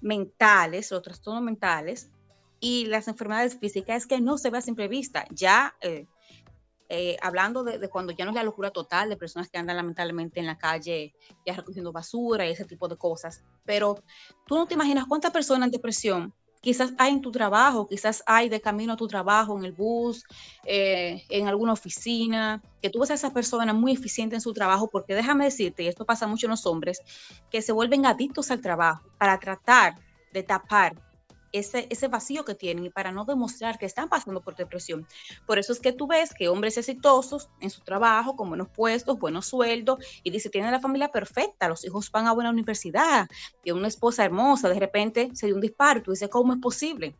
mentales, 0.00 0.90
los 0.90 1.02
trastornos 1.02 1.42
mentales, 1.42 2.10
y 2.64 2.86
las 2.86 3.08
enfermedades 3.08 3.58
físicas 3.58 3.98
es 3.98 4.06
que 4.06 4.22
no 4.22 4.38
se 4.38 4.48
ve 4.48 4.56
a 4.56 4.62
simple 4.62 4.88
vista. 4.88 5.26
Ya 5.28 5.74
eh, 5.82 6.06
eh, 6.88 7.16
hablando 7.22 7.64
de, 7.64 7.88
cuando 7.88 8.12
ya 8.12 8.24
no 8.24 8.30
es 8.30 8.34
la 8.34 8.42
locura 8.42 8.70
total 8.70 9.08
de 9.08 9.16
personas 9.16 9.48
que 9.48 9.58
andan 9.58 9.76
lamentablemente 9.76 10.40
en 10.40 10.46
la 10.46 10.58
calle 10.58 11.14
ya 11.46 11.54
recogiendo 11.54 11.92
basura 11.92 12.46
y 12.46 12.50
ese 12.50 12.64
tipo 12.64 12.88
de 12.88 12.96
cosas. 12.96 13.42
Pero 13.64 14.02
tú 14.46 14.56
no 14.56 14.66
te 14.66 14.74
imaginas 14.74 15.06
cuántas 15.06 15.30
personas 15.30 15.66
en 15.66 15.72
depresión 15.72 16.34
quizás 16.64 16.94
hay 16.96 17.12
en 17.12 17.20
tu 17.20 17.30
trabajo, 17.30 17.86
quizás 17.86 18.22
hay 18.24 18.48
de 18.48 18.58
camino 18.58 18.94
a 18.94 18.96
tu 18.96 19.06
trabajo, 19.06 19.58
en 19.58 19.66
el 19.66 19.72
bus, 19.72 20.24
eh, 20.64 21.22
en 21.28 21.46
alguna 21.46 21.74
oficina, 21.74 22.62
que 22.80 22.88
tú 22.88 23.00
ves 23.00 23.10
a 23.10 23.14
esa 23.14 23.34
persona 23.34 23.74
muy 23.74 23.92
eficiente 23.92 24.34
en 24.34 24.40
su 24.40 24.54
trabajo, 24.54 24.88
porque 24.88 25.14
déjame 25.14 25.44
decirte, 25.44 25.82
y 25.82 25.88
esto 25.88 26.06
pasa 26.06 26.26
mucho 26.26 26.46
en 26.46 26.52
los 26.52 26.64
hombres, 26.64 27.02
que 27.50 27.60
se 27.60 27.72
vuelven 27.72 28.06
adictos 28.06 28.50
al 28.50 28.62
trabajo 28.62 29.06
para 29.18 29.38
tratar 29.38 29.96
de 30.32 30.42
tapar 30.42 30.94
ese, 31.54 31.86
ese 31.88 32.08
vacío 32.08 32.44
que 32.44 32.54
tienen 32.54 32.86
y 32.86 32.90
para 32.90 33.12
no 33.12 33.24
demostrar 33.24 33.78
que 33.78 33.86
están 33.86 34.08
pasando 34.08 34.42
por 34.42 34.56
depresión. 34.56 35.06
Por 35.46 35.58
eso 35.58 35.72
es 35.72 35.80
que 35.80 35.92
tú 35.92 36.06
ves 36.06 36.34
que 36.34 36.48
hombres 36.48 36.76
exitosos 36.76 37.48
en 37.60 37.70
su 37.70 37.80
trabajo, 37.82 38.36
con 38.36 38.48
buenos 38.48 38.68
puestos, 38.68 39.18
buenos 39.18 39.46
sueldos, 39.46 39.98
y 40.22 40.30
dice, 40.30 40.50
tienen 40.50 40.72
la 40.72 40.80
familia 40.80 41.08
perfecta, 41.08 41.68
los 41.68 41.84
hijos 41.84 42.10
van 42.10 42.26
a 42.26 42.32
buena 42.32 42.50
universidad, 42.50 43.28
tiene 43.62 43.78
una 43.78 43.88
esposa 43.88 44.24
hermosa, 44.24 44.68
de 44.68 44.80
repente 44.80 45.30
se 45.34 45.46
dio 45.46 45.54
un 45.54 45.60
disparo, 45.60 46.02
tú 46.02 46.10
dices, 46.10 46.28
¿cómo 46.28 46.52
es 46.52 46.60
posible? 46.60 47.16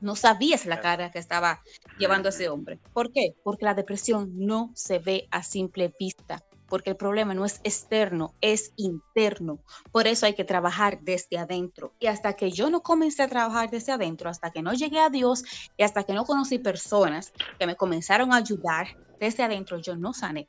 No 0.00 0.16
sabías 0.16 0.66
la 0.66 0.80
cara 0.80 1.10
que 1.10 1.18
estaba 1.18 1.62
llevando 1.98 2.28
ese 2.28 2.48
hombre. 2.48 2.78
¿Por 2.92 3.12
qué? 3.12 3.34
Porque 3.42 3.64
la 3.64 3.74
depresión 3.74 4.30
no 4.34 4.70
se 4.74 4.98
ve 4.98 5.28
a 5.30 5.42
simple 5.42 5.92
vista 5.98 6.42
porque 6.68 6.90
el 6.90 6.96
problema 6.96 7.34
no 7.34 7.44
es 7.44 7.60
externo, 7.64 8.34
es 8.40 8.72
interno. 8.76 9.60
Por 9.92 10.06
eso 10.06 10.26
hay 10.26 10.34
que 10.34 10.44
trabajar 10.44 11.00
desde 11.02 11.38
adentro. 11.38 11.94
Y 11.98 12.06
hasta 12.06 12.34
que 12.34 12.50
yo 12.50 12.70
no 12.70 12.82
comencé 12.82 13.22
a 13.22 13.28
trabajar 13.28 13.70
desde 13.70 13.92
adentro, 13.92 14.28
hasta 14.28 14.50
que 14.50 14.62
no 14.62 14.72
llegué 14.74 15.00
a 15.00 15.10
Dios 15.10 15.44
y 15.76 15.82
hasta 15.82 16.04
que 16.04 16.12
no 16.12 16.24
conocí 16.24 16.58
personas 16.58 17.32
que 17.58 17.66
me 17.66 17.76
comenzaron 17.76 18.32
a 18.32 18.36
ayudar 18.36 18.88
desde 19.20 19.42
adentro, 19.42 19.78
yo 19.78 19.96
no 19.96 20.12
sané. 20.12 20.48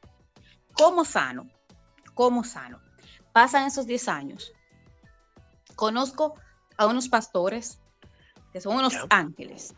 ¿Cómo 0.73 1.06
sano? 1.06 1.47
¿Cómo 2.13 2.43
sano? 2.43 2.80
Pasan 3.32 3.67
esos 3.67 3.86
10 3.86 4.08
años. 4.08 4.51
Conozco 5.75 6.34
a 6.77 6.88
unos 6.88 7.10
pastores 7.10 7.80
que 8.51 8.62
son 8.62 8.75
unos 8.75 8.95
ángeles. 9.10 9.75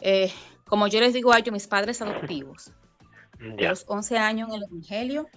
Eh, 0.00 0.32
como 0.66 0.88
yo 0.88 0.98
les 1.00 1.12
digo 1.12 1.32
a 1.32 1.38
ellos, 1.38 1.52
mis 1.52 1.68
padres 1.68 2.02
adoptivos 2.02 2.72
los 3.58 3.84
11 3.86 4.18
años 4.18 4.48
en 4.48 4.54
el 4.56 4.62
Evangelio. 4.64 5.28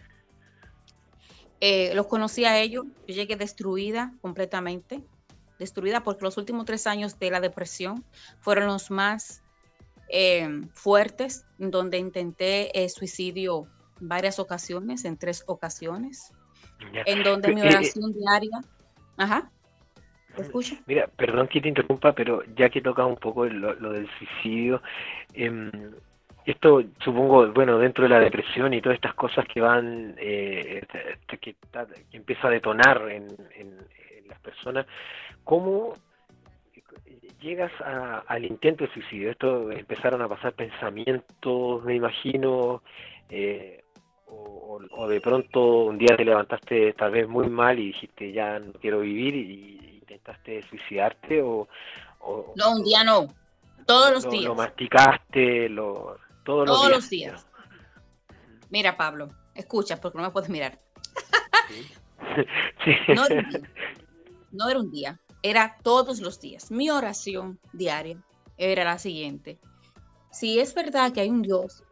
Eh, 1.60 1.94
los 1.96 2.08
conocí 2.08 2.46
a 2.46 2.60
ellos, 2.60 2.86
yo 3.08 3.16
llegué 3.16 3.36
destruida 3.36 4.14
completamente, 4.22 5.04
destruida 5.58 6.04
porque 6.04 6.24
los 6.24 6.38
últimos 6.38 6.66
tres 6.66 6.86
años 6.86 7.18
de 7.18 7.32
la 7.32 7.40
depresión 7.40 8.06
fueron 8.40 8.68
los 8.68 8.92
más 8.92 9.44
eh, 10.10 10.62
fuertes, 10.74 11.46
donde 11.58 11.98
intenté 11.98 12.84
eh, 12.84 12.90
suicidio 12.90 13.68
varias 14.00 14.40
ocasiones, 14.40 15.04
en 15.06 15.18
tres 15.18 15.44
ocasiones, 15.48 16.32
en 17.06 17.24
donde 17.24 17.54
mi 17.54 17.62
oración 17.62 18.14
diaria... 18.14 18.62
Ajá. 19.18 19.52
escucha? 20.38 20.76
Mira, 20.86 21.08
perdón 21.08 21.48
que 21.48 21.60
te 21.60 21.70
interrumpa, 21.70 22.14
pero 22.14 22.44
ya 22.56 22.70
que 22.70 22.82
toca 22.82 23.04
un 23.04 23.18
poco 23.18 23.46
lo, 23.46 23.92
del 23.92 24.08
suicidio, 24.20 24.82
eh, 25.34 25.72
esto 26.52 26.82
supongo, 27.04 27.52
bueno, 27.52 27.78
dentro 27.78 28.04
de 28.04 28.10
la 28.10 28.20
depresión 28.20 28.74
y 28.74 28.82
todas 28.82 28.96
estas 28.96 29.14
cosas 29.16 29.46
que 29.48 29.60
van, 29.60 30.16
eh, 30.18 30.82
que, 31.42 31.56
empieza 32.14 32.48
a 32.48 32.52
detonar 32.52 33.10
en, 33.12 33.28
en, 33.56 33.78
las 34.28 34.40
personas, 34.40 34.86
¿cómo 35.44 35.94
llegas 37.42 37.72
al 37.82 38.46
intento 38.46 38.86
de 38.86 38.94
suicidio? 38.94 39.32
Esto 39.32 39.72
empezaron 39.72 40.22
a 40.22 40.28
pasar 40.28 40.54
pensamientos, 40.54 41.84
me 41.84 41.96
imagino, 41.96 42.82
eh, 43.30 43.84
o, 44.28 45.08
de 45.08 45.22
pronto 45.22 45.86
un 45.86 45.98
día 45.98 46.16
te 46.16 46.26
levantaste 46.26 46.94
tal 46.94 47.12
vez 47.12 47.28
muy 47.28 47.50
mal 47.50 47.80
y 47.80 47.88
dijiste 47.88 48.32
ya 48.32 48.60
no 48.60 48.74
quiero 48.74 49.00
vivir 49.00 49.36
y, 49.36 50.00
intentaste 50.02 50.62
suicidarte 50.64 51.42
o, 51.42 51.68
no 52.56 52.72
un 52.72 52.84
día 52.84 53.04
no 53.04 53.28
todos 53.86 54.12
los 54.12 54.30
días 54.30 54.46
lo 54.46 54.56
masticaste 54.56 55.70
lo 55.70 56.18
todos, 56.48 56.90
los 56.90 57.10
días, 57.10 57.46
mira 58.70 58.98
Pablo 58.98 59.30
escucha 59.58 60.00
porque 60.00 60.18
no 60.18 60.24
me 60.24 60.32
puedes 60.32 60.50
mirar. 60.50 60.80
No, 63.14 63.26
era 63.26 63.40
un 63.40 63.50
día, 63.50 63.62
no 64.52 64.70
era 64.70 64.80
un 64.80 64.92
día. 64.92 65.20
Era 65.44 65.78
todos 65.84 66.20
los 66.20 66.40
días. 66.40 66.72
Mi 66.72 66.90
oración 66.90 67.60
diaria 67.74 68.24
era 68.58 68.84
la 68.84 69.00
siguiente. 69.00 69.60
Si 70.32 70.60
es 70.60 70.74
verdad 70.74 71.12
que 71.12 71.22
hay 71.22 71.30
un 71.30 71.42
Dios 71.42 71.84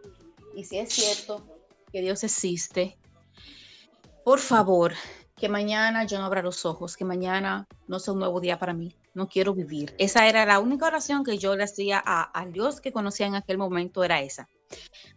y 0.55 0.63
si 0.63 0.77
es 0.77 0.93
cierto 0.93 1.45
que 1.91 2.01
Dios 2.01 2.23
existe, 2.23 2.97
por 4.23 4.39
favor, 4.39 4.93
que 5.35 5.49
mañana 5.49 6.05
yo 6.05 6.17
no 6.19 6.25
abra 6.25 6.41
los 6.41 6.65
ojos, 6.65 6.95
que 6.97 7.05
mañana 7.05 7.67
no 7.87 7.99
sea 7.99 8.13
un 8.13 8.19
nuevo 8.19 8.39
día 8.39 8.57
para 8.57 8.73
mí, 8.73 8.95
no 9.15 9.27
quiero 9.27 9.53
vivir. 9.53 9.95
Esa 9.97 10.27
era 10.27 10.45
la 10.45 10.59
única 10.59 10.85
oración 10.85 11.23
que 11.23 11.37
yo 11.37 11.55
le 11.55 11.63
hacía 11.63 12.03
a, 12.05 12.45
Dios 12.51 12.81
que 12.81 12.91
conocía 12.91 13.25
en 13.25 13.35
aquel 13.35 13.57
momento, 13.57 14.03
era 14.03 14.21
esa. 14.21 14.47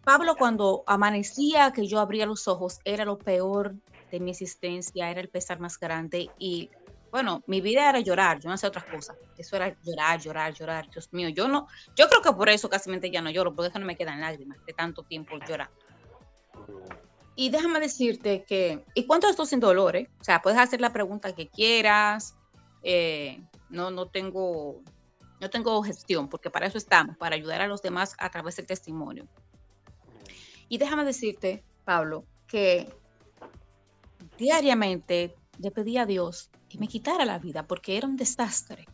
Pablo, 0.04 0.37
cuando 0.37 0.84
amanecía, 0.87 1.72
que 1.72 1.87
yo 1.87 1.98
abría 1.98 2.24
los 2.24 2.48
ojos, 2.48 2.78
era 2.84 3.04
lo 3.04 3.18
peor 3.18 3.74
de 4.11 4.20
mi 4.20 4.30
existencia, 4.30 5.11
era 5.11 5.20
el 5.20 5.28
pesar 5.28 5.61
más 5.61 5.78
grande 5.78 6.30
y 6.38 6.70
bueno, 7.11 7.42
mi 7.46 7.61
vida 7.61 7.88
era 7.88 8.00
llorar, 8.00 8.38
yo 8.38 8.48
no 8.48 8.54
hacía 8.54 8.68
otras 8.68 8.84
cosas. 8.84 9.16
Eso 9.37 9.56
era 9.56 9.74
llorar, 9.82 10.20
llorar, 10.20 10.52
llorar. 10.52 10.90
Dios 10.90 11.08
mío, 11.12 11.30
yo 11.30 11.48
no, 11.48 11.66
yo 11.96 12.06
creo 12.08 12.20
que 12.20 12.32
por 12.32 12.50
eso 12.50 12.68
casi 12.68 12.90
ya 13.11 13.22
no 13.22 13.30
lloro, 13.30 13.54
porque 13.54 13.68
es 13.68 13.72
que 13.72 13.78
no 13.78 13.87
me 13.87 13.96
quedan 13.96 14.20
lágrimas 14.20 14.58
de 14.66 14.74
tanto 14.74 15.02
tiempo 15.04 15.38
llorar. 15.48 15.70
Y 17.34 17.50
déjame 17.50 17.80
decirte 17.80 18.44
que, 18.44 18.84
¿y 18.94 19.06
cuánto 19.06 19.28
esto 19.28 19.46
sin 19.46 19.61
dolor? 19.61 19.96
Eh? 19.96 20.11
O 20.20 20.24
sea, 20.24 20.42
puedes 20.42 20.58
hacer 20.58 20.80
la 20.80 20.92
pregunta 20.92 21.34
que 21.34 21.48
quieras. 21.48 22.37
Eh, 22.82 23.40
no, 23.70 23.90
no 23.90 24.07
tengo, 24.09 24.83
no 25.40 25.50
tengo 25.50 25.83
gestión, 25.83 26.28
porque 26.28 26.50
para 26.50 26.66
eso 26.66 26.78
estamos, 26.78 27.16
para 27.16 27.37
ayudar 27.37 27.61
a 27.61 27.68
los 27.68 27.83
demás 27.83 28.14
a 28.18 28.31
través 28.31 28.57
del 28.57 28.66
testimonio. 28.66 29.26
Y 30.68 30.78
déjame 30.78 31.04
decirte, 31.04 31.64
Pablo, 31.85 32.24
que 32.46 32.92
diariamente 34.37 35.35
le 35.59 35.70
pedí 35.70 35.98
a 35.98 36.07
Dios 36.07 36.50
que 36.68 36.78
me 36.78 36.88
quitara 36.88 37.24
la 37.24 37.38
vida, 37.38 37.66
porque 37.66 37.96
era 37.96 38.07
un 38.07 38.16
desastre. 38.16 38.87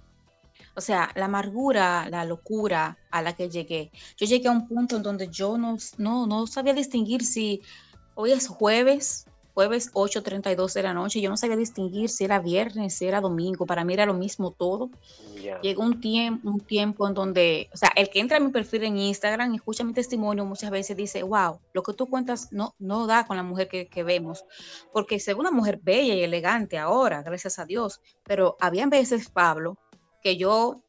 O 0.76 0.80
sea, 0.80 1.10
la 1.14 1.26
amargura, 1.26 2.08
la 2.10 2.24
locura 2.24 2.98
a 3.10 3.22
la 3.22 3.34
que 3.34 3.48
llegué. 3.48 3.92
Yo 4.16 4.26
llegué 4.26 4.48
a 4.48 4.52
un 4.52 4.66
punto 4.66 4.96
en 4.96 5.02
donde 5.02 5.28
yo 5.28 5.56
no, 5.56 5.76
no, 5.98 6.26
no 6.26 6.46
sabía 6.46 6.72
distinguir 6.72 7.24
si 7.24 7.62
hoy 8.14 8.32
es 8.32 8.48
jueves, 8.48 9.26
jueves 9.54 9.92
8.32 9.94 10.72
de 10.74 10.82
la 10.82 10.92
noche, 10.92 11.20
yo 11.20 11.30
no 11.30 11.36
sabía 11.36 11.56
distinguir 11.56 12.10
si 12.10 12.24
era 12.24 12.40
viernes, 12.40 12.94
si 12.98 13.06
era 13.06 13.20
domingo, 13.20 13.66
para 13.66 13.84
mí 13.84 13.94
era 13.94 14.04
lo 14.04 14.14
mismo 14.14 14.50
todo. 14.50 14.90
Llegó 15.62 15.84
un 15.84 16.00
tiempo, 16.00 16.48
un 16.48 16.60
tiempo 16.60 17.06
en 17.06 17.14
donde, 17.14 17.70
o 17.72 17.76
sea, 17.76 17.92
el 17.94 18.10
que 18.10 18.18
entra 18.18 18.38
a 18.38 18.40
mi 18.40 18.50
perfil 18.50 18.84
en 18.84 18.98
Instagram 18.98 19.52
y 19.52 19.56
escucha 19.56 19.84
mi 19.84 19.92
testimonio 19.92 20.44
muchas 20.44 20.70
veces 20.70 20.96
dice, 20.96 21.22
wow, 21.22 21.60
lo 21.72 21.82
que 21.82 21.92
tú 21.92 22.06
cuentas 22.06 22.52
no, 22.52 22.74
no 22.78 23.06
da 23.06 23.26
con 23.26 23.36
la 23.36 23.44
mujer 23.44 23.68
que, 23.68 23.86
que 23.86 24.02
vemos, 24.02 24.44
porque 24.92 25.20
sé 25.20 25.34
una 25.34 25.52
mujer 25.52 25.78
bella 25.82 26.14
y 26.14 26.22
elegante 26.22 26.76
ahora, 26.76 27.22
gracias 27.22 27.58
a 27.60 27.64
Dios, 27.64 28.00
pero 28.24 28.56
habían 28.60 28.90
veces, 28.90 29.30
Pablo, 29.30 29.78
que 30.20 30.36
yo 30.36 30.82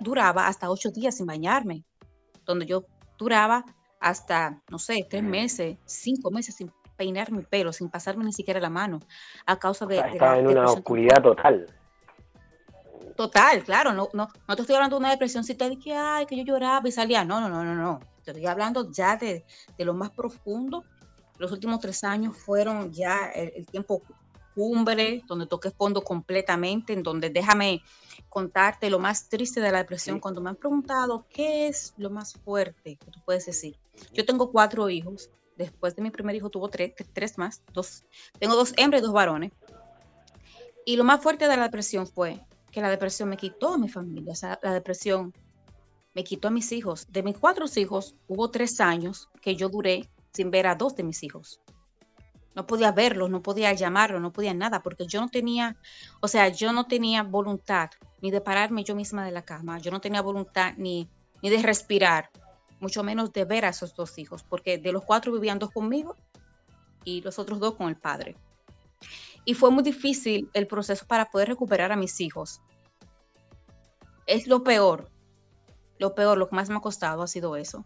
duraba 0.00 0.48
hasta 0.48 0.70
ocho 0.70 0.90
días 0.90 1.16
sin 1.16 1.26
bañarme, 1.26 1.84
donde 2.44 2.66
yo 2.66 2.84
duraba 3.16 3.64
hasta, 4.00 4.62
no 4.70 4.78
sé, 4.78 5.06
tres 5.08 5.22
meses, 5.22 5.78
cinco 5.86 6.30
meses 6.30 6.56
sin 6.56 6.70
peinar 6.96 7.30
mi 7.30 7.42
pelo, 7.42 7.72
sin 7.72 7.88
pasarme 7.88 8.24
ni 8.24 8.32
siquiera 8.32 8.58
la 8.60 8.70
mano, 8.70 9.00
a 9.44 9.58
causa 9.58 9.86
de... 9.86 9.98
estaba 9.98 10.38
en 10.38 10.48
una 10.48 10.64
oscuridad 10.64 11.22
total. 11.22 11.66
Total, 13.16 13.62
claro, 13.64 13.92
no, 13.92 14.08
no, 14.12 14.28
no 14.46 14.56
te 14.56 14.62
estoy 14.62 14.76
hablando 14.76 14.96
de 14.96 15.00
una 15.00 15.10
depresión 15.10 15.44
si 15.44 15.54
te 15.54 15.78
que, 15.78 15.94
ay, 15.94 16.26
que 16.26 16.36
yo 16.36 16.44
lloraba 16.44 16.86
y 16.88 16.92
salía, 16.92 17.24
no, 17.24 17.40
no, 17.40 17.48
no, 17.48 17.64
no, 17.64 17.74
no, 17.74 18.00
te 18.24 18.32
estoy 18.32 18.46
hablando 18.46 18.90
ya 18.90 19.16
de, 19.16 19.44
de 19.78 19.84
lo 19.84 19.94
más 19.94 20.10
profundo. 20.10 20.84
Los 21.38 21.52
últimos 21.52 21.80
tres 21.80 22.02
años 22.02 22.36
fueron 22.36 22.92
ya 22.92 23.26
el 23.34 23.66
tiempo 23.66 24.02
cumbre, 24.54 25.22
donde 25.26 25.46
toqué 25.46 25.70
fondo 25.70 26.02
completamente, 26.02 26.94
en 26.94 27.02
donde 27.02 27.28
déjame 27.28 27.82
contarte 28.30 28.88
lo 28.88 28.98
más 28.98 29.28
triste 29.28 29.60
de 29.60 29.70
la 29.70 29.78
depresión. 29.78 30.18
Cuando 30.18 30.40
me 30.40 30.48
han 30.48 30.56
preguntado 30.56 31.26
qué 31.28 31.68
es 31.68 31.92
lo 31.98 32.08
más 32.08 32.32
fuerte 32.32 32.96
que 32.96 33.10
tú 33.10 33.20
puedes 33.24 33.44
decir. 33.44 33.76
Yo 34.14 34.24
tengo 34.24 34.50
cuatro 34.50 34.88
hijos. 34.88 35.30
Después 35.56 35.96
de 35.96 36.02
mi 36.02 36.10
primer 36.10 36.36
hijo 36.36 36.50
tuvo 36.50 36.68
tres, 36.68 36.92
tres 37.12 37.38
más. 37.38 37.62
Dos, 37.72 38.04
tengo 38.38 38.54
dos 38.54 38.74
hembras 38.76 39.02
y 39.02 39.04
dos 39.04 39.12
varones. 39.12 39.52
Y 40.84 40.96
lo 40.96 41.04
más 41.04 41.22
fuerte 41.22 41.48
de 41.48 41.56
la 41.56 41.64
depresión 41.64 42.06
fue 42.06 42.40
que 42.70 42.80
la 42.80 42.90
depresión 42.90 43.28
me 43.28 43.36
quitó 43.36 43.74
a 43.74 43.78
mi 43.78 43.88
familia. 43.88 44.34
La 44.62 44.72
depresión 44.72 45.32
me 46.14 46.24
quitó 46.24 46.48
a 46.48 46.50
mis 46.50 46.72
hijos. 46.72 47.06
De 47.10 47.22
mis 47.22 47.38
cuatro 47.38 47.66
hijos, 47.74 48.16
hubo 48.28 48.50
tres 48.50 48.80
años 48.80 49.28
que 49.40 49.56
yo 49.56 49.68
duré 49.68 50.08
sin 50.32 50.50
ver 50.50 50.66
a 50.66 50.74
dos 50.74 50.94
de 50.94 51.02
mis 51.02 51.22
hijos 51.22 51.60
no 52.56 52.66
podía 52.66 52.90
verlos, 52.90 53.28
no 53.28 53.42
podía 53.42 53.72
llamarlos, 53.74 54.20
no 54.20 54.32
podía 54.32 54.54
nada, 54.54 54.82
porque 54.82 55.06
yo 55.06 55.20
no 55.20 55.28
tenía, 55.28 55.76
o 56.20 56.26
sea, 56.26 56.48
yo 56.48 56.72
no 56.72 56.86
tenía 56.86 57.22
voluntad 57.22 57.90
ni 58.22 58.30
de 58.30 58.40
pararme 58.40 58.82
yo 58.82 58.96
misma 58.96 59.26
de 59.26 59.30
la 59.30 59.42
cama, 59.42 59.78
yo 59.78 59.90
no 59.90 60.00
tenía 60.00 60.22
voluntad 60.22 60.72
ni, 60.78 61.06
ni 61.42 61.50
de 61.50 61.58
respirar, 61.62 62.30
mucho 62.80 63.02
menos 63.02 63.32
de 63.32 63.44
ver 63.44 63.64
a 63.64 63.70
esos 63.70 63.94
dos 63.94 64.18
hijos, 64.18 64.42
porque 64.42 64.78
de 64.78 64.92
los 64.92 65.04
cuatro 65.04 65.32
vivían 65.32 65.58
dos 65.58 65.70
conmigo 65.70 66.16
y 67.04 67.22
los 67.22 67.38
otros 67.38 67.60
dos 67.60 67.74
con 67.74 67.88
el 67.88 67.96
padre. 67.96 68.36
Y 69.44 69.54
fue 69.54 69.70
muy 69.70 69.82
difícil 69.82 70.50
el 70.54 70.66
proceso 70.66 71.06
para 71.06 71.30
poder 71.30 71.48
recuperar 71.48 71.92
a 71.92 71.96
mis 71.96 72.20
hijos. 72.20 72.60
Es 74.26 74.46
lo 74.46 74.64
peor, 74.64 75.08
lo 75.98 76.14
peor, 76.14 76.36
lo 76.36 76.48
que 76.48 76.56
más 76.56 76.68
me 76.68 76.76
ha 76.76 76.80
costado 76.80 77.22
ha 77.22 77.28
sido 77.28 77.56
eso 77.56 77.84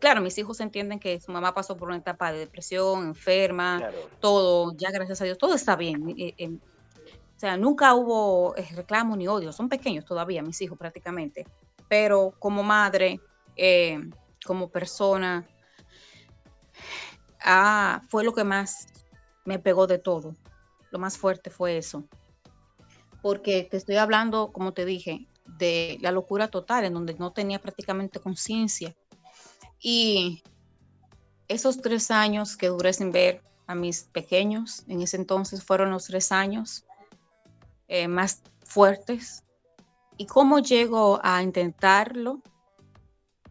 claro, 0.00 0.20
mis 0.20 0.36
hijos 0.38 0.58
entienden 0.60 0.98
que 0.98 1.20
su 1.20 1.30
mamá 1.30 1.54
pasó 1.54 1.76
por 1.76 1.88
una 1.88 1.98
etapa 1.98 2.32
de 2.32 2.40
depresión, 2.40 3.06
enferma, 3.06 3.90
todo, 4.18 4.74
ya 4.76 4.90
gracias 4.90 5.20
a 5.20 5.24
Dios, 5.24 5.38
todo 5.38 5.54
está 5.54 5.76
bien. 5.76 6.14
Eh, 6.18 6.34
eh, 6.36 6.48
o 6.48 7.38
sea, 7.40 7.56
nunca 7.56 7.94
hubo 7.94 8.56
eh, 8.56 8.66
reclamo 8.74 9.14
ni 9.14 9.28
odio, 9.28 9.52
son 9.52 9.68
pequeños 9.68 10.04
todavía 10.04 10.42
mis 10.42 10.60
hijos 10.60 10.76
prácticamente, 10.76 11.46
pero 11.88 12.34
como 12.38 12.62
madre, 12.62 13.20
como 14.44 14.70
persona, 14.70 15.46
ah, 17.44 18.02
fue 18.08 18.24
lo 18.24 18.32
que 18.32 18.44
más 18.44 18.86
me 19.44 19.58
pegó 19.58 19.86
de 19.86 19.98
todo, 19.98 20.34
lo 20.90 20.98
más 20.98 21.18
fuerte 21.18 21.50
fue 21.50 21.76
eso, 21.76 22.04
porque 23.22 23.68
te 23.70 23.76
estoy 23.76 23.96
hablando, 23.96 24.52
como 24.52 24.72
te 24.72 24.84
dije, 24.84 25.26
de 25.58 25.98
la 26.00 26.12
locura 26.12 26.48
total, 26.48 26.84
en 26.84 26.94
donde 26.94 27.14
no 27.14 27.32
tenía 27.32 27.60
prácticamente 27.60 28.20
conciencia 28.20 28.94
y 29.80 30.42
esos 31.48 31.80
tres 31.80 32.10
años 32.10 32.56
que 32.56 32.68
duré 32.68 32.92
sin 32.92 33.10
ver 33.10 33.42
a 33.66 33.74
mis 33.74 34.02
pequeños, 34.04 34.84
en 34.88 35.00
ese 35.00 35.16
entonces 35.16 35.64
fueron 35.64 35.90
los 35.90 36.06
tres 36.06 36.32
años 36.32 36.84
eh, 37.88 38.06
más 38.06 38.42
fuertes. 38.62 39.42
¿Y 40.16 40.26
cómo 40.26 40.58
llego 40.58 41.18
a 41.22 41.42
intentarlo? 41.42 42.42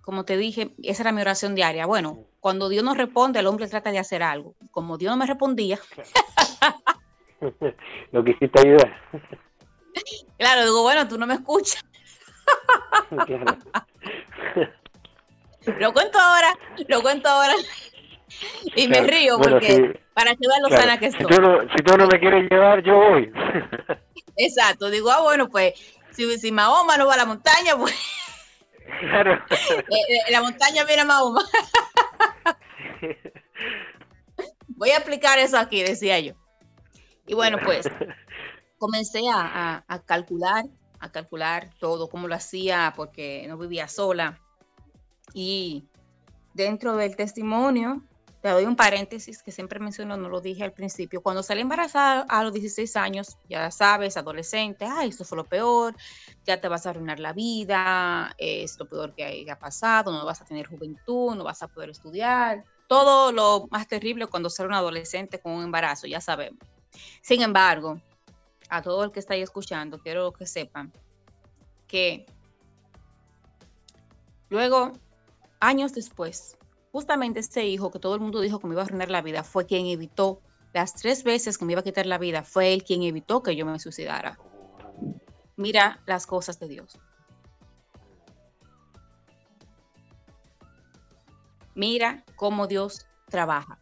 Como 0.10 0.26
te 0.26 0.38
dije, 0.38 0.72
esa 0.82 1.04
era 1.04 1.12
mi 1.12 1.22
oración 1.22 1.54
diaria. 1.54 1.86
Bueno, 1.86 2.26
cuando 2.39 2.67
Dios 2.67 2.84
no 2.84 2.95
responde, 2.95 3.41
el 3.41 3.45
hombre 3.45 3.67
trata 3.67 3.91
de 3.91 4.00
hacer 4.00 4.24
algo. 4.24 4.56
Como 4.72 4.98
Dios 4.98 5.12
no 5.12 5.17
me 5.17 5.28
respondía. 5.28 5.78
Lo 8.12 8.24
quisiste 8.24 8.60
ayudar. 8.60 8.91
Claro, 10.39 10.63
digo, 10.63 10.82
bueno, 10.82 11.08
tú 11.08 11.19
no 11.19 11.28
me 11.28 11.36
escuchas. 11.36 11.86
Claro. 13.28 13.58
Lo 15.78 15.93
cuento 15.93 16.18
ahora, 16.18 16.57
lo 16.88 17.01
cuento 17.03 17.30
ahora. 17.30 17.53
Y 18.76 18.88
me 18.88 19.01
río 19.01 19.38
porque 19.38 20.01
para 20.16 20.32
que 20.32 20.47
vean 20.47 20.64
lo 20.64 20.70
sana 20.70 20.97
que 20.97 21.05
estoy. 21.07 21.28
Si 21.28 21.84
tú, 21.84 21.97
no, 21.97 22.07
me 22.07 22.20
quieres 22.20 22.49
llevar, 22.49 22.82
yo 22.82 22.95
voy. 22.95 23.32
Exacto, 24.38 24.89
digo, 24.89 25.12
ah, 25.12 25.22
bueno, 25.22 25.49
pues 25.49 25.74
si, 26.14 26.39
si 26.39 26.51
Mahoma 26.51 26.97
no 26.97 27.05
va 27.05 27.14
a 27.14 27.18
la 27.18 27.26
montaña, 27.26 27.78
pues. 27.78 27.93
Claro. 29.00 29.40
Eh, 29.70 30.06
eh, 30.10 30.32
la 30.32 30.42
montaña 30.42 30.84
viene 30.84 31.02
a 31.02 31.06
Mahoma. 31.06 31.44
Voy 34.68 34.92
a 34.92 34.98
aplicar 34.98 35.40
eso 35.40 35.58
aquí, 35.58 35.82
decía 35.82 36.20
yo. 36.20 36.34
Y 37.26 37.34
bueno, 37.34 37.58
pues 37.64 37.90
comencé 38.78 39.22
a, 39.32 39.84
a 39.88 40.00
calcular, 40.04 40.66
a 41.00 41.12
calcular 41.12 41.70
todo, 41.80 42.10
cómo 42.10 42.28
lo 42.28 42.36
hacía, 42.36 42.94
porque 42.96 43.46
no 43.48 43.58
vivía 43.58 43.88
sola 43.88 44.40
y 45.34 45.88
dentro 46.54 46.96
del 46.96 47.16
testimonio 47.16 48.02
te 48.42 48.50
doy 48.50 48.66
un 48.66 48.76
paréntesis 48.76 49.44
que 49.44 49.52
siempre 49.52 49.80
menciono, 49.80 50.16
no 50.16 50.30
lo 50.30 50.40
dije 50.40 50.64
al 50.64 50.72
principio. 50.72 51.22
Cuando 51.22 51.44
salí 51.44 51.62
embarazada 51.62 52.26
a 52.30 52.44
los 52.44 52.54
16 52.54 52.96
años, 52.96 53.38
ya 53.50 53.70
sabes, 53.70 54.16
adolescente, 54.16 54.86
ay, 54.86 55.10
esto 55.10 55.26
fue 55.26 55.38
lo 55.38 55.44
peor, 55.44 55.96
ya 56.46 56.62
te 56.62 56.68
vas 56.70 56.86
a 56.86 56.92
arruinar 56.92 57.20
la 57.20 57.34
vida, 57.34 58.34
es 58.38 58.80
lo 58.80 58.88
peor 58.88 59.14
que 59.14 59.26
haya 59.26 59.60
pasado, 59.60 60.12
no 60.12 60.26
vas 60.26 60.42
a 60.42 60.46
tener 60.46 60.68
juventud, 60.68 61.36
no 61.36 61.44
vas 61.44 61.62
a 61.64 61.68
poder 61.68 61.90
estudiar. 61.90 62.64
Todo 62.88 63.32
lo 63.32 63.68
más 63.70 63.88
terrible 63.88 64.28
cuando 64.28 64.50
ser 64.50 64.68
un 64.68 64.74
adolescente 64.74 65.40
con 65.40 65.52
un 65.52 65.66
embarazo, 65.66 66.08
ya 66.08 66.22
sabemos. 66.22 66.60
Sin 67.22 67.42
embargo, 67.42 68.00
a 68.70 68.82
todo 68.82 69.04
el 69.04 69.12
que 69.12 69.20
está 69.20 69.34
ahí 69.34 69.42
escuchando, 69.42 70.00
quiero 70.00 70.32
que 70.32 70.46
sepan 70.46 70.94
que 71.88 72.26
luego, 74.50 74.94
años 75.60 75.94
después, 75.94 76.59
justamente 76.92 77.40
este 77.40 77.66
hijo 77.66 77.92
que 77.92 78.00
todo 78.00 78.16
el 78.16 78.22
mundo 78.22 78.42
dijo 78.42 78.60
que 78.60 78.68
me 78.68 78.74
iba 78.74 78.82
a 78.82 78.86
arruinar 78.86 79.10
la 79.10 79.22
vida 79.22 79.44
fue 79.44 79.66
quien 79.66 79.88
evitó 79.88 80.42
las 80.74 80.94
tres 80.94 81.24
veces 81.24 81.58
que 81.58 81.66
me 81.66 81.74
iba 81.74 81.82
a 81.82 81.84
quitar 81.84 82.06
la 82.06 82.18
vida, 82.18 82.44
fue 82.44 82.74
él 82.74 82.84
quien 82.84 83.04
evitó 83.04 83.42
que 83.42 83.56
yo 83.56 83.66
me 83.66 83.80
suicidara. 83.80 84.38
Mira 85.56 86.02
las 86.06 86.28
cosas 86.28 86.60
de 86.60 86.68
Dios. 86.68 87.00
Mira 91.76 92.24
cómo 92.36 92.68
Dios 92.68 93.08
trabaja. 93.30 93.80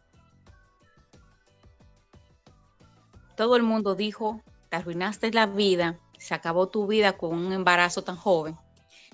Todo 3.36 3.56
el 3.56 3.62
mundo 3.62 3.94
dijo, 3.94 4.42
te 4.68 4.76
arruinaste 4.76 5.30
la 5.32 5.46
vida, 5.46 6.00
se 6.18 6.34
acabó 6.34 6.68
tu 6.68 6.86
vida 6.86 7.16
con 7.16 7.34
un 7.34 7.52
embarazo 7.52 8.02
tan 8.02 8.16
joven. 8.16 8.56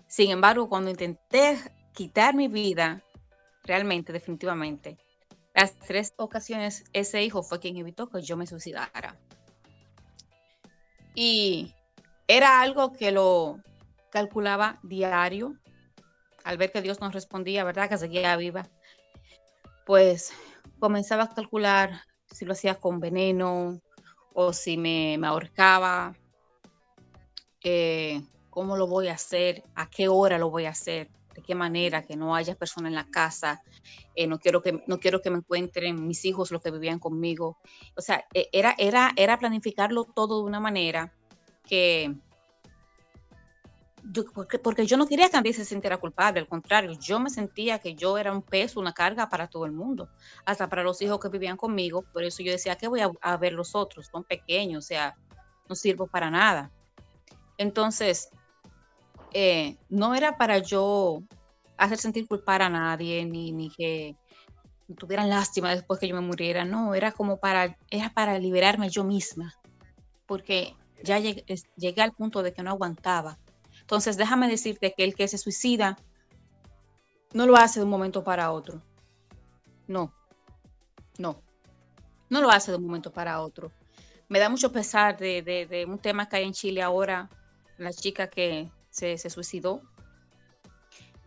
Sin 0.06 0.30
embargo, 0.30 0.68
cuando 0.68 0.90
intenté 0.90 1.58
quitar 1.92 2.34
mi 2.34 2.48
vida, 2.48 3.02
realmente, 3.64 4.12
definitivamente. 4.12 4.98
Las 5.54 5.78
tres 5.78 6.14
ocasiones 6.16 6.84
ese 6.92 7.22
hijo 7.22 7.42
fue 7.42 7.60
quien 7.60 7.76
evitó 7.76 8.08
que 8.08 8.22
yo 8.22 8.36
me 8.36 8.46
suicidara. 8.46 9.16
Y 11.14 11.72
era 12.26 12.60
algo 12.60 12.92
que 12.92 13.12
lo 13.12 13.60
calculaba 14.10 14.78
diario, 14.82 15.54
al 16.44 16.58
ver 16.58 16.72
que 16.72 16.82
Dios 16.82 17.00
nos 17.00 17.14
respondía, 17.14 17.64
¿verdad? 17.64 17.88
Que 17.88 17.98
seguía 17.98 18.36
viva, 18.36 18.68
pues 19.86 20.32
comenzaba 20.78 21.24
a 21.24 21.34
calcular 21.34 22.02
si 22.30 22.44
lo 22.44 22.52
hacía 22.52 22.74
con 22.74 23.00
veneno 23.00 23.80
o 24.34 24.52
si 24.52 24.76
me, 24.76 25.18
ahorcaba, 25.24 26.16
eh, 27.62 28.22
cómo 28.50 28.76
lo 28.76 28.88
voy 28.88 29.08
a 29.08 29.14
hacer, 29.14 29.62
a 29.74 29.88
qué 29.88 30.08
hora 30.08 30.36
lo 30.38 30.50
voy 30.50 30.66
a 30.66 30.70
hacer 30.70 31.08
de 31.34 31.42
qué 31.42 31.54
manera, 31.54 32.02
que 32.02 32.16
no 32.16 32.34
haya 32.34 32.54
personas 32.54 32.90
en 32.90 32.94
la 32.94 33.06
casa, 33.10 33.62
eh, 34.14 34.26
no, 34.26 34.38
quiero 34.38 34.62
que, 34.62 34.82
no 34.86 35.00
quiero 35.00 35.20
que 35.20 35.30
me 35.30 35.38
encuentren 35.38 36.06
mis 36.06 36.24
hijos 36.24 36.50
los 36.50 36.62
que 36.62 36.70
vivían 36.70 36.98
conmigo. 36.98 37.58
O 37.96 38.00
sea, 38.00 38.24
e, 38.32 38.48
era, 38.52 38.74
era, 38.78 39.12
era 39.16 39.38
planificarlo 39.38 40.04
todo 40.04 40.40
de 40.40 40.46
una 40.46 40.60
manera 40.60 41.12
que... 41.66 42.14
porque, 44.34 44.58
porque 44.58 44.86
yo 44.86 44.96
no 44.96 45.06
quería 45.06 45.28
que 45.28 45.36
nadie 45.36 45.52
se 45.52 45.64
sintiera 45.64 45.96
culpable, 45.96 46.40
al 46.40 46.48
contrario, 46.48 46.92
yo 47.00 47.18
me 47.18 47.30
sentía 47.30 47.78
que 47.78 47.94
yo 47.94 48.16
era 48.16 48.32
un 48.32 48.42
peso, 48.42 48.78
una 48.78 48.92
carga 48.92 49.28
para 49.28 49.48
todo 49.48 49.66
el 49.66 49.72
mundo, 49.72 50.08
hasta 50.44 50.68
para 50.68 50.82
los 50.82 51.02
hijos 51.02 51.18
que 51.18 51.28
vivían 51.28 51.56
conmigo, 51.56 52.02
por 52.12 52.22
eso 52.22 52.42
yo 52.42 52.52
decía, 52.52 52.76
¿qué 52.76 52.86
voy 52.88 53.00
a 53.20 53.36
ver 53.36 53.52
los 53.52 53.74
otros? 53.74 54.06
Son 54.06 54.22
pequeños, 54.24 54.84
o 54.84 54.86
sea, 54.86 55.16
no 55.68 55.74
sirvo 55.74 56.06
para 56.06 56.30
nada. 56.30 56.70
Entonces, 57.56 58.30
eh, 59.34 59.76
no 59.88 60.14
era 60.14 60.38
para 60.38 60.58
yo 60.58 61.24
hacer 61.76 61.98
sentir 61.98 62.28
culpar 62.28 62.62
a 62.62 62.68
nadie, 62.68 63.24
ni, 63.24 63.50
ni 63.50 63.68
que 63.68 64.16
tuvieran 64.96 65.28
lástima 65.28 65.74
después 65.74 65.98
que 65.98 66.06
yo 66.06 66.14
me 66.14 66.20
muriera, 66.20 66.64
no, 66.64 66.94
era 66.94 67.10
como 67.10 67.38
para, 67.38 67.76
era 67.90 68.10
para 68.14 68.38
liberarme 68.38 68.88
yo 68.88 69.02
misma, 69.02 69.52
porque 70.26 70.76
ya 71.02 71.18
llegué, 71.18 71.44
llegué 71.76 72.00
al 72.00 72.12
punto 72.12 72.42
de 72.42 72.52
que 72.52 72.62
no 72.62 72.70
aguantaba. 72.70 73.38
Entonces, 73.80 74.16
déjame 74.16 74.48
decirte 74.48 74.94
que 74.96 75.04
el 75.04 75.16
que 75.16 75.26
se 75.26 75.36
suicida 75.36 75.98
no 77.32 77.44
lo 77.46 77.56
hace 77.56 77.80
de 77.80 77.84
un 77.84 77.90
momento 77.90 78.22
para 78.22 78.52
otro. 78.52 78.82
No, 79.88 80.14
no, 81.18 81.42
no 82.30 82.40
lo 82.40 82.50
hace 82.50 82.70
de 82.70 82.78
un 82.78 82.86
momento 82.86 83.12
para 83.12 83.40
otro. 83.42 83.72
Me 84.28 84.38
da 84.38 84.48
mucho 84.48 84.70
pesar 84.70 85.18
de, 85.18 85.42
de, 85.42 85.66
de 85.66 85.84
un 85.84 85.98
tema 85.98 86.28
que 86.28 86.36
hay 86.36 86.44
en 86.44 86.52
Chile 86.52 86.82
ahora, 86.82 87.28
la 87.78 87.92
chica 87.92 88.28
que 88.28 88.70
se, 88.94 89.30
suicidó. 89.30 89.82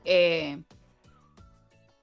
Eh, 0.05 0.63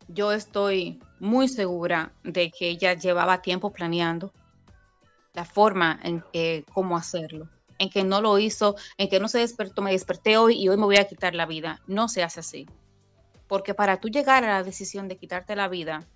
yo 0.08 0.32
estoy 0.32 1.00
muy 1.18 1.48
segura 1.48 2.12
de 2.22 2.50
que 2.50 2.68
ella 2.68 2.92
llevaba 2.92 3.40
tiempo 3.40 3.72
planeando 3.72 4.32
la 5.32 5.46
forma 5.46 5.98
en 6.02 6.22
que, 6.32 6.66
cómo 6.74 6.96
hacerlo, 6.96 7.48
en 7.78 7.88
que 7.88 8.04
no 8.04 8.20
lo 8.20 8.38
hizo, 8.38 8.76
en 8.98 9.08
que 9.08 9.18
no 9.18 9.28
se 9.28 9.38
despertó, 9.38 9.80
me 9.80 9.92
desperté 9.92 10.36
hoy 10.36 10.62
y 10.62 10.68
hoy 10.68 10.76
me 10.76 10.84
voy 10.84 10.98
a 10.98 11.08
quitar 11.08 11.34
la 11.34 11.46
vida. 11.46 11.80
No 11.86 12.08
se 12.08 12.22
hace 12.22 12.40
así. 12.40 12.66
Porque 13.48 13.72
para 13.72 13.98
tú 13.98 14.08
llegar 14.08 14.44
a 14.44 14.48
la 14.48 14.62
decisión 14.62 15.08
de 15.08 15.16
quitarte 15.16 15.56
la 15.56 15.68
vida, 15.68 16.06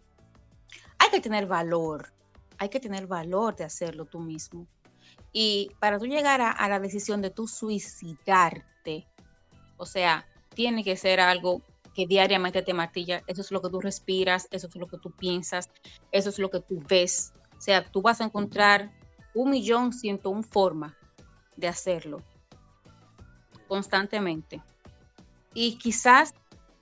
hay 0.99 1.11
que 1.11 1.21
tener 1.21 1.47
valor, 1.47 2.13
hay 2.59 2.69
que 2.69 2.81
tener 2.81 3.07
valor 3.07 3.57
de 3.57 3.65
hacerlo 3.65 4.05
tú 4.05 4.21
mismo. 4.21 4.67
Y 5.33 5.71
para 5.81 5.99
tú 5.99 6.07
llegar 6.07 6.43
a, 6.43 6.51
a 6.51 6.69
la 6.69 6.81
decisión 6.81 7.23
de 7.23 7.31
tú 7.31 7.49
suicidarte, 7.49 8.78
o 9.79 9.87
sea, 9.87 10.27
tiene 10.55 10.85
que 10.85 10.97
ser 10.97 11.21
algo 11.21 11.63
que 11.95 12.07
diariamente 12.07 12.63
te 12.63 12.75
martilla. 12.75 13.23
Eso 13.27 13.41
es 13.41 13.51
lo 13.51 13.63
que 13.63 13.71
tú 13.71 13.81
respiras, 13.81 14.47
eso 14.51 14.69
es 14.69 14.77
lo 14.77 14.87
que 14.87 14.99
tú 14.99 15.11
piensas, 15.11 15.71
eso 16.13 16.29
es 16.31 16.39
lo 16.39 16.51
que 16.51 16.61
tú 16.61 16.83
ves. 16.89 17.33
O 17.57 17.61
sea, 17.61 17.85
tú 17.91 18.03
vas 18.03 18.21
a 18.21 18.25
encontrar 18.25 18.93
un 19.35 19.51
millón 19.51 19.93
ciento 19.93 20.31
un 20.31 20.45
forma 20.45 20.97
de 21.57 21.69
hacerlo 21.69 22.23
constantemente. 23.67 24.63
Y 25.55 25.77
quizás 25.79 26.35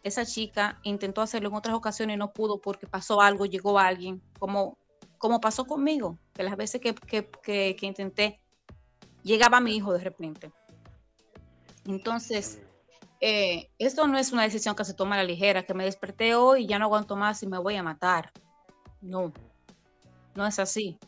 esa 0.02 0.24
chica 0.24 0.78
intentó 0.82 1.22
hacerlo 1.22 1.48
en 1.48 1.54
otras 1.54 1.74
ocasiones 1.74 2.14
y 2.14 2.18
no 2.18 2.32
pudo 2.32 2.60
porque 2.60 2.86
pasó 2.86 3.20
algo, 3.20 3.46
llegó 3.46 3.78
alguien, 3.78 4.22
como, 4.38 4.76
como 5.18 5.40
pasó 5.40 5.64
conmigo, 5.64 6.18
que 6.34 6.42
las 6.42 6.56
veces 6.56 6.80
que, 6.80 6.94
que, 6.94 7.28
que, 7.42 7.74
que 7.74 7.86
intenté, 7.86 8.40
llegaba 9.22 9.60
mi 9.60 9.74
hijo 9.74 9.92
de 9.92 10.04
repente. 10.04 10.52
Entonces, 11.86 12.60
eh, 13.20 13.70
esto 13.78 14.06
no 14.06 14.18
es 14.18 14.32
una 14.32 14.42
decisión 14.42 14.74
que 14.74 14.84
se 14.84 14.94
toma 14.94 15.14
a 15.14 15.18
la 15.18 15.24
ligera, 15.24 15.64
que 15.64 15.74
me 15.74 15.84
desperté 15.84 16.34
hoy 16.34 16.64
y 16.64 16.66
ya 16.66 16.78
no 16.78 16.86
aguanto 16.86 17.16
más 17.16 17.42
y 17.42 17.46
me 17.46 17.58
voy 17.58 17.76
a 17.76 17.82
matar. 17.82 18.32
No, 19.00 19.32
no 20.34 20.46
es 20.46 20.58
así. 20.58 20.98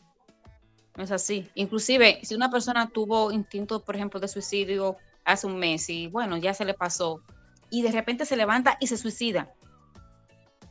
No 0.97 1.03
es 1.03 1.11
así. 1.11 1.49
Inclusive, 1.55 2.19
si 2.23 2.35
una 2.35 2.49
persona 2.49 2.89
tuvo 2.89 3.31
instinto, 3.31 3.83
por 3.83 3.95
ejemplo, 3.95 4.19
de 4.19 4.27
suicidio 4.27 4.97
hace 5.23 5.47
un 5.47 5.57
mes 5.57 5.89
y 5.89 6.07
bueno, 6.07 6.37
ya 6.37 6.53
se 6.53 6.65
le 6.65 6.73
pasó, 6.73 7.21
y 7.69 7.83
de 7.83 7.91
repente 7.91 8.25
se 8.25 8.35
levanta 8.35 8.77
y 8.79 8.87
se 8.87 8.97
suicida, 8.97 9.53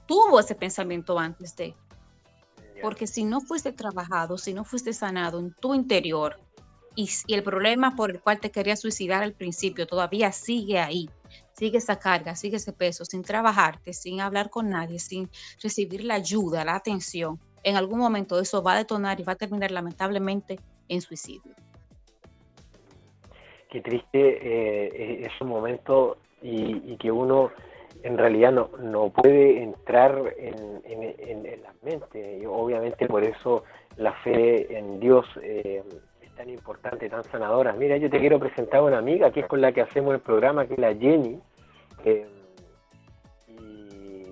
tuvo 0.07 0.41
ese 0.41 0.55
pensamiento 0.55 1.19
antes 1.19 1.55
de. 1.55 1.75
Porque 2.83 3.07
si 3.07 3.25
no 3.25 3.41
fuiste 3.41 3.73
trabajado, 3.73 4.39
si 4.39 4.53
no 4.53 4.65
fuiste 4.65 4.93
sanado 4.93 5.39
en 5.39 5.55
tu 5.55 5.75
interior, 5.75 6.41
y, 6.97 7.09
y 7.27 7.35
el 7.35 7.45
problema 7.45 7.95
por 7.95 8.11
el 8.11 8.21
cual 8.21 8.41
te 8.41 8.51
quería 8.51 8.77
suicidar 8.77 9.23
al 9.23 9.33
principio 9.33 9.87
todavía 9.87 10.33
sigue 10.33 10.81
ahí, 10.81 11.09
sigue 11.59 11.79
esa 11.79 11.99
carga, 11.99 12.37
sigue 12.37 12.57
ese 12.57 12.73
peso, 12.73 13.05
sin 13.05 13.23
trabajarte, 13.23 13.93
sin 13.93 14.21
hablar 14.21 14.49
con 14.49 14.71
nadie, 14.71 14.99
sin 15.01 15.29
recibir 15.61 16.05
la 16.05 16.15
ayuda, 16.15 16.65
la 16.65 16.77
atención, 16.77 17.39
en 17.63 17.77
algún 17.77 17.99
momento 17.99 18.39
eso 18.41 18.63
va 18.63 18.75
a 18.75 18.79
detonar 18.79 19.21
y 19.21 19.25
va 19.25 19.33
a 19.33 19.37
terminar 19.37 19.71
lamentablemente 19.71 20.59
en 20.89 21.01
suicidio. 21.01 21.55
Qué 23.71 23.81
triste 23.81 24.09
eh, 24.15 25.27
ese 25.27 25.45
momento 25.45 26.19
y, 26.41 26.97
que 26.97 27.11
uno 27.11 27.51
en 28.03 28.17
realidad 28.17 28.53
no, 28.53 28.71
no 28.79 29.11
puede 29.11 29.63
entrar 29.63 30.35
en, 30.39 30.81
en, 30.85 31.63
la 31.63 31.75
mente. 31.83 32.39
Y 32.39 32.47
obviamente 32.47 33.07
por 33.07 33.25
eso 33.25 33.65
la 33.97 34.13
fe 34.23 34.79
en 34.79 35.01
Dios 35.01 35.27
eh, 35.43 35.83
es 36.18 36.18
tan 36.39 36.49
importante, 36.49 37.11
tan 37.11 37.25
sanadora. 37.25 37.73
Mira, 37.73 37.97
yo 37.97 38.09
te 38.09 38.21
quiero 38.21 38.39
presentar 38.39 38.79
a 38.79 38.85
una 38.85 38.99
amiga 38.99 39.33
que 39.33 39.41
es 39.41 39.47
con 39.47 39.61
la 39.61 39.73
que 39.73 39.81
hacemos 39.81 40.15
el 40.15 40.21
programa, 40.21 40.67
que 40.67 40.75
es 40.75 40.79
la 40.79 40.95
Jenny. 40.95 41.41
Eh, 42.05 42.27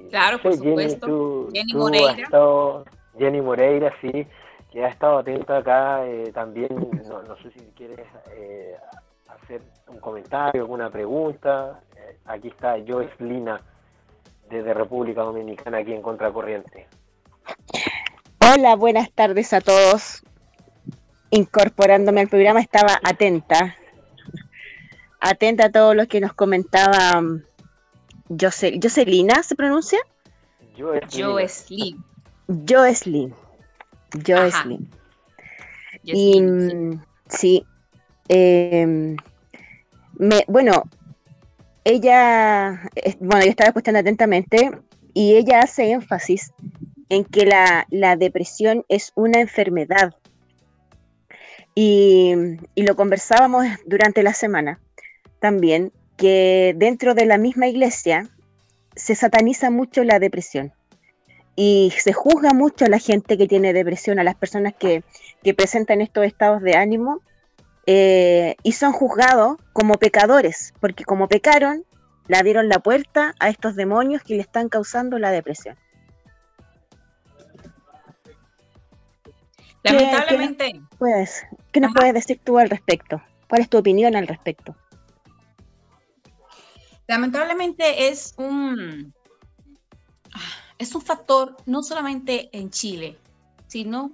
claro, 0.08 0.38
por 0.40 0.54
supuesto. 0.54 1.48
Jenny, 1.52 1.74
Moreira. 1.74 2.84
Jenny 3.18 3.40
Moreira, 3.40 3.92
sí, 4.00 4.24
que 4.70 4.84
ha 4.84 4.88
estado 4.88 5.18
atenta 5.18 5.58
acá 5.58 6.06
eh, 6.06 6.30
también. 6.32 6.68
No, 7.08 7.36
sé 7.38 7.50
si 7.50 7.64
quieres 7.76 8.06
eh, 8.30 8.76
hacer 9.28 9.62
un 9.88 9.98
comentario, 9.98 10.62
alguna 10.62 10.88
pregunta. 10.90 11.80
aquí 12.24 12.48
está 12.48 12.76
Joyce 12.86 13.16
Lina, 13.18 13.60
desde 14.48 14.72
República 14.74 15.22
Dominicana, 15.22 15.78
aquí 15.78 15.92
en 15.92 16.02
Contracorriente. 16.02 16.86
Hola, 18.38 18.76
buenas 18.76 19.10
tardes 19.10 19.52
a 19.52 19.60
todos. 19.60 20.22
Incorporándome 21.30 22.22
al 22.22 22.28
programa, 22.28 22.60
estaba 22.60 23.00
atenta 23.02 23.76
atenta 25.20 25.66
a 25.66 25.70
todo 25.70 25.94
lo 25.94 26.06
que 26.06 26.20
nos 26.20 26.32
comentaba 26.34 27.18
um, 27.18 27.42
Jocelina, 28.28 29.42
¿se 29.42 29.54
pronuncia? 29.54 29.98
Jocelyn. 30.76 32.04
Joeslyn. 32.48 33.34
Joeslyn. 34.26 34.90
Y 36.04 36.40
sí, 37.28 37.64
em, 38.28 39.16
me, 40.18 40.44
bueno, 40.46 40.84
ella, 41.84 42.88
bueno, 43.18 43.44
yo 43.44 43.50
estaba 43.50 43.68
escuchando 43.68 44.00
atentamente 44.00 44.70
y 45.14 45.34
ella 45.34 45.62
hace 45.62 45.90
énfasis 45.90 46.52
en 47.08 47.24
que 47.24 47.46
la, 47.46 48.16
depresión 48.16 48.84
es 48.88 49.12
una 49.14 49.40
enfermedad. 49.40 50.14
Y, 51.78 52.34
lo 52.74 52.96
conversábamos 52.96 53.66
durante 53.84 54.22
la 54.22 54.32
semana 54.32 54.80
también, 55.40 55.92
que 56.16 56.74
dentro 56.74 57.14
de 57.14 57.26
la 57.26 57.36
misma 57.36 57.68
iglesia 57.68 58.26
se 58.94 59.14
sataniza 59.14 59.70
mucho 59.70 60.02
la 60.02 60.18
depresión 60.18 60.72
y 61.54 61.92
se 61.98 62.14
juzga 62.14 62.54
mucho 62.54 62.86
a 62.86 62.88
la 62.88 62.98
gente 62.98 63.36
que 63.36 63.46
tiene 63.46 63.74
depresión, 63.74 64.18
a 64.18 64.24
las 64.24 64.36
personas 64.36 64.72
que, 64.74 65.04
presentan 65.54 66.00
estos 66.00 66.24
estados 66.24 66.62
de 66.62 66.76
ánimo, 66.76 67.20
eh, 67.86 68.56
y 68.62 68.72
son 68.72 68.92
juzgados 68.92 69.58
como 69.74 69.94
pecadores, 69.94 70.72
porque 70.80 71.04
como 71.04 71.28
pecaron, 71.28 71.84
le 72.26 72.42
dieron 72.42 72.68
la 72.68 72.78
puerta 72.78 73.34
a 73.38 73.50
estos 73.50 73.76
demonios 73.76 74.22
que 74.22 74.34
le 74.34 74.40
están 74.40 74.70
causando 74.70 75.18
la 75.18 75.30
depresión. 75.30 75.76
Lamentablemente. 79.92 80.72
¿Qué, 80.72 80.96
puedes, 80.98 81.42
qué 81.72 81.80
nos 81.80 81.92
puedes 81.94 82.14
decir 82.14 82.40
tú 82.42 82.58
al 82.58 82.70
respecto? 82.70 83.20
¿Cuál 83.48 83.62
es 83.62 83.68
tu 83.68 83.78
opinión 83.78 84.16
al 84.16 84.26
respecto? 84.26 84.74
Lamentablemente 87.06 88.08
es 88.08 88.34
un, 88.36 89.14
es 90.78 90.94
un 90.94 91.02
factor 91.02 91.56
no 91.66 91.82
solamente 91.82 92.50
en 92.52 92.70
Chile, 92.70 93.16
sino 93.68 94.10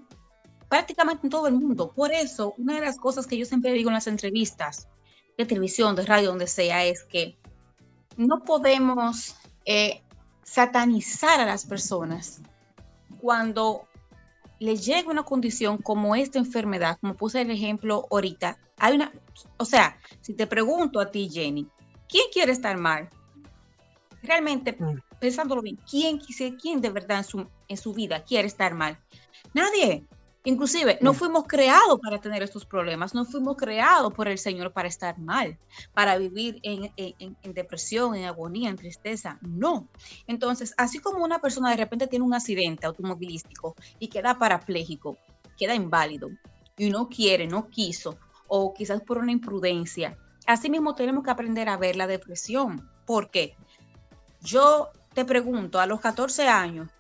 prácticamente 0.69 1.27
en 1.27 1.31
todo 1.31 1.49
el 1.49 1.55
mundo. 1.55 1.93
Por 1.93 2.13
eso, 2.13 2.55
una 2.59 2.75
de 2.75 2.83
las 2.83 2.99
cosas 2.99 3.27
que 3.27 3.39
yo 3.39 3.47
siempre 3.47 3.73
digo 3.73 3.89
en 3.89 3.95
las 3.95 4.07
entrevistas 4.07 4.89
de 5.39 5.47
televisión, 5.47 5.97
de 5.97 6.05
radio, 6.05 6.29
donde 6.29 6.47
sea, 6.47 6.85
es 6.85 7.05
que 7.05 7.39
no 8.17 8.45
podemos 8.45 9.37
eh, 9.65 10.03
satanizar 10.43 11.41
a 11.41 11.47
las 11.47 11.65
personas 11.65 12.43
cuando 13.21 13.87
les 14.63 14.85
llega 14.85 15.11
una 15.11 15.23
condición 15.25 15.79
como 15.79 16.15
esta 16.15 16.39
enfermedad, 16.39 16.99
como 17.01 17.15
puse 17.15 17.41
el 17.41 17.51
ejemplo 17.51 18.07
ahorita, 18.11 18.59
hay 18.79 18.95
una, 18.95 19.13
o 19.59 19.65
sea, 19.65 19.99
si 20.21 20.35
te 20.35 20.47
pregunto 20.47 21.01
a 21.01 21.11
ti, 21.11 21.29
Jenny, 21.31 21.69
¿quién 22.09 22.25
quiere 22.33 22.53
estar 22.53 22.77
mal? 22.79 23.09
Realmente, 24.23 24.77
mm 24.79 25.13
pensándolo 25.23 25.63
bien, 25.63 25.79
¿quién, 25.89 26.19
quién 26.61 26.81
de 26.81 26.91
verdad 26.91 27.19
en 27.19 27.25
su, 27.25 27.47
en 27.69 27.77
su 27.77 27.95
vida 27.95 28.25
quiere 28.25 28.49
estar 28.49 28.75
mal? 28.75 28.99
Nadie. 29.55 30.05
Inclusive, 30.45 30.99
no 31.01 31.15
fuimos 31.15 31.45
creados 31.47 32.01
para 32.01 32.21
tener 32.21 32.43
estos 32.43 32.67
problemas, 32.67 33.15
no 33.15 33.25
fuimos 33.25 33.57
creados 33.57 34.13
por 34.13 34.27
el 34.27 34.39
Señor 34.39 34.73
para 34.73 34.89
estar 34.89 35.17
mal, 35.19 35.57
para 35.95 36.19
vivir 36.19 36.59
en, 36.65 36.93
en, 36.97 37.37
en, 37.41 37.55
depresión, 37.55 38.17
en 38.17 38.25
agonía, 38.25 38.69
en 38.69 38.77
tristeza. 38.77 39.39
No. 39.41 39.87
Entonces, 40.27 40.75
así 40.77 40.99
como 40.99 41.25
una 41.25 41.39
persona 41.39 41.71
de 41.71 41.77
repente 41.77 42.09
tiene 42.09 42.25
un 42.25 42.35
accidente 42.35 42.87
automovilístico 42.87 43.77
y 44.01 44.09
queda 44.09 44.37
parapléjico, 44.37 45.17
queda 45.57 45.77
inválido 45.77 46.29
y 46.77 46.91
no 46.91 47.09
quiere, 47.09 47.47
no 47.47 47.69
quiso, 47.69 48.19
o 48.49 48.75
quizás 48.75 49.01
por 49.03 49.19
una 49.19 49.31
imprudencia, 49.31 50.19
así 50.47 50.69
mismo 50.69 50.97
tenemos 50.97 51.23
que 51.23 51.31
aprender 51.31 51.69
a 51.69 51.77
ver 51.77 51.95
la 51.95 52.09
depresión. 52.09 52.91
¿Por 53.07 53.31
qué? 53.31 53.55
Yo 54.41 54.91
te 55.15 55.25
pregunto, 55.25 55.79
a 55.79 55.87
los 55.87 56.01
14 56.01 56.49
años, 56.49 56.91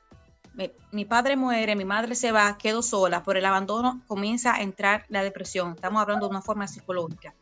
mi, 0.92 1.04
padre 1.04 1.36
muere, 1.36 1.74
mi 1.76 1.84
madre 1.84 2.14
se 2.14 2.32
va, 2.32 2.56
quedo 2.58 2.82
sola, 2.82 3.22
por 3.22 3.36
el 3.36 3.44
abandono 3.44 4.02
comienza 4.06 4.54
a 4.54 4.62
entrar 4.62 5.04
la 5.08 5.22
depresión. 5.22 5.72
Estamos 5.74 6.02
hablando 6.02 6.26
de 6.26 6.30
una 6.30 6.42
forma 6.42 6.66
psicológica. 6.66 7.34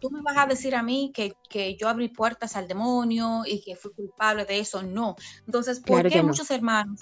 Tú 0.00 0.10
me 0.10 0.22
vas 0.22 0.36
a 0.36 0.46
decir 0.46 0.74
a 0.74 0.82
mí 0.82 1.12
que, 1.14 1.34
que, 1.48 1.76
yo 1.76 1.88
abrí 1.88 2.08
puertas 2.08 2.56
al 2.56 2.66
demonio 2.66 3.42
y 3.46 3.62
que 3.62 3.76
fui 3.76 3.92
culpable 3.92 4.44
de 4.44 4.58
eso. 4.58 4.82
No. 4.82 5.16
Entonces, 5.46 5.80
¿por 5.80 6.08
qué 6.08 6.22
muchos 6.22 6.50
hermanos 6.50 7.00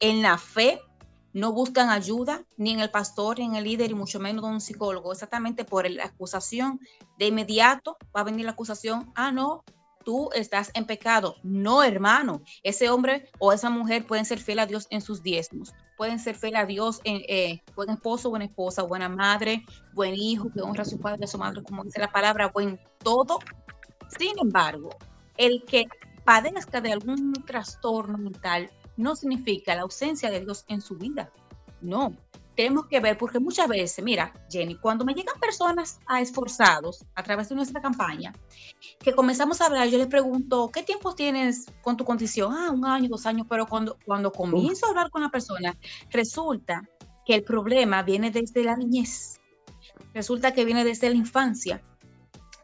en 0.00 0.22
la 0.22 0.36
fe 0.38 0.80
no 1.32 1.52
buscan 1.52 1.88
ayuda 1.88 2.44
ni 2.56 2.72
en 2.72 2.80
el 2.80 2.90
pastor, 2.90 3.38
ni 3.38 3.46
en 3.46 3.54
el 3.54 3.64
líder, 3.64 3.90
y 3.90 3.94
mucho 3.94 4.20
menos 4.20 4.44
de 4.44 4.50
un 4.50 4.60
psicólogo? 4.60 5.12
Exactamente 5.12 5.64
por 5.64 5.88
la 5.88 6.04
acusación. 6.04 6.80
De 7.18 7.28
inmediato 7.28 7.96
va 8.14 8.20
a 8.22 8.24
venir 8.24 8.44
la 8.44 8.52
acusación. 8.52 9.10
Ah, 9.14 9.30
no, 9.30 9.64
tú 10.02 10.30
estás 10.34 10.70
en 10.74 10.86
pecado. 10.86 11.36
No, 11.42 11.82
hermano. 11.82 12.42
Ese 12.62 12.90
hombre 12.90 13.30
o 13.38 13.52
esa 13.52 13.70
mujer 13.70 14.06
pueden 14.06 14.24
ser 14.24 14.38
fiel 14.38 14.58
a 14.58 14.66
Dios 14.66 14.86
en 14.90 15.00
sus 15.00 15.22
diezmos. 15.22 15.74
Pueden 15.96 16.18
ser 16.18 16.36
fiel 16.36 16.56
a 16.56 16.66
Dios 16.66 17.00
en 17.04 17.22
eh, 17.28 17.62
buen 17.74 17.90
esposo, 17.90 18.30
buena 18.30 18.44
esposa, 18.44 18.82
buena 18.82 19.08
madre, 19.08 19.64
buen 19.94 20.14
hijo, 20.14 20.50
que 20.52 20.60
honra 20.60 20.82
a 20.82 20.86
su 20.86 20.98
padre 20.98 21.24
a 21.24 21.28
su 21.28 21.38
madre, 21.38 21.62
como 21.62 21.84
dice 21.84 22.00
la 22.00 22.10
palabra, 22.10 22.48
buen 22.48 22.80
todo. 22.98 23.38
Sin 24.18 24.38
embargo, 24.40 24.90
el 25.36 25.64
que 25.64 25.86
padezca 26.24 26.80
de 26.80 26.92
algún 26.92 27.32
trastorno 27.46 28.18
mental 28.18 28.70
no 28.96 29.16
significa 29.16 29.74
la 29.74 29.82
ausencia 29.82 30.30
de 30.30 30.40
Dios 30.40 30.64
en 30.68 30.80
su 30.80 30.96
vida. 30.96 31.30
No, 31.80 32.16
tenemos 32.54 32.86
que 32.86 33.00
ver, 33.00 33.16
porque 33.16 33.38
muchas 33.38 33.68
veces, 33.68 34.04
mira, 34.04 34.32
Jenny, 34.50 34.76
cuando 34.76 35.04
me 35.04 35.14
llegan 35.14 35.38
personas 35.40 35.98
a 36.06 36.20
esforzados 36.20 37.04
a 37.14 37.22
través 37.22 37.48
de 37.48 37.54
nuestra 37.54 37.80
campaña, 37.80 38.32
que 38.98 39.14
comenzamos 39.14 39.60
a 39.60 39.66
hablar, 39.66 39.88
yo 39.88 39.98
les 39.98 40.06
pregunto, 40.06 40.70
¿qué 40.72 40.82
tiempo 40.82 41.14
tienes 41.14 41.66
con 41.82 41.96
tu 41.96 42.04
condición? 42.04 42.52
Ah, 42.54 42.70
un 42.70 42.84
año, 42.84 43.08
dos 43.08 43.26
años, 43.26 43.46
pero 43.48 43.66
cuando, 43.66 43.96
cuando 44.04 44.32
comienzo 44.32 44.86
a 44.86 44.90
hablar 44.90 45.10
con 45.10 45.22
la 45.22 45.30
persona, 45.30 45.76
resulta 46.10 46.82
que 47.24 47.34
el 47.34 47.42
problema 47.42 48.02
viene 48.02 48.30
desde 48.30 48.64
la 48.64 48.76
niñez, 48.76 49.40
resulta 50.12 50.52
que 50.52 50.64
viene 50.64 50.84
desde 50.84 51.08
la 51.08 51.16
infancia, 51.16 51.82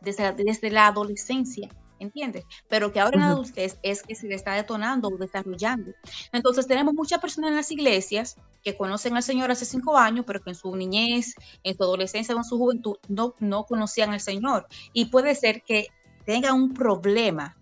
desde, 0.01 0.33
desde 0.33 0.71
la 0.71 0.89
adolescencia. 0.89 1.69
¿entiendes? 2.01 2.45
Pero 2.69 2.93
que 2.93 3.01
ahora 3.01 3.17
en 3.17 3.23
adultez 3.23 3.79
es 3.83 4.03
que 4.03 4.15
se 4.15 4.29
le 4.29 4.35
está 4.35 4.53
detonando 4.55 5.09
o 5.09 5.17
desarrollando. 5.17 5.93
Entonces 6.33 6.67
tenemos 6.67 6.95
muchas 6.95 7.21
personas 7.21 7.51
en 7.51 7.57
las 7.57 7.71
iglesias 7.71 8.37
que 8.69 8.77
conocen 8.77 9.17
al 9.17 9.23
Señor 9.23 9.51
hace 9.51 9.65
cinco 9.65 9.97
años, 9.97 10.25
pero 10.27 10.41
que 10.41 10.51
en 10.51 10.57
su 10.57 10.75
niñez, 10.77 11.35
en 11.63 11.77
su 11.77 11.83
adolescencia 11.83 12.35
o 12.35 12.39
en 12.39 12.45
su 12.45 12.59
juventud 12.59 12.97
no, 13.09 13.35
no 13.39 13.65
conocían 13.65 14.11
al 14.13 14.21
Señor. 14.21 14.67
Y 14.93 15.07
puede 15.07 15.35
ser 15.35 15.63
que 15.63 15.87
tenga 16.27 16.53
un 16.53 16.75
problema 16.75 17.57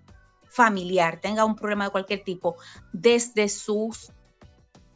familiar, 0.48 1.20
tenga 1.20 1.44
un 1.44 1.54
problema 1.54 1.84
de 1.84 1.90
cualquier 1.90 2.24
tipo 2.24 2.56
desde 2.92 3.48
sus, 3.48 4.10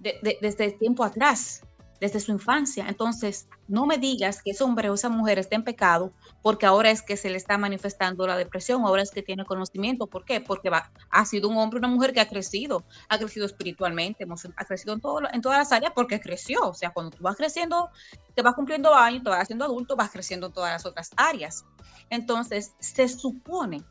desde 0.00 0.72
tiempo 0.72 1.04
atrás, 1.04 1.62
desde 2.00 2.18
su 2.18 2.32
infancia. 2.32 2.86
Entonces, 2.88 3.48
no 3.68 3.86
me 3.86 3.98
digas 3.98 4.42
que 4.42 4.52
ese 4.52 4.64
hombre 4.64 4.88
o 4.90 4.94
esa 4.94 5.08
mujer 5.08 5.38
está 5.38 5.54
en 5.54 5.64
pecado 5.64 6.12
porque 6.42 6.66
ahora 6.66 6.90
es 6.90 7.02
que 7.02 7.16
se 7.16 7.28
le 7.28 7.36
está 7.36 7.58
manifestando 7.58 8.26
la 8.26 8.36
depresión, 8.36 8.84
ahora 8.84 9.02
es 9.02 9.10
que 9.10 9.22
tiene 9.22 9.44
conocimiento. 9.44 10.06
¿Por 10.06 10.24
qué? 10.24 10.40
Porque 10.40 10.70
ha 11.10 11.24
sido 11.26 11.48
un 11.48 11.58
hombre 11.58 11.78
o 11.78 11.80
una 11.80 11.88
mujer 11.88 12.12
que 12.12 12.20
ha 12.20 12.28
crecido, 12.28 12.84
ha 13.08 13.18
crecido 13.18 13.46
espiritualmente, 13.46 14.26
ha 14.56 14.64
crecido 14.64 14.94
en, 14.94 15.00
todo, 15.00 15.20
todas 15.42 15.58
las 15.58 15.72
áreas 15.72 15.92
porque 15.94 16.20
creció. 16.20 16.68
O 16.68 16.74
sea, 16.74 16.90
cuando 16.90 17.16
tú 17.16 17.22
vas 17.22 17.36
creciendo, 17.36 17.90
te 18.34 18.42
vas 18.42 18.54
cumpliendo 18.54 18.94
años, 18.94 19.22
te 19.22 19.28
vas 19.28 19.42
haciendo 19.42 19.64
adulto, 19.64 19.94
vas 19.94 20.10
creciendo 20.10 20.46
en 20.46 20.52
todas 20.52 20.72
las 20.72 20.86
otras 20.86 21.10
áreas. 21.16 21.64
Entonces, 22.08 22.72
se 22.80 23.08
supone 23.08 23.84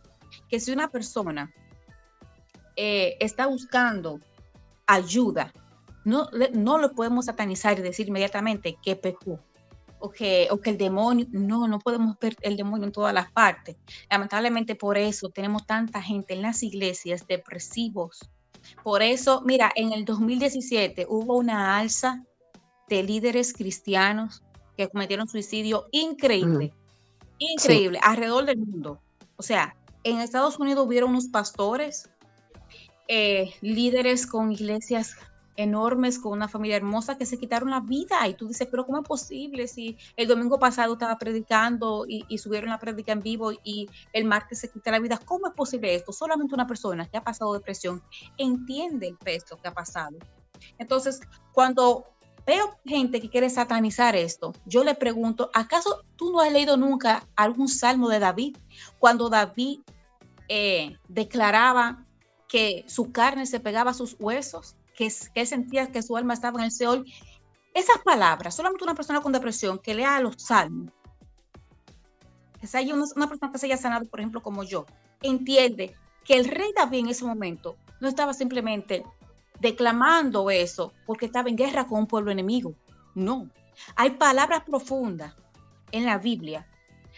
que 0.50 0.60
si 0.60 0.72
una 0.72 0.90
persona 0.90 1.54
eh, 2.76 3.18
está 3.20 3.46
buscando 3.46 4.20
ayuda, 4.88 5.54
no, 6.10 6.30
no 6.54 6.78
lo 6.78 6.94
podemos 6.94 7.26
satanizar 7.26 7.78
y 7.78 7.82
decir 7.82 8.08
inmediatamente 8.08 8.78
que 8.82 8.96
pecó 8.96 9.40
o 10.00 10.10
que, 10.10 10.48
o 10.50 10.60
que 10.60 10.72
el 10.72 10.78
demonio, 10.78 11.28
no, 11.32 11.68
no 11.68 11.80
podemos 11.80 12.18
ver 12.20 12.36
el 12.42 12.58
demonio 12.58 12.88
en 12.88 12.92
todas 12.92 13.14
las 13.14 13.32
partes. 13.32 13.76
Lamentablemente 14.10 14.76
por 14.76 14.98
eso 14.98 15.30
tenemos 15.30 15.66
tanta 15.66 16.02
gente 16.02 16.34
en 16.34 16.42
las 16.42 16.64
iglesias 16.64 17.28
depresivos. 17.28 18.20
Por 18.84 19.02
eso, 19.02 19.42
mira, 19.46 19.72
en 19.76 19.94
el 19.94 20.06
2017 20.06 21.06
hubo 21.10 21.38
una 21.38 21.78
alza 21.78 22.24
de 22.88 23.04
líderes 23.04 23.54
cristianos 23.54 24.44
que 24.76 24.88
cometieron 24.88 25.28
suicidio 25.28 25.88
increíble, 25.92 26.74
increíble, 27.38 28.00
alrededor 28.02 28.46
del 28.46 28.58
mundo. 28.58 29.00
O 29.36 29.44
sea, 29.44 29.76
en 30.04 30.20
Estados 30.20 30.58
Unidos 30.58 30.88
hubieron 30.88 31.12
unos 31.12 31.28
pastores, 31.28 32.10
eh, 33.08 33.54
líderes 33.62 34.26
con 34.26 34.52
iglesias 34.52 35.16
enormes 35.60 36.20
con 36.20 36.32
una 36.32 36.48
familia 36.48 36.78
hermosa 36.78 37.18
que 37.18 37.26
se 37.26 37.38
quitaron 37.38 37.70
la 37.70 37.82
vida 37.82 38.26
y 38.28 38.34
tú 38.34 38.48
dices, 38.48 38.68
pero 38.72 38.86
¿cómo 38.86 39.00
es 39.00 39.08
posible 39.08 39.68
si 39.68 39.98
el 40.16 40.28
domingo 40.28 40.58
pasado 40.58 40.94
estaba 40.94 41.18
predicando 41.18 42.06
y, 42.08 42.38
subieron 42.38 42.70
la 42.70 42.80
prédica 42.80 43.12
en 43.12 43.20
vivo 43.20 43.52
y 43.52 43.90
el 44.14 44.24
martes 44.24 44.60
se 44.60 44.72
quita 44.72 44.92
la 44.92 45.00
vida? 45.00 45.20
¿Cómo 45.24 45.48
es 45.48 45.54
posible 45.54 45.94
esto? 45.94 46.14
Solamente 46.14 46.56
una 46.56 46.66
persona 46.66 47.06
que 47.06 47.18
ha 47.18 47.24
pasado 47.24 47.54
depresión 47.54 48.02
entiende 48.38 49.10
el 49.10 49.18
peso 49.18 49.58
que 49.58 49.68
ha 49.68 49.74
pasado. 49.74 50.18
Entonces, 50.78 51.20
cuando 51.52 52.06
veo 52.48 52.78
gente 52.86 53.20
que 53.20 53.30
quiere 53.30 53.50
satanizar 53.50 54.16
esto, 54.16 54.54
yo 54.66 54.86
le 54.86 54.96
pregunto, 54.96 55.52
¿acaso 55.54 56.06
tú 56.16 56.32
no 56.32 56.40
has 56.40 56.54
leído 56.54 56.78
nunca 56.78 57.28
algún 57.36 57.68
salmo 57.68 58.08
de 58.08 58.20
David? 58.20 58.56
Cuando 58.98 59.28
David 59.28 59.82
eh, 60.48 60.98
declaraba 61.10 62.06
que 62.48 62.86
su 62.88 63.12
carne 63.12 63.46
se 63.46 63.60
pegaba 63.60 63.92
a 63.92 63.94
sus 63.94 64.16
huesos, 64.20 64.78
que, 65.00 65.10
que 65.34 65.46
sentía 65.46 65.88
que 65.88 66.04
su 66.04 66.18
alma 66.18 66.34
estaba 66.34 66.60
en 66.60 66.66
el 66.66 66.72
Seol. 66.72 67.06
Esas 67.74 68.00
palabras, 68.04 68.54
solamente 68.54 68.84
una 68.84 68.96
persona 68.96 69.22
con 69.22 69.32
depresión 69.32 69.80
que 69.80 69.94
lea 69.94 70.20
los 70.20 70.36
salmos, 70.38 70.92
que 72.60 72.68
sea 72.68 72.82
una, 72.94 73.06
una 73.16 73.30
persona 73.30 73.50
que 73.50 73.58
se 73.58 73.68
haya 73.68 73.78
sanado, 73.78 74.06
por 74.08 74.20
ejemplo, 74.20 74.44
como 74.44 74.66
yo, 74.66 74.86
entiende 75.22 75.96
que 76.26 76.34
el 76.34 76.46
rey 76.46 76.74
David 76.76 77.00
en 77.00 77.08
ese 77.08 77.24
momento 77.24 77.78
no 78.02 78.10
estaba 78.10 78.34
simplemente 78.34 79.06
declamando 79.62 80.50
eso 80.50 80.92
porque 81.06 81.28
estaba 81.28 81.48
en 81.48 81.56
guerra 81.56 81.88
con 81.88 82.00
un 82.00 82.08
pueblo 82.08 82.32
enemigo. 82.32 82.74
No. 83.16 83.50
Hay 83.96 84.12
palabras 84.12 84.64
profundas 84.66 85.34
en 85.94 86.06
la 86.06 86.18
Biblia. 86.18 86.68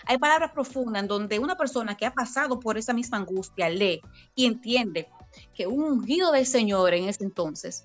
Hay 0.05 0.19
palabras 0.19 0.51
profundas 0.51 1.01
en 1.01 1.07
donde 1.07 1.39
una 1.39 1.57
persona 1.57 1.97
que 1.97 2.05
ha 2.05 2.13
pasado 2.13 2.59
por 2.59 2.77
esa 2.77 2.93
misma 2.93 3.17
angustia 3.17 3.69
lee 3.69 4.01
y 4.35 4.45
entiende 4.45 5.09
que 5.53 5.67
un 5.67 5.83
ungido 5.83 6.31
del 6.31 6.45
Señor 6.45 6.93
en 6.93 7.09
ese 7.09 7.23
entonces 7.23 7.83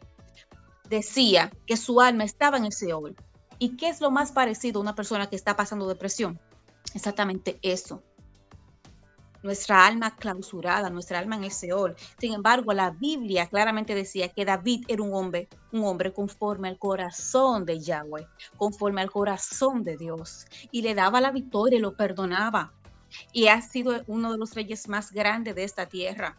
decía 0.89 1.53
que 1.67 1.77
su 1.77 2.01
alma 2.01 2.25
estaba 2.25 2.57
en 2.57 2.67
el 2.67 2.73
Seol. 2.73 3.17
¿Y 3.59 3.77
qué 3.77 3.89
es 3.89 4.01
lo 4.01 4.11
más 4.11 4.33
parecido 4.33 4.81
a 4.81 4.83
una 4.83 4.95
persona 4.95 5.29
que 5.29 5.37
está 5.37 5.57
pasando 5.57 5.89
depresión? 5.89 6.39
Exactamente 6.95 7.59
eso 7.63 8.03
nuestra 9.47 9.87
alma 9.87 10.15
clausurada, 10.17 10.91
nuestra 10.91 11.19
alma 11.19 11.37
en 11.37 11.45
el 11.45 11.53
Seol. 11.53 11.95
Sin 12.19 12.35
embargo, 12.35 12.73
la 12.73 12.91
Biblia 12.91 13.47
claramente 13.47 13.95
decía 13.95 14.29
que 14.29 14.45
David 14.45 14.85
era 14.89 15.03
un 15.03 15.15
hombre, 15.15 15.49
un 15.73 15.85
hombre 15.85 16.13
conforme 16.13 16.69
al 16.69 16.79
corazón 16.79 17.65
de 17.65 17.81
Yahweh, 17.81 18.27
conforme 18.57 19.01
al 19.01 19.11
corazón 19.11 19.85
de 19.85 19.97
Dios, 19.97 20.47
y 20.71 20.83
le 20.83 20.95
daba 20.95 21.21
la 21.21 21.31
victoria 21.31 21.79
y 21.79 21.83
lo 21.83 21.97
perdonaba. 21.97 22.73
Y 23.33 23.47
ha 23.47 23.63
sido 23.63 24.03
uno 24.09 24.33
de 24.33 24.39
los 24.39 24.55
reyes 24.55 24.89
más 24.89 25.13
grandes 25.13 25.55
de 25.55 25.65
esta 25.65 25.87
tierra. 25.87 26.37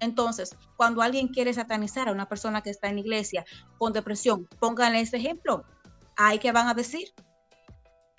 Entonces, 0.00 0.56
cuando 0.76 1.02
alguien 1.02 1.28
quiere 1.28 1.52
satanizar 1.52 2.08
a 2.08 2.12
una 2.12 2.28
persona 2.28 2.62
que 2.62 2.70
está 2.70 2.88
en 2.88 2.96
la 2.96 3.00
iglesia 3.00 3.44
con 3.78 3.92
depresión, 3.92 4.48
pónganle 4.58 5.00
ese 5.00 5.16
ejemplo. 5.16 5.64
¿Hay 6.16 6.38
que 6.38 6.52
van 6.52 6.68
a 6.68 6.74
decir? 6.74 7.12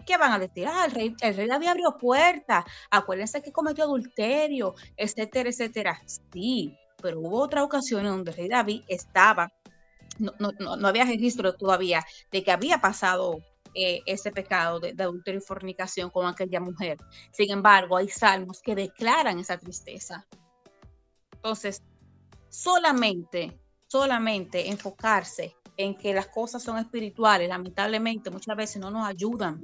¿qué 0.08 0.18
van 0.18 0.32
a 0.32 0.40
decir? 0.40 0.66
Ah, 0.68 0.86
el 0.86 0.92
rey, 0.92 1.16
el 1.22 1.36
rey 1.36 1.48
David 1.48 1.68
abrió 1.68 1.98
puertas, 1.98 2.66
acuérdense 2.90 3.44
que 3.44 3.52
cometió 3.52 3.84
adulterio, 3.84 4.74
etcétera, 4.96 5.50
etcétera. 5.50 6.02
Sí, 6.32 6.76
pero 7.00 7.20
hubo 7.20 7.42
otra 7.42 7.64
ocasión 7.64 8.06
donde 8.06 8.32
el 8.32 8.38
rey 8.38 8.48
David 8.48 8.84
estaba, 8.88 9.52
no, 10.18 10.34
no, 10.40 10.88
había 10.88 11.04
registro 11.04 11.54
todavía 11.56 12.04
de 12.32 12.44
que 12.44 12.52
había 12.52 12.80
pasado 12.80 13.40
eh, 13.76 14.02
ese 14.08 14.32
pecado 14.32 14.80
de, 14.80 14.96
adulterio 14.98 15.40
y 15.40 15.44
fornicación 15.44 16.10
con 16.10 16.26
aquella 16.26 16.60
mujer. 16.60 16.98
Sin 17.32 17.52
embargo, 17.52 17.98
hay 17.98 18.08
salmos 18.08 18.62
que 18.62 18.74
declaran 18.74 19.38
esa 19.38 19.58
tristeza. 19.58 20.26
Entonces, 21.48 21.82
solamente, 22.50 23.58
solamente 23.88 24.70
enfocarse 24.70 25.56
en 25.78 25.96
que 25.96 26.14
las 26.14 26.28
cosas 26.28 26.62
son 26.62 26.78
espirituales, 26.78 27.48
lamentablemente 27.48 28.30
muchas 28.30 28.58
veces 28.58 28.82
no 28.82 28.92
nos 28.92 29.08
ayudan 29.08 29.64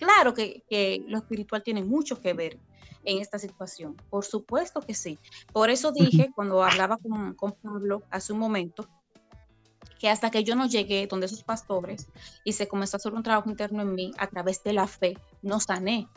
Claro 0.00 0.32
que, 0.32 1.04
lo 1.06 1.18
espiritual 1.18 1.62
tiene 1.62 1.84
mucho 1.84 2.20
que 2.20 2.32
ver 2.32 2.58
en 3.04 3.18
esta 3.18 3.38
situación. 3.38 3.94
Por 4.08 4.24
supuesto 4.24 4.80
que 4.80 4.94
sí. 4.94 5.18
Por 5.52 5.68
eso 5.68 5.92
dije 5.92 6.30
cuando 6.34 6.64
hablaba 6.64 6.96
con, 6.96 7.34
con, 7.34 7.52
Pablo 7.52 8.02
hace 8.10 8.32
un 8.32 8.38
momento, 8.38 8.88
que 9.98 10.08
hasta 10.08 10.30
que 10.30 10.42
yo 10.42 10.56
no 10.56 10.66
llegué 10.66 11.06
donde 11.06 11.26
esos 11.26 11.44
pastores 11.44 12.08
y 12.44 12.54
se 12.54 12.66
comenzó 12.66 12.96
a 12.96 12.98
hacer 12.98 13.12
un 13.12 13.22
trabajo 13.22 13.50
interno 13.50 13.82
en 13.82 13.94
mí 13.94 14.12
a 14.16 14.26
través 14.26 14.64
de 14.64 14.72
la 14.72 14.86
fe, 14.86 15.18
no 15.42 15.60
sané. 15.60 16.08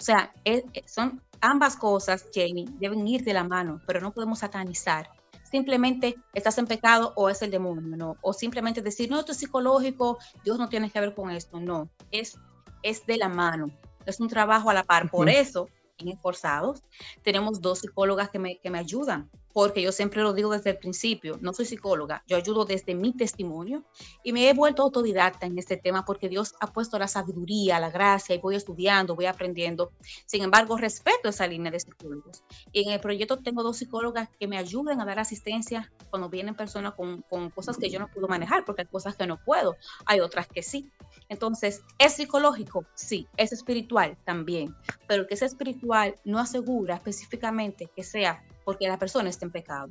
O 0.00 0.04
sea, 0.04 0.32
e, 0.44 0.64
e, 0.72 0.88
son 0.88 1.20
ambas 1.40 1.76
cosas, 1.76 2.26
Jamie, 2.34 2.66
deben 2.78 3.06
ir 3.06 3.24
de 3.24 3.32
la 3.32 3.44
mano, 3.44 3.80
pero 3.86 4.00
no 4.00 4.12
podemos 4.12 4.40
satanizar. 4.40 5.10
Simplemente 5.50 6.16
estás 6.34 6.58
en 6.58 6.66
pecado 6.66 7.12
o 7.16 7.30
es 7.30 7.40
el 7.42 7.50
demonio, 7.50 7.96
¿no? 7.96 8.16
O 8.20 8.32
simplemente 8.32 8.82
decir, 8.82 9.10
no, 9.10 9.20
esto 9.20 9.32
es 9.32 9.38
psicológico, 9.38 10.18
Dios 10.44 10.58
no 10.58 10.68
tiene 10.68 10.90
que 10.90 11.00
ver 11.00 11.14
con 11.14 11.30
esto. 11.30 11.58
No, 11.58 11.88
es 12.10 12.38
es 12.82 13.04
de 13.06 13.16
la 13.16 13.28
mano, 13.28 13.70
es 14.06 14.20
un 14.20 14.28
trabajo 14.28 14.70
a 14.70 14.74
la 14.74 14.84
par. 14.84 15.10
Por 15.10 15.28
eso, 15.28 15.68
en 15.98 16.08
Esforzados, 16.08 16.82
tenemos 17.22 17.60
dos 17.60 17.80
psicólogas 17.80 18.30
que 18.30 18.38
me, 18.38 18.58
que 18.58 18.70
me 18.70 18.78
ayudan 18.78 19.30
porque 19.52 19.82
yo 19.82 19.92
siempre 19.92 20.22
lo 20.22 20.32
digo 20.32 20.52
desde 20.52 20.70
el 20.70 20.78
principio, 20.78 21.38
no 21.40 21.52
soy 21.52 21.64
psicóloga, 21.64 22.22
yo 22.26 22.36
ayudo 22.36 22.64
desde 22.64 22.94
mi 22.94 23.12
testimonio 23.12 23.84
y 24.22 24.32
me 24.32 24.48
he 24.48 24.54
vuelto 24.54 24.82
autodidacta 24.82 25.46
en 25.46 25.58
este 25.58 25.76
tema 25.76 26.04
porque 26.04 26.28
Dios 26.28 26.54
ha 26.60 26.72
puesto 26.72 26.98
la 26.98 27.08
sabiduría, 27.08 27.80
la 27.80 27.90
gracia 27.90 28.34
y 28.34 28.38
voy 28.38 28.56
estudiando, 28.56 29.16
voy 29.16 29.26
aprendiendo. 29.26 29.92
Sin 30.26 30.42
embargo, 30.42 30.76
respeto 30.76 31.28
esa 31.28 31.46
línea 31.46 31.72
de 31.72 31.80
psicólogos. 31.80 32.42
Y 32.72 32.84
en 32.84 32.90
el 32.92 33.00
proyecto 33.00 33.38
tengo 33.38 33.62
dos 33.62 33.78
psicólogas 33.78 34.28
que 34.38 34.46
me 34.46 34.58
ayudan 34.58 35.00
a 35.00 35.04
dar 35.04 35.18
asistencia 35.18 35.90
cuando 36.10 36.28
vienen 36.28 36.54
personas 36.54 36.94
con, 36.94 37.22
con 37.22 37.50
cosas 37.50 37.76
que 37.76 37.90
yo 37.90 37.98
no 37.98 38.08
puedo 38.08 38.28
manejar, 38.28 38.64
porque 38.64 38.82
hay 38.82 38.88
cosas 38.88 39.16
que 39.16 39.26
no 39.26 39.38
puedo, 39.44 39.76
hay 40.06 40.20
otras 40.20 40.46
que 40.46 40.62
sí. 40.62 40.90
Entonces, 41.28 41.82
¿es 41.98 42.14
psicológico? 42.14 42.86
Sí. 42.94 43.26
¿Es 43.36 43.52
espiritual? 43.52 44.16
También. 44.24 44.74
Pero 45.06 45.26
que 45.26 45.36
sea 45.36 45.48
espiritual 45.48 46.14
no 46.24 46.38
asegura 46.38 46.96
específicamente 46.96 47.90
que 47.94 48.02
sea 48.02 48.42
porque 48.68 48.86
la 48.86 48.98
persona 48.98 49.30
está 49.30 49.46
en 49.46 49.50
pecado. 49.50 49.88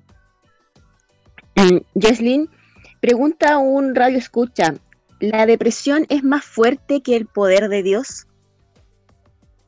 Jesslyn, 2.00 2.44
mm, 2.44 3.00
pregunta 3.02 3.58
un 3.58 3.96
radio 3.96 4.20
escucha, 4.20 4.76
¿la 5.20 5.48
depresión 5.48 6.06
es 6.10 6.24
más 6.24 6.46
fuerte 6.46 7.02
que 7.02 7.16
el 7.16 7.26
poder 7.26 7.70
de 7.70 7.82
Dios? 7.82 8.28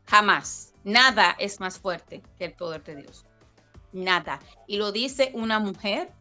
Jamás. 0.06 0.76
Nada 0.84 1.36
es 1.40 1.60
más 1.60 1.80
fuerte 1.80 2.22
que 2.38 2.46
el 2.46 2.54
poder 2.54 2.84
de 2.84 2.98
Dios. 2.98 3.26
Nada. 3.94 4.42
Y 4.68 4.78
lo 4.78 4.92
dice 4.92 5.32
una 5.34 5.58
mujer 5.58 6.12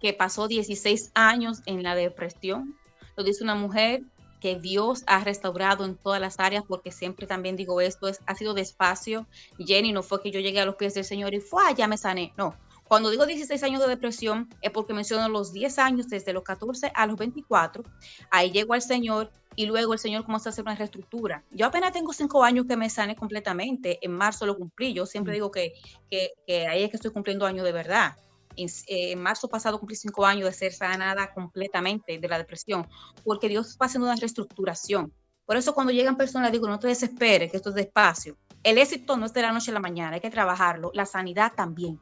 que 0.00 0.12
pasó 0.12 0.48
16 0.48 1.12
años 1.14 1.62
en 1.66 1.84
la 1.84 1.94
depresión. 1.94 2.76
Lo 3.16 3.22
dice 3.22 3.44
una 3.44 3.54
mujer 3.54 4.02
que 4.46 4.54
Dios 4.54 5.02
ha 5.08 5.24
restaurado 5.24 5.84
en 5.84 5.96
todas 5.96 6.20
las 6.20 6.38
áreas, 6.38 6.62
porque 6.68 6.92
siempre 6.92 7.26
también 7.26 7.56
digo 7.56 7.80
esto, 7.80 8.06
es, 8.06 8.20
ha 8.26 8.36
sido 8.36 8.54
despacio. 8.54 9.26
Jenny, 9.58 9.90
no 9.90 10.04
fue 10.04 10.22
que 10.22 10.30
yo 10.30 10.38
llegué 10.38 10.60
a 10.60 10.64
los 10.64 10.76
pies 10.76 10.94
del 10.94 11.04
Señor 11.04 11.34
y 11.34 11.40
fue, 11.40 11.64
ya 11.76 11.88
me 11.88 11.98
sané. 11.98 12.32
No, 12.36 12.54
cuando 12.84 13.10
digo 13.10 13.26
16 13.26 13.60
años 13.64 13.80
de 13.80 13.88
depresión 13.88 14.48
es 14.62 14.70
porque 14.70 14.94
menciono 14.94 15.28
los 15.28 15.52
10 15.52 15.80
años 15.80 16.08
desde 16.08 16.32
los 16.32 16.44
14 16.44 16.92
a 16.94 17.06
los 17.08 17.16
24. 17.16 17.82
Ahí 18.30 18.52
llego 18.52 18.74
al 18.74 18.82
Señor 18.82 19.32
y 19.56 19.66
luego 19.66 19.94
el 19.94 19.98
Señor 19.98 20.24
comenzó 20.24 20.48
a 20.48 20.52
hacer 20.52 20.62
una 20.62 20.76
reestructura. 20.76 21.42
Yo 21.50 21.66
apenas 21.66 21.90
tengo 21.90 22.12
5 22.12 22.44
años 22.44 22.66
que 22.68 22.76
me 22.76 22.88
sané 22.88 23.16
completamente. 23.16 23.98
En 24.00 24.12
marzo 24.12 24.46
lo 24.46 24.56
cumplí. 24.56 24.92
Yo 24.92 25.06
siempre 25.06 25.32
digo 25.32 25.50
que, 25.50 25.72
que, 26.08 26.34
que 26.46 26.68
ahí 26.68 26.84
es 26.84 26.90
que 26.90 26.98
estoy 26.98 27.10
cumpliendo 27.10 27.46
años 27.46 27.64
de 27.64 27.72
verdad. 27.72 28.14
Eh, 28.56 29.12
en, 29.12 29.20
marzo 29.20 29.48
pasado 29.48 29.78
cumplí 29.78 29.96
cinco 29.96 30.24
años 30.24 30.46
de 30.46 30.52
ser 30.52 30.72
sanada 30.72 31.32
completamente 31.32 32.18
de 32.18 32.28
la 32.28 32.38
depresión, 32.38 32.86
porque 33.24 33.48
Dios 33.48 33.76
va 33.80 33.86
haciendo 33.86 34.06
una 34.06 34.16
reestructuración. 34.16 35.12
Por 35.44 35.56
eso 35.56 35.74
cuando 35.74 35.92
llegan 35.92 36.16
personas 36.16 36.50
digo, 36.50 36.68
no 36.68 36.78
te 36.78 36.88
desesperes, 36.88 37.50
que 37.50 37.56
esto 37.56 37.70
es 37.70 37.76
despacio. 37.76 38.36
El 38.62 38.78
éxito 38.78 39.16
no 39.16 39.26
es 39.26 39.32
de 39.32 39.42
la 39.42 39.52
noche 39.52 39.70
a 39.70 39.74
la 39.74 39.80
mañana, 39.80 40.14
hay 40.14 40.20
que 40.20 40.30
trabajarlo. 40.30 40.90
La 40.94 41.06
sanidad 41.06 41.52
también. 41.54 42.00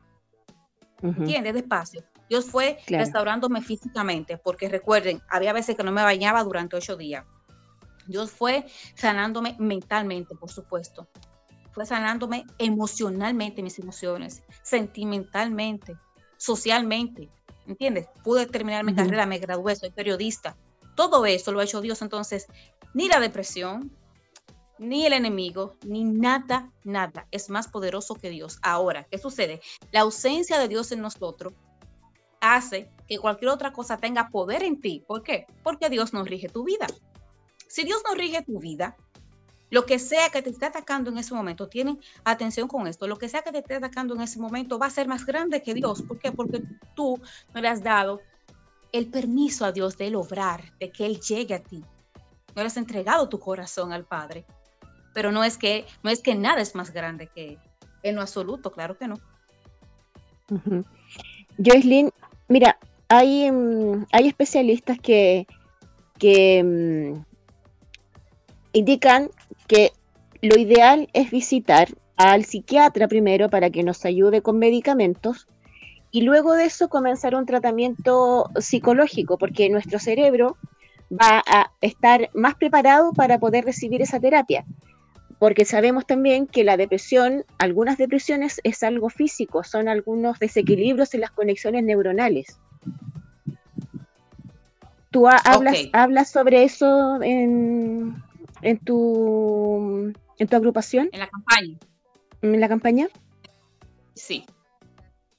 ¿Entiendes? 1.03 1.53
Despacio. 1.53 2.03
Dios 2.29 2.47
fue 2.47 2.79
restaurándome 2.87 3.61
físicamente, 3.61 4.39
porque 4.39 4.69
recuerden, 4.71 5.21
había 5.29 5.53
veces 5.53 5.77
que 5.77 5.83
no 5.83 5.93
me 5.93 6.03
bañaba 6.03 6.43
durante 6.43 6.77
ocho 6.77 6.97
días. 6.97 7.25
Dios 8.07 8.31
fue 8.31 8.67
sanándome 8.95 9.57
mentalmente, 9.59 10.35
por 10.35 10.51
supuesto. 10.51 11.09
Fue 11.73 11.85
sanándome 11.85 12.47
emocionalmente 12.59 13.63
mis 13.63 13.79
emociones, 13.79 14.43
sentimentalmente, 14.63 15.97
socialmente, 16.37 17.31
¿entiendes? 17.67 18.09
Pude 18.23 18.47
terminar 18.47 18.85
mi 18.85 18.95
carrera, 18.95 19.27
me 19.27 19.39
gradué, 19.39 19.77
soy 19.77 19.91
periodista. 19.91 20.57
Todo 20.95 21.27
eso 21.27 21.53
lo 21.53 21.61
ha 21.61 21.65
hecho 21.65 21.81
Dios. 21.81 22.03
Entonces, 22.03 22.47
ni 22.93 23.09
la 23.09 23.21
depresión, 23.21 23.91
ni 24.79 25.07
el 25.07 25.13
enemigo, 25.13 25.77
ni 25.85 26.05
nada, 26.05 26.71
nada 26.85 27.27
es 27.31 27.51
más 27.51 27.69
poderoso 27.69 28.15
que 28.15 28.31
Dios. 28.31 28.59
Ahora, 28.63 29.05
¿qué 29.11 29.19
sucede? 29.19 29.61
La 29.93 30.01
ausencia 30.01 30.59
de 30.59 30.69
Dios 30.69 30.93
en 30.93 31.01
nosotros 31.01 31.55
hace 32.41 32.91
que 33.09 33.19
cualquier 33.19 33.51
otra 33.51 33.73
cosa 33.73 33.97
tenga 33.97 34.29
poder 34.29 34.63
en 34.63 34.81
ti. 34.81 35.05
¿Por 35.07 35.23
qué? 35.23 35.47
Porque 35.63 35.89
Dios 35.89 36.13
no 36.13 36.25
rige 36.25 36.49
tu 36.49 36.65
vida. 36.65 36.87
Si 37.69 37.85
Dios 37.85 38.03
no 38.09 38.15
rige 38.15 38.43
tu 38.43 38.59
vida, 38.59 38.97
lo 39.71 39.87
que 39.87 39.99
sea 39.99 40.31
que 40.31 40.43
te 40.43 40.51
esté 40.51 40.67
atacando 40.67 41.11
en 41.11 41.19
ese 41.19 41.35
momento, 41.35 41.69
tienen 41.69 41.99
atención 42.25 42.69
con 42.69 42.87
esto, 42.87 43.07
lo 43.07 43.19
que 43.19 43.29
sea 43.29 43.43
que 43.43 43.53
te 43.53 43.59
esté 43.59 43.75
atacando 43.75 44.15
en 44.15 44.21
ese 44.21 44.39
momento 44.39 44.79
va 44.79 44.87
a 44.87 44.91
ser 44.91 45.09
más 45.09 45.27
grande 45.27 45.63
que 45.63 45.75
Dios. 45.75 46.03
¿Por 46.03 46.19
qué? 46.19 46.33
Porque 46.33 46.63
tú 46.95 47.21
no 47.55 47.61
le 47.61 47.69
has 47.69 47.83
dado 47.83 48.21
el 48.93 49.09
permiso 49.09 49.65
a 49.65 49.73
Dios 49.73 49.99
de 49.99 50.07
él 50.07 50.15
obrar, 50.15 50.63
de 50.79 50.93
que 50.93 51.05
Él 51.05 51.21
llegue 51.21 51.55
a 51.55 51.63
ti. 51.63 51.85
No 52.55 52.63
le 52.63 52.67
has 52.69 52.77
entregado 52.77 53.29
tu 53.29 53.41
corazón 53.41 53.93
al 53.93 54.05
Padre. 54.05 54.45
Pero 55.13 55.33
no 55.33 55.43
es 55.43 55.59
que, 55.59 55.85
no 56.05 56.11
es 56.11 56.21
que 56.21 56.37
nada 56.37 56.61
es 56.61 56.77
más 56.77 56.93
grande 56.93 57.29
que 57.35 57.49
Él. 57.49 57.59
En 58.05 58.15
lo 58.15 58.21
absoluto, 58.21 58.71
claro 58.71 58.97
que 58.97 59.09
no. 59.09 59.17
Joycelyn, 61.59 62.13
mira, 62.47 62.79
hay, 63.09 63.51
mm, 63.51 64.07
hay 64.13 64.29
especialistas 64.29 64.99
que, 65.01 65.47
que 66.19 66.63
mm, 66.63 67.25
indican 68.75 69.31
que 69.67 69.93
lo 70.43 70.59
ideal 70.59 71.09
es 71.13 71.31
visitar 71.31 71.89
al 72.17 72.45
psiquiatra 72.45 73.09
primero 73.09 73.49
para 73.49 73.71
que 73.71 73.83
nos 73.83 74.05
ayude 74.05 74.43
con 74.43 74.59
medicamentos 74.59 75.49
y 76.11 76.23
luego 76.23 76.53
de 76.53 76.67
eso 76.67 76.89
comenzar 76.89 77.35
un 77.35 77.45
tratamiento 77.45 78.49
psicológico, 78.61 79.37
porque 79.37 79.69
nuestro 79.69 79.99
cerebro 79.99 80.57
va 81.11 81.43
a 81.45 81.73
estar 81.81 82.31
más 82.35 82.55
preparado 82.55 83.13
para 83.13 83.41
poder 83.41 83.65
recibir 83.65 84.01
esa 84.01 84.21
terapia. 84.21 84.65
Porque 85.41 85.65
sabemos 85.65 86.07
también 86.07 86.47
que 86.47 86.63
la 86.63 86.77
depresión, 86.77 87.45
algunas 87.59 87.99
depresiones 87.99 88.61
es 88.63 88.85
algo 88.85 89.11
físico, 89.11 89.65
son 89.65 89.89
algunos 89.89 90.39
desequilibrios 90.39 91.15
en 91.15 91.23
las 91.23 91.33
conexiones 91.33 91.83
neuronales. 91.83 92.61
¿Tú 95.11 95.27
hablas, 95.27 95.89
hablas 95.93 96.31
sobre 96.31 96.63
eso 96.63 97.21
en, 97.23 98.15
en, 98.65 98.79
tu, 98.79 100.13
en 100.39 100.49
tu 100.49 100.57
agrupación? 100.57 101.09
En 101.13 101.21
la 101.21 101.29
campaña. 101.29 101.79
¿En 102.43 102.61
la 102.61 102.69
campaña? 102.69 103.09
Sí. 104.15 104.47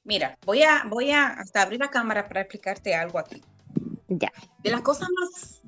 Mira, 0.04 0.38
voy 0.46 0.62
a, 0.62 0.84
voy 0.88 1.12
a 1.12 1.28
hasta 1.28 1.64
abrir 1.64 1.80
la 1.80 1.90
cámara 1.90 2.28
para 2.28 2.42
explicarte 2.42 2.94
algo 2.94 3.18
aquí. 3.18 3.42
Ya. 4.08 4.32
De 4.60 4.70
las 4.70 4.82
cosas 4.82 5.10
más 5.20 5.62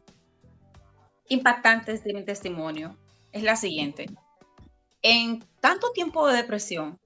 impactantes 1.29 2.03
de 2.03 2.13
mi 2.13 2.23
testimonio 2.23 2.95
es 3.31 3.41
la 3.43 3.55
siguiente. 3.55 4.05
En 5.01 5.43
tanto 5.59 5.91
tiempo 5.91 6.27
de 6.27 6.37
depresión, 6.37 6.99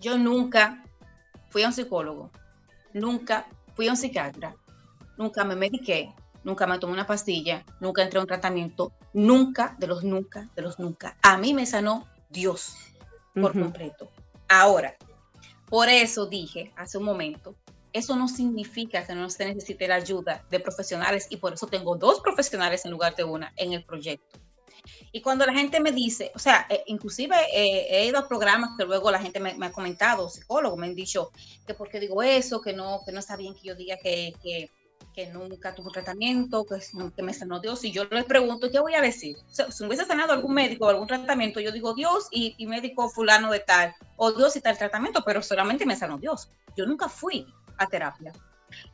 yo 0.00 0.18
nunca 0.18 0.82
fui 1.50 1.62
a 1.62 1.68
un 1.68 1.72
psicólogo, 1.72 2.32
nunca 2.92 3.46
fui 3.74 3.86
a 3.86 3.92
un 3.92 3.96
psiquiatra, 3.96 4.56
nunca 5.16 5.44
me 5.44 5.54
mediqué, 5.54 6.12
nunca 6.44 6.66
me 6.66 6.78
tomé 6.78 6.92
una 6.92 7.06
pastilla, 7.06 7.64
nunca 7.80 8.02
entré 8.02 8.18
a 8.18 8.22
un 8.22 8.28
tratamiento, 8.28 8.92
nunca, 9.12 9.76
de 9.78 9.86
los 9.86 10.04
nunca, 10.04 10.48
de 10.54 10.62
los 10.62 10.78
nunca. 10.78 11.16
A 11.22 11.36
mí 11.38 11.54
me 11.54 11.66
sanó 11.66 12.06
Dios 12.28 12.74
por 13.34 13.52
completo. 13.52 14.10
Ahora, 14.48 14.96
por 15.68 15.88
eso 15.88 16.26
dije 16.26 16.72
hace 16.76 16.98
un 16.98 17.04
momento, 17.04 17.54
eso 17.92 18.16
no 18.16 18.28
significa 18.28 19.06
que 19.06 19.14
no 19.14 19.30
se 19.30 19.46
necesite 19.46 19.88
la 19.88 19.96
ayuda 19.96 20.44
de 20.50 20.60
profesionales 20.60 21.26
y 21.30 21.36
por 21.36 21.54
eso 21.54 21.66
tengo 21.66 21.96
dos 21.96 22.20
profesionales 22.20 22.84
en 22.84 22.92
lugar 22.92 23.14
de 23.16 23.24
una 23.24 23.52
en 23.56 23.72
el 23.72 23.84
proyecto. 23.84 24.38
Y 25.12 25.20
cuando 25.20 25.44
la 25.44 25.52
gente 25.52 25.80
me 25.80 25.92
dice, 25.92 26.30
o 26.34 26.38
sea, 26.38 26.66
eh, 26.68 26.84
inclusive 26.86 27.34
eh, 27.52 27.86
he 27.90 28.06
ido 28.06 28.18
a 28.18 28.28
programas 28.28 28.70
que 28.78 28.84
luego 28.84 29.10
la 29.10 29.20
gente 29.20 29.40
me, 29.40 29.54
ha 29.60 29.72
comentado, 29.72 30.28
psicólogos 30.28 30.78
me 30.78 30.86
han 30.86 30.94
dicho 30.94 31.30
que 31.66 31.74
porque 31.74 32.00
digo 32.00 32.22
eso, 32.22 32.60
que 32.60 32.72
no, 32.72 33.00
que 33.04 33.12
no 33.12 33.18
está 33.18 33.36
bien 33.36 33.54
que 33.54 33.62
yo 33.62 33.74
diga 33.74 33.96
que, 33.96 34.32
que, 34.42 34.70
que 35.14 35.26
nunca 35.28 35.74
tuvo 35.74 35.90
tratamiento, 35.90 36.64
que, 36.64 36.76
que, 37.14 37.22
me 37.22 37.34
sanó 37.34 37.60
Dios. 37.60 37.84
Y 37.84 37.92
yo 37.92 38.04
les 38.04 38.24
pregunto, 38.24 38.70
¿qué 38.70 38.80
voy 38.80 38.94
a 38.94 39.00
decir? 39.00 39.36
si 39.48 39.82
me 39.82 39.88
hubiese 39.88 40.04
sanado 40.04 40.32
algún 40.32 40.54
médico 40.54 40.86
o 40.86 40.88
algún 40.88 41.06
tratamiento, 41.06 41.60
yo 41.60 41.72
digo 41.72 41.94
Dios 41.94 42.28
y, 42.30 42.54
y 42.58 42.66
médico 42.66 43.08
fulano 43.08 43.50
de 43.50 43.60
tal, 43.60 43.94
o 44.16 44.32
Dios 44.32 44.56
y 44.56 44.60
tal 44.60 44.78
tratamiento, 44.78 45.22
pero 45.24 45.42
solamente 45.42 45.86
me 45.86 45.96
sanó 45.96 46.18
Dios. 46.18 46.50
Yo 46.76 46.86
nunca 46.86 47.08
fui 47.08 47.46
a 47.78 47.86
terapia, 47.86 48.32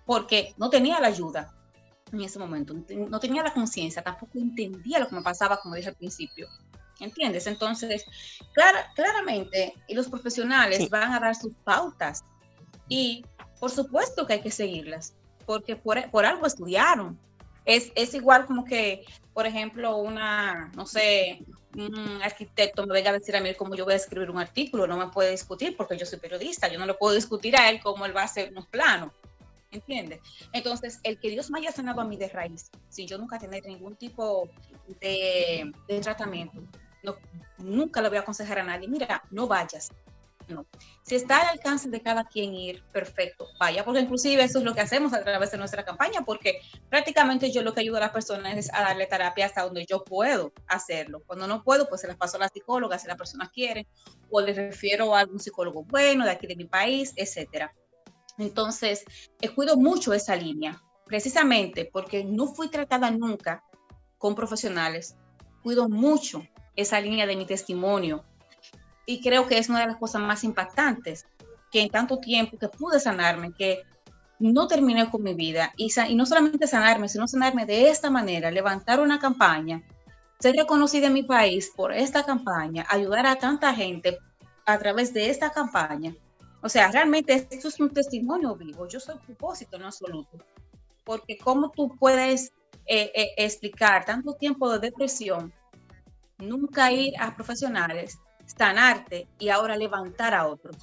porque 0.04 0.54
no 0.56 0.70
tenía 0.70 1.00
la 1.00 1.08
ayuda 1.08 1.54
en 2.12 2.20
ese 2.20 2.38
momento, 2.38 2.74
no 2.74 3.20
tenía 3.20 3.42
la 3.42 3.52
conciencia, 3.52 4.02
tampoco 4.02 4.38
entendía 4.38 5.00
lo 5.00 5.08
que 5.08 5.16
me 5.16 5.22
pasaba, 5.22 5.60
como 5.60 5.74
dije 5.74 5.88
al 5.88 5.96
principio. 5.96 6.48
¿Entiendes? 6.98 7.46
Entonces, 7.46 8.06
claramente, 8.94 9.74
y 9.86 9.94
los 9.94 10.08
profesionales 10.08 10.88
van 10.88 11.12
a 11.12 11.20
dar 11.20 11.34
sus 11.34 11.54
pautas 11.62 12.24
y 12.88 13.22
por 13.60 13.70
supuesto 13.70 14.26
que 14.26 14.34
hay 14.34 14.42
que 14.42 14.50
seguirlas, 14.50 15.14
porque 15.46 15.76
por, 15.76 16.10
por 16.10 16.26
algo 16.26 16.46
estudiaron. 16.46 17.18
Es, 17.64 17.90
es, 17.94 18.14
igual 18.14 18.46
como 18.46 18.64
que, 18.64 19.04
por 19.32 19.46
ejemplo, 19.46 19.96
una, 19.96 20.70
no 20.76 20.86
sé, 20.86 21.44
un 21.74 22.20
arquitecto 22.22 22.86
me 22.86 22.94
venga 22.94 23.10
a 23.10 23.14
decir 23.14 23.34
a 23.36 23.40
mí 23.40 23.54
cómo 23.54 23.74
yo 23.74 23.84
voy 23.84 23.94
a 23.94 23.96
escribir 23.96 24.30
un 24.30 24.38
artículo, 24.38 24.86
no 24.86 24.96
me 24.96 25.08
puede 25.08 25.32
discutir 25.32 25.76
porque 25.76 25.96
yo 25.96 26.06
soy 26.06 26.18
periodista, 26.18 26.68
yo 26.68 26.78
no 26.78 26.86
le 26.86 26.94
puedo 26.94 27.14
discutir 27.14 27.56
a 27.56 27.68
él 27.68 27.80
cómo 27.82 28.06
él 28.06 28.16
va 28.16 28.22
a 28.22 28.26
hacer 28.26 28.50
unos 28.50 28.66
planos. 28.66 29.12
¿Entiendes? 29.72 30.20
Entonces, 30.52 31.00
el 31.02 31.18
que 31.18 31.28
Dios 31.28 31.50
me 31.50 31.58
haya 31.58 31.72
sanado 31.72 32.00
a 32.00 32.04
mí 32.04 32.16
de 32.16 32.28
raíz, 32.28 32.70
sin 32.88 33.08
yo 33.08 33.18
nunca 33.18 33.38
tener 33.38 33.66
ningún 33.66 33.96
tipo 33.96 34.48
de, 35.00 35.72
de 35.88 36.00
tratamiento, 36.00 36.62
no, 37.02 37.16
nunca 37.58 38.00
le 38.00 38.08
voy 38.08 38.18
a 38.18 38.20
aconsejar 38.20 38.60
a 38.60 38.62
nadie, 38.62 38.86
mira, 38.88 39.22
no 39.30 39.48
vayas, 39.48 39.90
no. 40.48 40.66
Si 41.02 41.14
está 41.14 41.42
al 41.42 41.48
alcance 41.48 41.88
de 41.88 42.00
cada 42.00 42.24
quien 42.24 42.54
ir, 42.54 42.82
perfecto, 42.92 43.46
vaya, 43.58 43.84
porque 43.84 44.00
inclusive 44.00 44.42
eso 44.42 44.58
es 44.58 44.64
lo 44.64 44.74
que 44.74 44.80
hacemos 44.80 45.12
a 45.12 45.22
través 45.22 45.50
de 45.50 45.58
nuestra 45.58 45.84
campaña, 45.84 46.22
porque 46.24 46.60
prácticamente 46.88 47.50
yo 47.50 47.62
lo 47.62 47.72
que 47.72 47.80
ayudo 47.80 47.98
a 47.98 48.00
las 48.00 48.10
personas 48.10 48.56
es 48.56 48.72
a 48.72 48.82
darle 48.82 49.06
terapia 49.06 49.46
hasta 49.46 49.62
donde 49.62 49.86
yo 49.86 50.04
puedo 50.04 50.52
hacerlo. 50.66 51.22
Cuando 51.26 51.46
no 51.46 51.62
puedo, 51.62 51.88
pues 51.88 52.00
se 52.00 52.06
las 52.06 52.16
paso 52.16 52.36
a 52.36 52.40
la 52.40 52.48
psicóloga 52.48 52.98
si 52.98 53.06
la 53.06 53.16
persona 53.16 53.50
quiere, 53.52 53.86
o 54.30 54.40
le 54.40 54.52
refiero 54.52 55.14
a 55.14 55.20
algún 55.20 55.40
psicólogo 55.40 55.84
bueno 55.84 56.24
de 56.24 56.30
aquí 56.30 56.46
de 56.46 56.56
mi 56.56 56.64
país, 56.64 57.12
etcétera. 57.16 57.74
Entonces, 58.38 59.04
eh, 59.40 59.48
cuido 59.48 59.76
mucho 59.76 60.12
esa 60.12 60.36
línea, 60.36 60.82
precisamente 61.06 61.88
porque 61.90 62.24
no 62.24 62.48
fui 62.48 62.68
tratada 62.68 63.10
nunca 63.10 63.62
con 64.18 64.34
profesionales. 64.34 65.16
Cuido 65.62 65.88
mucho 65.88 66.46
esa 66.74 67.00
línea 67.00 67.26
de 67.26 67.36
mi 67.36 67.46
testimonio, 67.46 68.24
y 69.06 69.22
creo 69.22 69.46
que 69.46 69.58
es 69.58 69.68
una 69.68 69.80
de 69.80 69.86
las 69.86 69.96
cosas 69.96 70.20
más 70.20 70.44
impactantes, 70.44 71.26
que 71.70 71.80
en 71.80 71.88
tanto 71.88 72.18
tiempo 72.18 72.58
que 72.58 72.68
pude 72.68 73.00
sanarme, 73.00 73.52
que 73.52 73.82
no 74.38 74.66
terminé 74.66 75.08
con 75.08 75.22
mi 75.22 75.34
vida 75.34 75.72
y, 75.76 75.88
y 76.08 76.14
no 76.14 76.26
solamente 76.26 76.66
sanarme, 76.66 77.08
sino 77.08 77.26
sanarme 77.26 77.64
de 77.64 77.88
esta 77.88 78.10
manera, 78.10 78.50
levantar 78.50 79.00
una 79.00 79.18
campaña, 79.18 79.82
ser 80.38 80.56
reconocida 80.56 81.06
en 81.06 81.14
mi 81.14 81.22
país 81.22 81.72
por 81.74 81.92
esta 81.92 82.24
campaña, 82.24 82.84
ayudar 82.88 83.26
a 83.26 83.36
tanta 83.36 83.72
gente 83.72 84.18
a 84.66 84.78
través 84.78 85.14
de 85.14 85.30
esta 85.30 85.50
campaña. 85.50 86.14
O 86.60 86.68
sea, 86.68 86.90
realmente 86.90 87.32
esto 87.32 87.68
es 87.68 87.78
un 87.78 87.90
testimonio 87.90 88.56
vivo. 88.56 88.88
Yo 88.88 88.98
soy 88.98 89.16
propósito 89.24 89.76
en 89.76 89.84
absoluto. 89.84 90.38
Porque 91.04 91.38
cómo 91.38 91.70
tú 91.70 91.96
puedes 91.96 92.52
eh, 92.86 93.12
eh, 93.14 93.34
explicar 93.36 94.04
tanto 94.04 94.34
tiempo 94.34 94.70
de 94.72 94.80
depresión, 94.80 95.52
nunca 96.38 96.90
ir 96.90 97.14
a 97.20 97.34
profesionales 97.34 98.18
sanarte 98.46 99.28
y 99.38 99.48
ahora 99.48 99.76
levantar 99.76 100.34
a 100.34 100.46
otros. 100.46 100.76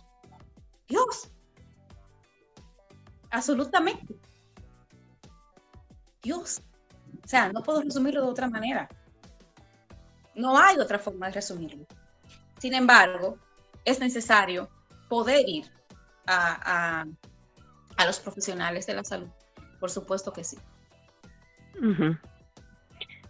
Dios. 0.88 1.32
Absolutamente. 3.32 4.16
Dios. 6.22 6.62
O 7.24 7.28
sea, 7.28 7.52
no 7.52 7.64
puedo 7.64 7.82
resumirlo 7.82 8.22
de 8.22 8.28
otra 8.28 8.50
manera. 8.50 8.88
No 10.36 10.58
hay 10.58 10.78
otra 10.78 11.00
forma 11.00 11.28
de 11.28 11.34
resumirlo. 11.34 11.86
Sin 12.60 12.74
embargo, 12.74 13.38
es 13.86 14.00
necesario 14.00 14.70
poder 15.10 15.48
ir 15.48 15.72
a, 16.28 17.06
los 18.06 18.20
profesionales 18.20 18.86
de 18.86 18.96
la 18.96 19.04
salud. 19.04 19.30
Por 19.80 19.90
supuesto 19.90 20.32
que 20.32 20.44
sí. 20.44 20.58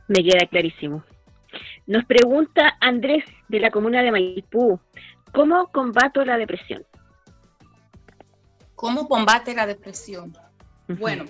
Me 0.08 0.24
queda 0.24 0.48
clarísimo. 0.50 1.04
Nos 1.86 2.06
pregunta 2.06 2.78
Andrés 2.80 3.26
de 3.50 3.60
la 3.60 3.70
comuna 3.70 4.02
de 4.02 4.12
Maipú, 4.12 4.80
¿cómo 5.34 5.68
combato 5.68 6.24
la 6.24 6.38
depresión? 6.38 6.86
¿Cómo 8.76 9.08
combate 9.10 9.54
la 9.54 9.68
depresión? 9.68 10.34
Bueno, 10.88 11.26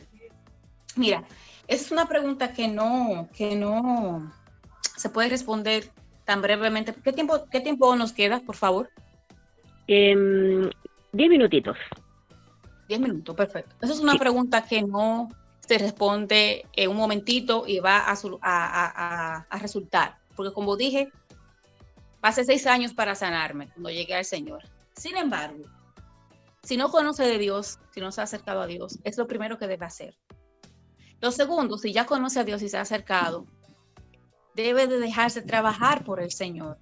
mira, 0.96 1.24
es 1.68 1.92
una 1.92 2.08
pregunta 2.08 2.54
que 2.54 2.68
no, 2.68 3.30
que 3.36 3.56
no 3.56 4.32
se 4.96 5.10
puede 5.10 5.30
responder 5.30 5.90
tan 6.24 6.42
brevemente. 6.42 6.94
¿Qué 7.04 7.14
tiempo, 7.14 7.46
qué 7.50 7.60
tiempo 7.60 7.96
nos 7.96 8.14
queda, 8.14 8.40
por 8.40 8.56
favor? 8.56 8.90
Em, 9.88 10.70
diez 11.12 11.30
minutitos. 11.30 11.78
Diez 12.88 13.00
minutos, 13.00 13.36
perfecto. 13.36 13.76
Esa 13.82 13.94
es 13.94 14.00
una 14.00 14.16
pregunta 14.16 14.64
que 14.64 14.84
no 14.84 15.30
se 15.60 15.80
responde 15.80 16.68
en 16.74 16.92
un 16.92 16.98
momentito 16.98 17.64
y 17.66 17.80
va 17.80 18.04
a, 18.06 19.46
a 19.50 19.58
resultar 19.60 20.23
porque 20.36 20.54
como 20.54 20.76
dije, 20.76 21.12
pasé 22.22 22.44
seis 22.44 22.66
años 22.68 22.94
para 22.94 23.16
sanarme 23.16 23.70
cuando 23.70 23.90
llegué 23.90 24.16
al 24.16 24.26
Señor. 24.26 24.64
Sin 24.96 25.18
embargo, 25.18 25.64
si 26.64 26.78
no 26.78 26.90
conoce 26.90 27.24
de 27.24 27.38
Dios, 27.38 27.80
si 27.92 28.00
no 28.00 28.12
se 28.12 28.22
ha 28.22 28.24
acercado 28.24 28.62
a 28.62 28.68
Dios, 28.68 29.00
es 29.04 29.18
lo 29.18 29.28
primero 29.28 29.58
que 29.58 29.68
debe 29.68 29.86
hacer. 29.86 30.18
Lo 31.20 31.32
segundo, 31.32 31.78
si 31.78 31.92
ya 31.92 32.06
conoce 32.06 32.40
a 32.40 32.44
Dios 32.44 32.62
y 32.62 32.70
se 32.70 32.78
ha 32.78 32.82
acercado, 32.82 33.46
debe 34.56 34.88
de 34.88 35.00
dejarse 35.00 35.42
trabajar 35.42 36.04
por 36.04 36.22
el 36.22 36.32
Señor. 36.32 36.78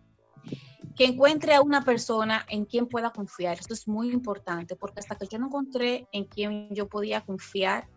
Que 0.95 1.05
encuentre 1.05 1.55
a 1.55 1.61
una 1.61 1.83
persona 1.83 2.45
en 2.49 2.65
quien 2.65 2.87
pueda 2.87 3.11
confiar. 3.11 3.59
Esto 3.59 3.73
es 3.73 3.87
muy 3.87 4.11
importante 4.11 4.75
porque 4.75 4.99
hasta 4.99 5.15
que 5.15 5.27
yo 5.27 5.39
no 5.39 5.47
encontré 5.47 6.07
en 6.11 6.25
quien 6.25 6.73
yo 6.73 6.87
podía 6.87 7.21
confiar, 7.21 7.87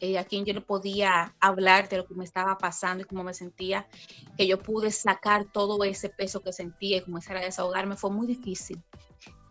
eh, 0.00 0.18
a 0.18 0.24
quien 0.24 0.44
yo 0.44 0.54
le 0.54 0.60
podía 0.60 1.34
hablar 1.40 1.88
de 1.88 1.98
lo 1.98 2.06
que 2.06 2.14
me 2.14 2.24
estaba 2.24 2.56
pasando 2.58 3.02
y 3.02 3.06
cómo 3.06 3.22
me 3.24 3.34
sentía, 3.34 3.86
que 4.36 4.46
yo 4.46 4.58
pude 4.58 4.90
sacar 4.90 5.46
todo 5.52 5.82
ese 5.84 6.08
peso 6.08 6.40
que 6.42 6.52
sentía 6.52 6.98
y 6.98 7.02
comenzar 7.02 7.36
a 7.36 7.40
desahogarme, 7.40 7.96
fue 7.96 8.10
muy 8.10 8.26
difícil. 8.26 8.82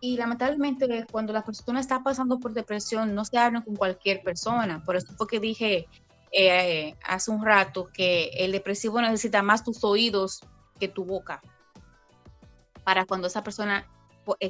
Y 0.01 0.17
lamentablemente 0.17 1.05
cuando 1.11 1.33
la 1.33 1.43
persona 1.43 1.79
está 1.79 2.03
pasando 2.03 2.39
por 2.39 2.53
depresión, 2.53 3.15
no 3.15 3.25
se 3.25 3.37
habla 3.37 3.63
con 3.63 3.75
cualquier 3.75 4.21
persona. 4.21 4.83
Por 4.83 4.95
eso 4.95 5.13
fue 5.17 5.27
que 5.27 5.39
dije 5.39 5.87
eh, 6.31 6.95
hace 7.03 7.31
un 7.31 7.43
rato 7.43 7.87
que 7.93 8.25
el 8.35 8.51
depresivo 8.51 9.01
necesita 9.01 9.41
más 9.41 9.63
tus 9.63 9.83
oídos 9.83 10.41
que 10.79 10.89
tu 10.89 11.05
boca 11.05 11.41
para 12.83 13.05
cuando 13.05 13.27
esa 13.27 13.41
persona 13.41 13.87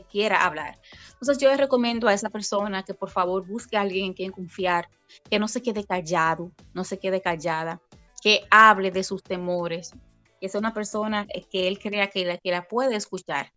quiera 0.09 0.45
hablar. 0.45 0.79
Entonces 1.13 1.37
yo 1.37 1.49
les 1.49 1.57
recomiendo 1.57 2.07
a 2.07 2.13
esa 2.13 2.29
persona 2.29 2.83
que 2.83 2.93
por 2.93 3.09
favor 3.09 3.45
busque 3.45 3.77
a 3.77 3.81
alguien 3.81 4.05
en 4.05 4.13
quien 4.13 4.31
confiar, 4.31 4.89
que 5.29 5.39
no 5.39 5.47
se 5.47 5.61
quede 5.61 5.83
callado, 5.83 6.51
no 6.73 6.83
se 6.83 6.99
quede 6.99 7.21
callada, 7.21 7.81
que 8.21 8.45
hable 8.49 8.91
de 8.91 9.03
sus 9.03 9.21
temores, 9.23 9.93
que 10.39 10.49
sea 10.49 10.59
una 10.59 10.73
persona 10.73 11.27
eh, 11.33 11.43
que 11.49 11.67
él 11.67 11.79
crea 11.79 12.07
que 12.07 12.25
la, 12.25 12.37
que 12.37 12.51
la 12.51 12.67
puede 12.67 12.95
escuchar. 12.95 13.51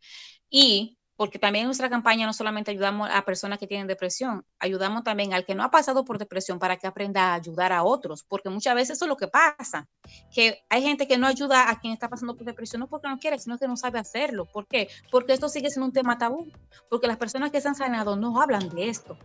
Y 0.50 0.97
porque 1.18 1.40
también 1.40 1.64
en 1.64 1.66
nuestra 1.66 1.90
campaña 1.90 2.26
no 2.26 2.32
solamente 2.32 2.70
ayudamos 2.70 3.10
a 3.12 3.22
personas 3.24 3.58
que 3.58 3.66
tienen 3.66 3.88
depresión, 3.88 4.46
ayudamos 4.60 5.02
también 5.02 5.34
al 5.34 5.44
que 5.44 5.56
no 5.56 5.64
ha 5.64 5.70
pasado 5.70 6.04
por 6.04 6.16
depresión 6.16 6.60
para 6.60 6.76
que 6.76 6.86
aprenda 6.86 7.32
a 7.32 7.34
ayudar 7.34 7.72
a 7.72 7.82
otros, 7.82 8.22
porque 8.22 8.48
muchas 8.50 8.76
veces 8.76 8.96
eso 8.96 9.04
es 9.04 9.08
lo 9.08 9.16
que 9.16 9.26
pasa, 9.26 9.88
que 10.32 10.62
hay 10.68 10.80
gente 10.80 11.08
que 11.08 11.18
no 11.18 11.26
ayuda 11.26 11.70
a 11.70 11.80
quien 11.80 11.92
está 11.92 12.08
pasando 12.08 12.36
por 12.36 12.46
depresión, 12.46 12.78
no 12.78 12.86
porque 12.86 13.08
no 13.08 13.18
quiere, 13.18 13.36
sino 13.40 13.58
que 13.58 13.66
no 13.66 13.76
sabe 13.76 13.98
hacerlo. 13.98 14.46
¿Por 14.46 14.68
qué? 14.68 14.88
Porque 15.10 15.32
esto 15.32 15.48
sigue 15.48 15.70
siendo 15.70 15.86
un 15.86 15.92
tema 15.92 16.18
tabú, 16.18 16.52
porque 16.88 17.08
las 17.08 17.16
personas 17.16 17.50
que 17.50 17.60
se 17.60 17.66
han 17.66 17.74
sanado 17.74 18.14
no 18.14 18.40
hablan 18.40 18.68
de 18.68 18.88
esto, 18.88 19.18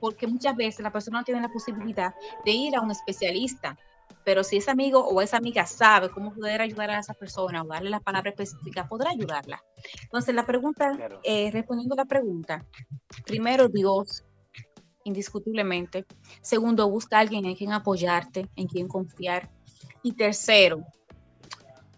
porque 0.00 0.26
muchas 0.26 0.54
veces 0.54 0.80
la 0.80 0.92
persona 0.92 1.20
no 1.20 1.24
tiene 1.24 1.40
la 1.40 1.48
posibilidad 1.48 2.14
de 2.44 2.50
ir 2.50 2.76
a 2.76 2.82
un 2.82 2.90
especialista, 2.90 3.78
pero 4.24 4.42
si 4.42 4.56
ese 4.56 4.70
amigo 4.70 5.06
o 5.06 5.20
esa 5.20 5.36
amiga 5.36 5.66
sabe 5.66 6.10
cómo 6.10 6.32
poder 6.34 6.60
ayudar 6.60 6.90
a 6.90 6.98
esa 6.98 7.14
persona 7.14 7.62
o 7.62 7.66
darle 7.66 7.90
la 7.90 8.00
palabra 8.00 8.30
específica, 8.30 8.88
podrá 8.88 9.10
ayudarla. 9.10 9.62
Entonces, 10.02 10.34
la 10.34 10.46
pregunta, 10.46 10.98
eh, 11.22 11.50
respondiendo 11.50 11.94
a 11.94 11.98
la 11.98 12.04
pregunta, 12.06 12.64
primero 13.24 13.68
Dios, 13.68 14.24
indiscutiblemente. 15.04 16.06
Segundo, 16.40 16.88
busca 16.88 17.18
a 17.18 17.20
alguien 17.20 17.44
en 17.44 17.54
quien 17.54 17.72
apoyarte, 17.72 18.48
en 18.56 18.66
quien 18.66 18.88
confiar. 18.88 19.50
Y 20.02 20.12
tercero, 20.12 20.84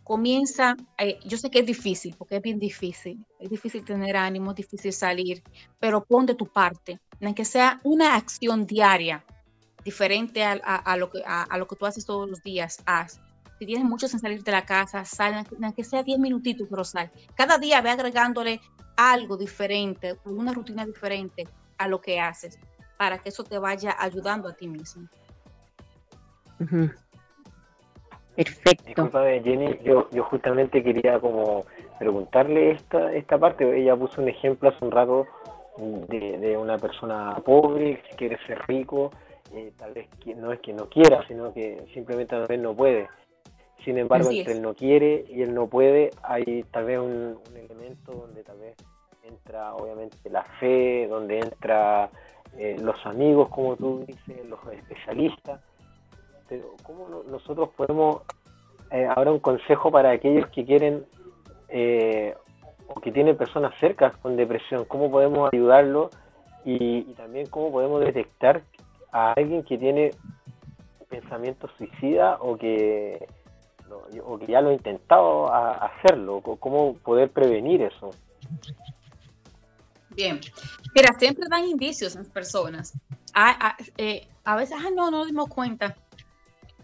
comienza, 0.02 0.76
eh, 0.98 1.18
yo 1.24 1.36
sé 1.36 1.50
que 1.50 1.60
es 1.60 1.66
difícil, 1.66 2.14
porque 2.16 2.36
es 2.36 2.42
bien 2.42 2.58
difícil, 2.58 3.24
es 3.40 3.50
difícil 3.50 3.84
tener 3.84 4.16
ánimo, 4.16 4.50
es 4.50 4.56
difícil 4.56 4.92
salir, 4.92 5.42
pero 5.80 6.04
pon 6.04 6.26
de 6.26 6.34
tu 6.34 6.46
parte, 6.46 7.00
en 7.18 7.34
que 7.34 7.44
sea 7.44 7.80
una 7.82 8.14
acción 8.14 8.66
diaria 8.66 9.24
diferente 9.86 10.42
a, 10.42 10.96
lo 10.96 11.10
que, 11.10 11.22
a, 11.24 11.56
lo 11.56 11.68
que 11.68 11.76
tú 11.76 11.86
haces 11.86 12.04
todos 12.04 12.28
los 12.28 12.42
días, 12.42 12.82
haz. 12.86 13.20
Si 13.56 13.64
tienes 13.66 13.84
mucho 13.84 14.08
sin 14.08 14.18
salir 14.18 14.42
de 14.42 14.50
la 14.50 14.66
casa, 14.66 15.04
sal, 15.04 15.46
aunque 15.62 15.84
sea 15.84 16.02
10 16.02 16.18
minutitos, 16.18 16.66
pero 16.68 16.82
sal. 16.82 17.08
Cada 17.36 17.56
día 17.56 17.80
ve 17.82 17.90
agregándole 17.90 18.60
algo 18.96 19.36
diferente, 19.36 20.16
una 20.24 20.52
rutina 20.52 20.84
diferente 20.84 21.46
a 21.78 21.86
lo 21.86 22.00
que 22.00 22.18
haces, 22.18 22.58
para 22.98 23.18
que 23.18 23.28
eso 23.28 23.44
te 23.44 23.60
vaya 23.60 23.94
ayudando 23.96 24.48
a 24.48 24.54
ti 24.54 24.66
mismo. 24.66 25.08
Perfecto. 28.34 28.84
Disculpame, 28.86 29.40
Jenny, 29.44 29.78
yo, 29.84 30.10
yo 30.10 30.24
justamente 30.24 30.82
quería 30.82 31.20
como 31.20 31.64
preguntarle 32.00 32.72
esta, 32.72 33.12
esta 33.12 33.38
parte. 33.38 33.80
Ella 33.80 33.94
puso 33.94 34.20
un 34.20 34.28
ejemplo 34.28 34.68
hace 34.70 34.84
un 34.84 34.90
rato 34.90 35.26
de, 36.08 36.38
de 36.38 36.56
una 36.56 36.76
persona 36.76 37.36
pobre 37.44 38.02
que 38.02 38.16
quiere 38.16 38.38
ser 38.48 38.58
rico 38.66 39.12
eh, 39.52 39.72
tal 39.76 39.92
vez 39.92 40.08
no 40.36 40.52
es 40.52 40.60
que 40.60 40.72
no 40.72 40.88
quiera, 40.88 41.26
sino 41.28 41.52
que 41.52 41.84
simplemente 41.94 42.30
tal 42.36 42.46
vez 42.46 42.60
no 42.60 42.74
puede. 42.74 43.08
Sin 43.84 43.98
embargo, 43.98 44.30
entre 44.30 44.54
él 44.54 44.62
no 44.62 44.74
quiere 44.74 45.24
y 45.28 45.42
él 45.42 45.54
no 45.54 45.68
puede, 45.68 46.10
hay 46.22 46.64
tal 46.72 46.86
vez 46.86 46.98
un, 46.98 47.38
elemento 47.54 48.12
donde 48.12 48.42
tal 48.42 48.58
vez 48.58 48.76
entra 49.22 49.74
obviamente 49.74 50.28
la 50.30 50.42
fe, 50.58 51.06
donde 51.08 51.38
entra 51.38 52.10
eh, 52.58 52.76
los 52.80 53.04
amigos, 53.06 53.48
como 53.48 53.76
tú 53.76 54.04
dices, 54.06 54.44
los 54.46 54.58
especialistas. 54.72 55.60
Pero 56.48 56.74
¿cómo 56.82 57.22
nosotros 57.28 57.70
podemos, 57.76 58.22
eh, 58.90 59.06
ahora 59.06 59.30
un 59.30 59.40
consejo 59.40 59.90
para 59.90 60.10
aquellos 60.10 60.48
que 60.48 60.64
quieren 60.64 61.04
o 62.88 63.00
que 63.00 63.12
tienen 63.12 63.36
personas 63.36 63.74
cercas 63.78 64.16
con 64.18 64.36
depresión, 64.36 64.84
cómo 64.84 65.10
podemos 65.10 65.50
ayudarlo 65.52 66.10
y, 66.64 66.98
y 66.98 67.14
también 67.14 67.46
cómo 67.48 67.70
podemos 67.72 68.00
detectar 68.00 68.62
a 69.16 69.32
alguien 69.32 69.62
que 69.62 69.78
tiene 69.78 70.10
pensamiento 71.08 71.70
suicida 71.78 72.36
o 72.38 72.58
que, 72.58 73.26
o 74.22 74.38
que 74.38 74.46
ya 74.46 74.60
lo 74.60 74.68
ha 74.68 74.74
intentado 74.74 75.50
hacerlo? 75.50 76.42
¿Cómo 76.60 76.98
poder 76.98 77.30
prevenir 77.30 77.80
eso? 77.80 78.10
Bien, 80.10 80.38
mira, 80.94 81.14
siempre 81.18 81.46
dan 81.50 81.64
indicios 81.64 82.14
en 82.14 82.24
las 82.24 82.30
personas. 82.30 82.92
A, 83.32 83.76
eh, 83.96 84.28
a, 84.44 84.56
veces, 84.56 84.76
ah, 84.78 84.90
no, 84.94 85.10
no 85.10 85.18
nos 85.18 85.28
dimos 85.28 85.48
cuenta, 85.48 85.96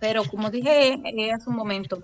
pero 0.01 0.23
como 0.25 0.51
dije 0.51 1.01
eh, 1.05 1.33
hace 1.33 1.51
un 1.51 1.57
momento, 1.57 2.03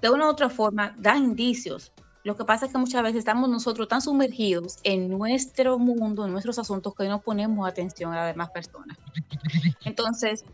de 0.00 0.10
una 0.10 0.26
u 0.26 0.30
otra 0.30 0.48
forma 0.48 0.94
dan 0.96 1.24
indicios. 1.24 1.92
Lo 2.24 2.36
que 2.36 2.44
pasa 2.44 2.66
es 2.66 2.72
que 2.72 2.78
muchas 2.78 3.02
veces 3.02 3.20
estamos 3.20 3.48
nosotros 3.48 3.88
tan 3.88 4.02
sumergidos 4.02 4.78
en 4.82 5.08
nuestro 5.08 5.78
mundo, 5.78 6.26
en 6.26 6.32
nuestros 6.32 6.58
asuntos, 6.58 6.94
que 6.94 7.08
no 7.08 7.20
ponemos 7.20 7.68
atención 7.68 8.12
a 8.12 8.16
las 8.16 8.34
demás 8.34 8.50
personas. 8.50 8.98
Entonces, 9.84 10.44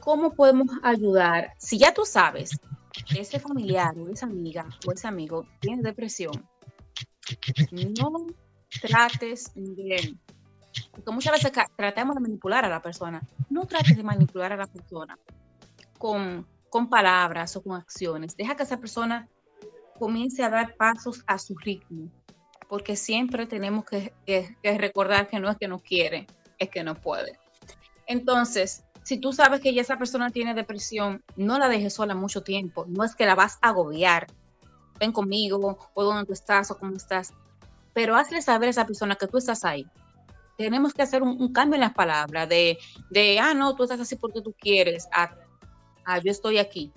¿cómo 0.00 0.32
podemos 0.32 0.68
ayudar? 0.82 1.54
Si 1.58 1.78
ya 1.78 1.94
tú 1.94 2.04
sabes 2.04 2.58
que 3.06 3.20
ese 3.20 3.38
familiar 3.38 3.96
o 3.96 4.08
esa 4.08 4.26
amiga 4.26 4.66
o 4.86 4.92
ese 4.92 5.06
amigo 5.06 5.46
tiene 5.60 5.82
depresión, 5.82 6.46
no 7.72 8.26
trates 8.82 9.52
bien. 9.54 10.20
Porque 10.92 11.10
muchas 11.10 11.32
veces 11.32 11.52
tratamos 11.76 12.16
de 12.16 12.20
manipular 12.20 12.64
a 12.64 12.68
la 12.68 12.82
persona. 12.82 13.22
No 13.48 13.66
trates 13.66 13.96
de 13.96 14.02
manipular 14.02 14.52
a 14.52 14.56
la 14.56 14.66
persona 14.66 15.18
con, 15.98 16.46
con 16.68 16.88
palabras 16.88 17.56
o 17.56 17.62
con 17.62 17.76
acciones. 17.76 18.36
Deja 18.36 18.56
que 18.56 18.64
esa 18.64 18.78
persona 18.78 19.28
comience 20.00 20.42
a 20.42 20.48
dar 20.48 20.74
pasos 20.76 21.22
a 21.26 21.38
su 21.38 21.54
ritmo, 21.56 22.10
porque 22.68 22.96
siempre 22.96 23.46
tenemos 23.46 23.84
que, 23.84 24.12
recordar 24.64 25.28
que 25.28 25.38
no 25.38 25.50
es 25.50 25.58
que 25.58 25.68
no 25.68 25.78
quiere, 25.78 26.26
es 26.58 26.70
que 26.70 26.82
no 26.82 26.94
puede. 26.94 27.38
Entonces, 28.06 28.82
si 29.04 29.18
tú 29.18 29.32
sabes 29.32 29.60
que 29.60 29.74
ya 29.74 29.82
esa 29.82 29.98
persona 29.98 30.30
tiene 30.30 30.54
depresión, 30.54 31.22
no 31.36 31.58
la 31.58 31.68
dejes 31.68 31.94
sola 31.94 32.14
mucho 32.14 32.42
tiempo, 32.42 32.86
no 32.88 33.04
es 33.04 33.14
que 33.14 33.26
la 33.26 33.34
vas 33.34 33.58
a 33.60 33.68
agobiar, 33.68 34.26
ven 34.98 35.12
conmigo, 35.12 35.78
o 35.92 36.02
dónde 36.02 36.24
tú 36.24 36.32
estás, 36.32 36.70
o 36.70 36.78
cómo 36.78 36.96
estás, 36.96 37.34
pero 37.92 38.16
hazle 38.16 38.40
saber 38.40 38.68
a 38.68 38.70
esa 38.70 38.86
persona 38.86 39.16
que 39.16 39.26
tú 39.26 39.36
estás 39.36 39.64
ahí. 39.64 39.86
Tenemos 40.56 40.94
que 40.94 41.02
hacer 41.02 41.22
un, 41.22 41.52
cambio 41.52 41.74
en 41.74 41.82
las 41.82 41.94
palabras 41.94 42.48
de, 42.48 42.78
de, 43.10 43.38
ah, 43.38 43.52
no, 43.52 43.74
tú 43.74 43.82
estás 43.82 44.00
así 44.00 44.16
porque 44.16 44.40
tú 44.40 44.54
quieres, 44.58 45.08
ah, 45.12 45.34
ah 46.06 46.18
yo 46.18 46.30
estoy 46.30 46.58
aquí. 46.58 46.92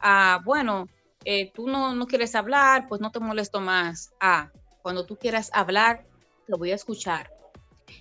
Ah, 0.00 0.40
bueno, 0.44 0.86
eh, 1.28 1.50
tú 1.52 1.66
no, 1.66 1.92
no, 1.92 2.06
quieres 2.06 2.36
hablar, 2.36 2.86
pues 2.86 3.00
no 3.00 3.10
te 3.10 3.18
molesto 3.18 3.60
más. 3.60 4.14
Ah, 4.20 4.52
cuando 4.80 5.04
tú 5.04 5.16
quieras 5.16 5.50
hablar, 5.52 6.06
te 6.46 6.54
voy 6.54 6.70
a 6.70 6.76
escuchar. 6.76 7.32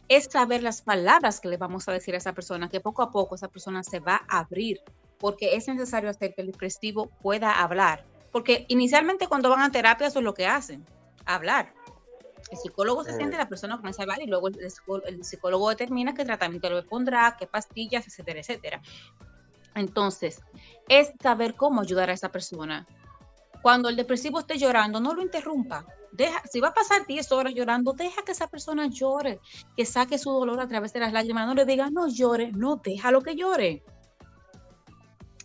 Es 0.07 0.26
saber 0.26 0.61
las 0.61 0.84
palabras 0.84 1.39
que 1.39 1.47
le 1.47 1.57
vamos 1.57 1.89
a 1.89 1.91
decir 1.91 2.13
a 2.13 2.19
esa 2.19 2.34
persona, 2.34 2.69
que 2.69 2.82
poco 2.82 3.01
a 3.01 3.09
poco 3.09 3.34
esa 3.34 3.47
persona 3.47 3.82
se 3.82 3.99
va 3.99 4.21
a 4.30 4.38
abrir, 4.38 4.80
porque 5.17 5.55
es 5.55 5.67
necesario 5.67 6.11
hacer 6.11 6.36
que 6.36 6.41
el 6.41 6.51
depresivo 6.51 7.09
pueda 7.23 7.63
hablar. 7.63 8.05
Porque 8.32 8.67
inicialmente 8.67 9.28
cuando 9.28 9.49
van 9.49 9.61
a 9.61 9.71
terapia 9.71 10.05
eso 10.05 10.19
es 10.19 10.26
lo 10.26 10.36
que 10.36 10.45
hacen, 10.45 10.86
hablar. 11.26 11.73
El 12.51 12.59
psicólogo 12.59 13.03
se 13.03 13.17
siente, 13.17 13.38
la 13.38 13.49
persona 13.49 13.78
comienza 13.78 14.03
a 14.03 14.03
hablar 14.03 14.21
y 14.21 14.28
luego 14.28 14.49
el, 14.49 15.26
psicólogo 15.26 15.69
determina 15.69 16.13
qué 16.13 16.26
tratamiento 16.26 16.69
le 16.69 16.84
pondrá, 16.84 17.36
qué 17.39 17.47
pastillas, 17.47 18.05
etcétera, 18.05 18.39
etcétera. 18.41 18.82
Entonces, 19.73 20.43
es 20.88 21.11
saber 21.19 21.55
cómo 21.55 21.82
ayudar 21.82 22.11
a 22.11 22.13
esa 22.13 22.30
persona 22.30 22.86
cuando 23.66 23.89
el 23.89 23.95
depresivo 23.95 24.39
esté 24.39 24.59
llorando, 24.59 24.99
no 24.99 25.16
lo 25.16 25.24
interrumpa. 25.24 25.88
Deja, 26.11 26.39
si 26.47 26.59
va 26.59 26.68
a 26.68 26.74
pasar 26.76 27.07
10 27.07 27.32
horas 27.32 27.51
llorando, 27.55 27.93
deja 27.93 28.22
que 28.22 28.32
esa 28.32 28.45
persona 28.47 28.86
llore, 28.86 29.39
que 29.76 29.88
saque 29.88 30.20
su 30.20 30.30
dolor 30.30 30.59
a 30.59 30.68
través 30.68 30.93
de 30.93 30.99
las 30.99 31.11
lágrimas. 31.11 31.47
No 31.47 31.55
le 31.55 31.66
diga, 31.66 31.89
no 31.89 32.07
llore, 32.07 32.51
no, 32.51 32.76
déjalo 32.76 33.22
que 33.22 33.36
llore. 33.36 33.84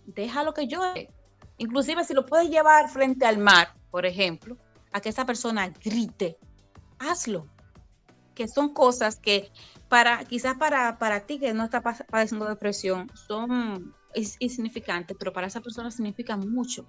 Déjalo 0.04 0.52
que 0.52 0.66
llore. 0.66 1.08
Inclusive 1.56 2.04
si 2.04 2.12
lo 2.12 2.26
puedes 2.26 2.50
llevar 2.50 2.90
frente 2.90 3.24
al 3.24 3.38
mar, 3.38 3.72
por 3.90 4.04
ejemplo, 4.04 4.58
a 4.92 5.00
que 5.00 5.08
esa 5.08 5.24
persona 5.24 5.72
grite, 5.82 6.36
hazlo. 6.98 7.46
Que 8.34 8.48
son 8.48 8.74
cosas 8.74 9.16
que 9.16 9.50
para, 9.88 10.26
quizás 10.26 10.58
para, 10.58 10.98
para 10.98 11.20
ti 11.20 11.38
que 11.38 11.54
no 11.54 11.64
está 11.64 11.80
padeciendo 11.80 12.44
depresión, 12.44 13.10
son 13.14 13.94
insignificantes, 14.14 15.16
pero 15.18 15.32
para 15.32 15.46
esa 15.46 15.62
persona 15.62 15.90
significa 15.90 16.36
mucho. 16.36 16.86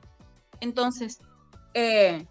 Entonces, 0.62 1.20
eh, 1.74 2.26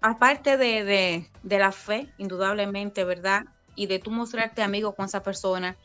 aparte 0.00 0.56
de, 0.56 1.28
la 1.42 1.72
fe, 1.72 2.12
indudablemente, 2.18 3.04
¿verdad? 3.04 3.44
Y 3.74 3.86
de 3.86 3.98
tú 3.98 4.10
mostrarte 4.10 4.62
amigo 4.62 4.94
con 4.94 5.06
esa 5.06 5.22
persona, 5.22 5.76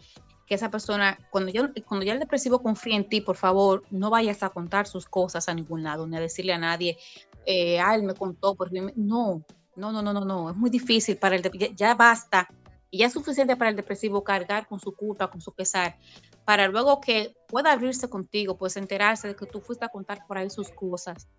que 0.48 0.56
esa 0.56 0.70
persona, 0.70 1.18
cuando 1.30 1.52
ya, 1.52 1.72
cuando 1.86 2.06
ya 2.06 2.14
el 2.14 2.20
depresivo 2.20 2.62
confía 2.62 2.96
en 2.96 3.08
ti, 3.08 3.22
por 3.22 3.36
favor, 3.38 3.84
no 3.89 4.10
vayas 4.10 4.44
a 4.44 4.50
contar 4.50 4.88
sus 4.88 5.06
cosas 5.06 5.48
a 5.48 5.54
ningún 5.54 5.84
lado, 5.84 6.08
ni 6.08 6.18
a 6.18 6.20
decirle 6.20 6.54
a 6.54 6.58
nadie, 6.58 6.98
eh, 7.46 7.80
ah, 7.80 7.96
él 7.96 8.04
me 8.04 8.14
contó, 8.14 8.56
porque 8.56 8.82
no, 8.96 9.44
no, 9.76 9.92
no, 9.92 10.02
no, 10.02 10.14
no, 10.14 10.26
no, 10.26 10.50
es 10.50 10.56
muy 10.56 10.70
difícil 10.70 11.18
para 11.18 11.36
el 11.36 11.42
ya, 11.54 11.68
ya 11.74 11.96
basta, 11.96 12.48
y 12.89 13.00
ya 13.00 13.08
es 13.08 13.14
suficiente 13.14 13.56
para 13.56 13.70
el 13.70 13.76
depresivo 13.78 14.24
cargar 14.24 14.68
con 14.68 14.80
su 14.80 14.94
culpa, 14.94 15.30
con 15.30 15.39
su 15.39 15.54
pesar, 15.54 15.98
para 16.44 16.68
luego 16.68 17.00
que 17.00 17.34
pueda 17.48 17.72
abrirse 17.72 18.10
contigo, 18.10 18.58
pues 18.58 18.76
enterarse 18.76 19.30
de 19.30 19.36
que 19.36 19.46
tú 19.46 19.62
fuiste 19.62 19.86
a 19.86 19.89
contar 19.89 20.28
por 20.28 20.38
ahí 20.38 20.50
sus 20.50 20.70
cosas 20.70 21.30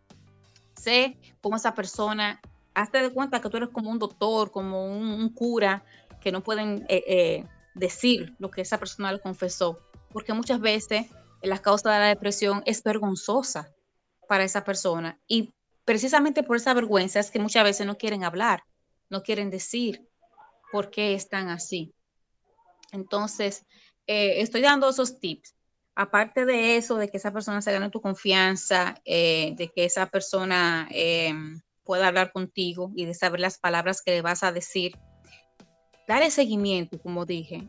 sé 0.83 1.17
cómo 1.41 1.57
esa 1.57 1.75
persona 1.75 2.41
hazte 2.75 3.03
de 3.03 3.11
cuenta 3.11 3.41
que 3.41 3.49
tú 3.49 3.57
eres 3.57 3.69
como 3.71 3.91
un 3.91 3.99
doctor, 3.99 4.51
como 4.51 4.87
un, 4.87 5.29
cura, 5.31 5.85
que 6.21 6.33
no 6.33 6.43
pueden 6.43 6.85
eh, 6.89 7.05
eh, 7.07 7.47
decir 7.75 8.35
lo 8.39 8.51
que 8.51 8.63
esa 8.63 8.79
persona 8.79 9.13
le 9.13 9.21
confesó, 9.21 9.79
porque 10.11 10.33
muchas 10.33 10.61
veces 10.61 11.07
la 11.43 11.59
causa 11.59 11.93
de 11.93 11.99
la 11.99 12.07
depresión 12.07 12.63
es 12.67 12.83
vergonzosa 12.83 13.73
para 14.29 14.45
esa 14.45 14.65
persona 14.65 15.19
y 15.27 15.53
precisamente 15.85 16.43
por 16.43 16.57
esa 16.57 16.75
vergüenza 16.75 17.21
es 17.21 17.31
que 17.31 17.41
muchas 17.41 17.65
veces 17.65 17.87
no 17.87 17.97
quieren 17.97 18.25
hablar, 18.25 18.63
no 19.11 19.23
quieren 19.23 19.51
decir 19.51 20.09
por 20.71 20.91
qué 20.91 21.15
están 21.15 21.49
así. 21.49 21.93
Entonces, 22.93 23.67
eh, 24.07 24.41
estoy 24.41 24.63
dando 24.63 24.89
esos 24.89 25.19
tips. 25.19 25.55
Aparte 25.95 26.47
de 26.47 26.77
eso, 26.77 26.97
de 26.97 27.09
que 27.09 27.19
esa 27.19 27.33
persona 27.33 27.61
se 27.61 27.73
gane 27.73 27.91
tu 27.91 28.01
confianza, 28.01 28.95
de 29.05 29.71
que 29.75 29.85
esa 29.85 30.07
persona 30.07 30.89
em, 30.91 31.61
pueda 31.85 32.09
hablar 32.09 32.33
contigo 32.33 32.93
y 32.97 33.05
de 33.05 33.15
saber 33.15 33.41
las 33.41 33.59
palabras 33.59 34.03
que 34.03 34.13
le 34.13 34.23
vas 34.23 34.43
a 34.43 34.53
decir. 34.53 34.97
Darle 36.09 36.31
seguimiento, 36.31 36.99
como 37.01 37.27
dije, 37.27 37.69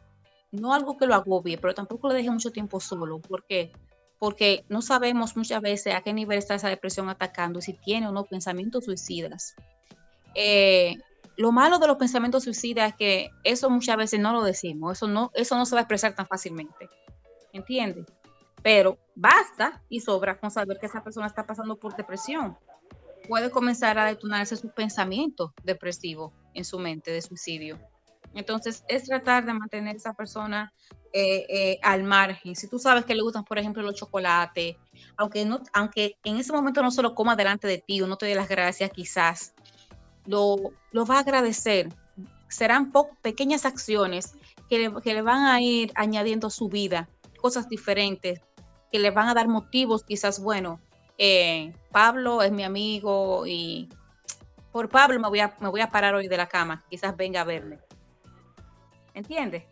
no 0.52 0.74
algo 0.74 0.98
que 0.98 1.08
lo 1.08 1.16
agobie, 1.16 1.58
pero 1.58 1.74
tampoco 1.74 2.08
le 2.08 2.16
deje 2.16 2.32
mucho 2.32 2.52
tiempo 2.52 2.80
solo. 2.80 3.20
¿Por 3.20 3.46
qué? 3.46 3.72
Porque 4.20 4.66
no 4.70 4.82
sabemos 4.82 5.36
muchas 5.36 5.62
veces 5.62 5.96
a 5.96 6.02
qué 6.02 6.14
nivel 6.14 6.38
está 6.38 6.56
esa 6.56 6.70
depresión 6.70 7.10
atacando 7.10 7.60
si 7.60 7.74
tiene 7.74 8.08
o 8.08 8.12
no 8.12 8.26
pensamientos 8.26 8.86
suicidas. 8.86 9.56
Eh, 10.36 10.96
lo 11.36 11.52
malo 11.52 11.80
de 11.80 11.88
los 11.88 11.98
pensamientos 11.98 12.44
suicidas 12.44 12.92
es 12.92 12.96
que 12.96 13.30
eso 13.44 13.70
muchas 13.70 13.98
veces 13.98 14.20
no 14.20 14.34
lo 14.34 14.44
decimos, 14.44 14.98
eso 14.98 15.08
no, 15.08 15.32
eso 15.34 15.58
no 15.58 15.66
se 15.66 15.76
va 15.76 15.80
a 15.80 15.84
expresar 15.84 16.16
tan 16.16 16.28
fácilmente. 16.28 16.90
¿Entiendes? 17.54 18.06
Pero 18.62 18.98
basta 19.16 19.82
y 19.90 20.02
sobra 20.02 20.38
con 20.38 20.52
saber 20.52 20.78
que 20.80 20.88
esa 20.88 21.04
persona 21.04 21.28
está 21.28 21.46
pasando 21.46 21.78
por 21.78 21.96
depresión 21.96 22.58
puede 23.28 23.50
comenzar 23.50 23.98
a 23.98 24.06
detonarse 24.06 24.56
sus 24.56 24.72
pensamientos 24.72 25.52
depresivos 25.64 26.34
en 26.54 26.66
su 26.66 26.80
mente 26.80 27.12
de 27.12 27.22
suicidio. 27.22 27.80
Entonces, 28.34 28.84
es 28.88 29.04
tratar 29.04 29.46
de 29.46 29.54
mantener 29.54 29.94
a 29.94 29.98
esa 29.98 30.14
persona 30.14 30.74
eh, 31.14 31.46
eh, 31.50 31.80
al 31.84 32.04
margen. 32.04 32.56
Si 32.56 32.68
tú 32.68 32.80
sabes 32.80 33.06
que 33.06 33.14
le 33.14 33.22
gustan, 33.22 33.44
por 33.44 33.60
ejemplo, 33.60 33.84
los 33.84 33.96
chocolates, 33.96 34.76
aunque, 35.18 35.46
no, 35.46 35.62
aunque 35.72 36.18
en 36.24 36.38
ese 36.38 36.52
momento 36.52 36.82
no 36.82 36.90
se 36.90 37.04
lo 37.04 37.14
coma 37.14 37.36
delante 37.36 37.68
de 37.68 37.78
ti 37.78 38.02
o 38.02 38.08
no 38.08 38.18
te 38.18 38.26
dé 38.26 38.36
las 38.36 38.50
gracias, 38.50 38.90
quizás 38.92 39.54
lo, 40.26 40.74
lo 40.92 41.06
va 41.06 41.18
a 41.18 41.20
agradecer. 41.20 41.90
Serán 42.48 42.92
pequeñas 43.22 43.66
acciones 43.66 44.34
que 44.68 44.80
le, 44.80 45.02
que 45.02 45.14
le 45.14 45.22
van 45.22 45.46
a 45.46 45.62
ir 45.62 45.92
añadiendo 45.96 46.48
a 46.48 46.52
su 46.52 46.70
vida, 46.70 47.10
cosas 47.44 47.68
diferentes, 47.68 48.40
que 48.90 49.00
le 49.00 49.12
van 49.12 49.28
a 49.28 49.34
dar 49.34 49.50
motivos, 49.50 50.06
quizás, 50.06 50.40
bueno, 50.40 50.80
eh, 51.18 51.74
Pablo 51.92 52.42
es 52.42 52.54
mi 52.54 52.64
amigo 52.64 53.46
y 53.46 53.90
por 54.72 54.88
Pablo 54.88 55.20
me 55.20 55.28
voy, 55.28 55.42
a, 55.42 55.54
me 55.60 55.68
voy 55.68 55.82
a 55.82 55.90
parar 55.90 56.16
hoy 56.16 56.30
de 56.30 56.38
la 56.38 56.48
cama, 56.48 56.86
quizás 56.90 57.18
venga 57.18 57.42
a 57.42 57.44
verme. 57.44 57.80
¿Entiendes? 59.14 59.66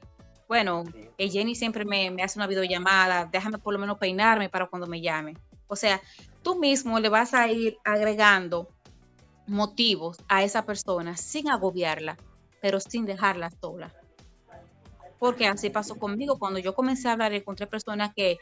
Bueno, 0.49 0.83
eh, 1.17 1.29
Jenny 1.29 1.55
siempre 1.55 1.85
me, 1.85 2.21
hace 2.21 2.37
una 2.37 2.45
videollamada, 2.45 3.29
déjame 3.31 3.57
por 3.57 3.73
lo 3.73 3.79
menos 3.79 3.97
peinarme 3.97 4.49
para 4.49 4.67
cuando 4.67 4.85
me 4.85 4.99
llame. 4.99 5.37
O 5.67 5.77
sea, 5.77 6.01
tú 6.43 6.59
mismo 6.59 6.99
le 6.99 7.07
vas 7.07 7.33
a 7.33 7.47
ir 7.47 7.77
agregando 7.85 8.67
motivos 9.47 10.17
a 10.27 10.43
esa 10.43 10.65
persona 10.65 11.15
sin 11.15 11.49
agobiarla, 11.49 12.17
pero 12.61 12.81
sin 12.81 13.05
dejarla 13.05 13.49
sola. 13.61 13.93
Porque 15.21 15.45
así 15.45 15.69
pasó 15.69 15.99
conmigo 15.99 16.39
cuando 16.39 16.57
yo 16.57 16.73
comencé 16.73 17.07
a 17.07 17.11
hablar, 17.11 17.31
encontré 17.31 17.67
personas 17.67 18.11
que, 18.15 18.39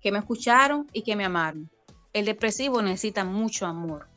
que 0.00 0.10
me 0.10 0.20
escucharon 0.20 0.86
y 0.94 1.02
que 1.02 1.16
me 1.16 1.26
amaron. 1.26 1.70
El 2.14 2.24
depresivo 2.24 2.80
necesita 2.80 3.26
mucho 3.26 3.66
amor. 3.66 4.08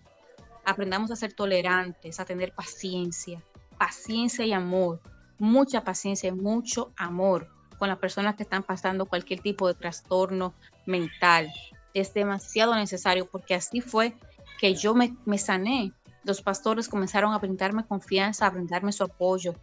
Aprendamos 0.64 1.12
a 1.12 1.18
ser 1.18 1.34
tolerantes, 1.34 2.22
a 2.22 2.24
tener 2.24 2.54
paciencia, 2.54 3.44
paciencia 3.78 4.46
y 4.46 4.54
amor, 4.54 5.02
mucha 5.38 5.84
paciencia 5.84 6.30
y 6.30 6.32
mucho 6.32 6.94
amor 6.96 7.50
con 7.78 7.90
las 7.90 7.98
personas 7.98 8.36
que 8.36 8.44
están 8.44 8.64
pasando 8.64 9.06
cualquier 9.06 9.42
tipo 9.42 9.68
de 9.68 9.74
trastorno 9.74 10.54
mental. 10.86 11.52
Es 11.94 12.14
demasiado 12.14 12.74
necesario 12.74 13.26
porque 13.30 13.54
así 13.54 13.82
fue 13.82 14.16
que 14.62 14.76
yo 14.76 14.96
me, 14.96 15.38
sané. 15.38 15.92
Los 16.24 16.42
pastores 16.42 16.88
comenzaron 16.88 17.34
a 17.34 17.40
brindarme 17.40 17.86
confianza, 17.86 18.48
a 18.48 18.50
brindarme 18.50 18.94
su 18.94 19.04
apoyo. 19.04 19.56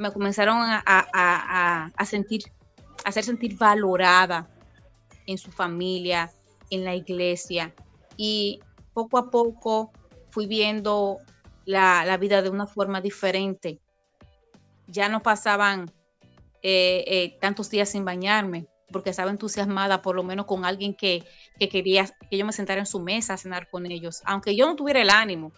Me 0.00 0.12
comenzaron 0.12 0.58
a, 0.62 1.90
a 1.94 2.06
sentir, 2.06 2.42
a 3.04 3.10
hacer 3.10 3.22
sentir 3.22 3.56
valorada 3.56 4.48
en 5.26 5.38
su 5.38 5.52
familia, 5.52 6.32
en 6.70 6.84
la 6.84 6.94
iglesia 6.94 7.74
y 8.16 8.60
poco 8.92 9.18
a 9.18 9.30
poco 9.30 9.92
fui 10.30 10.46
viendo 10.46 11.18
la, 11.64 12.16
vida 12.16 12.42
de 12.42 12.50
una 12.50 12.66
forma 12.66 13.00
diferente. 13.00 13.80
Ya 14.86 15.08
no 15.08 15.22
pasaban 15.22 15.90
eh, 16.62 17.04
eh, 17.06 17.38
tantos 17.40 17.70
días 17.70 17.90
sin 17.90 18.04
bañarme 18.04 18.66
porque 18.92 19.10
estaba 19.10 19.30
entusiasmada 19.30 20.02
por 20.02 20.16
lo 20.16 20.24
menos 20.24 20.46
con 20.46 20.64
alguien 20.64 20.94
que, 20.94 21.24
quería 21.58 22.06
que 22.28 22.36
yo 22.36 22.44
me 22.44 22.52
sentara 22.52 22.80
en 22.80 22.86
su 22.86 22.98
mesa 23.00 23.34
a 23.34 23.36
cenar 23.36 23.70
con 23.70 23.86
ellos. 23.86 24.22
Aunque 24.24 24.56
yo 24.56 24.66
no 24.66 24.74
tuviera 24.74 25.00
el 25.00 25.10
ánimo, 25.10 25.52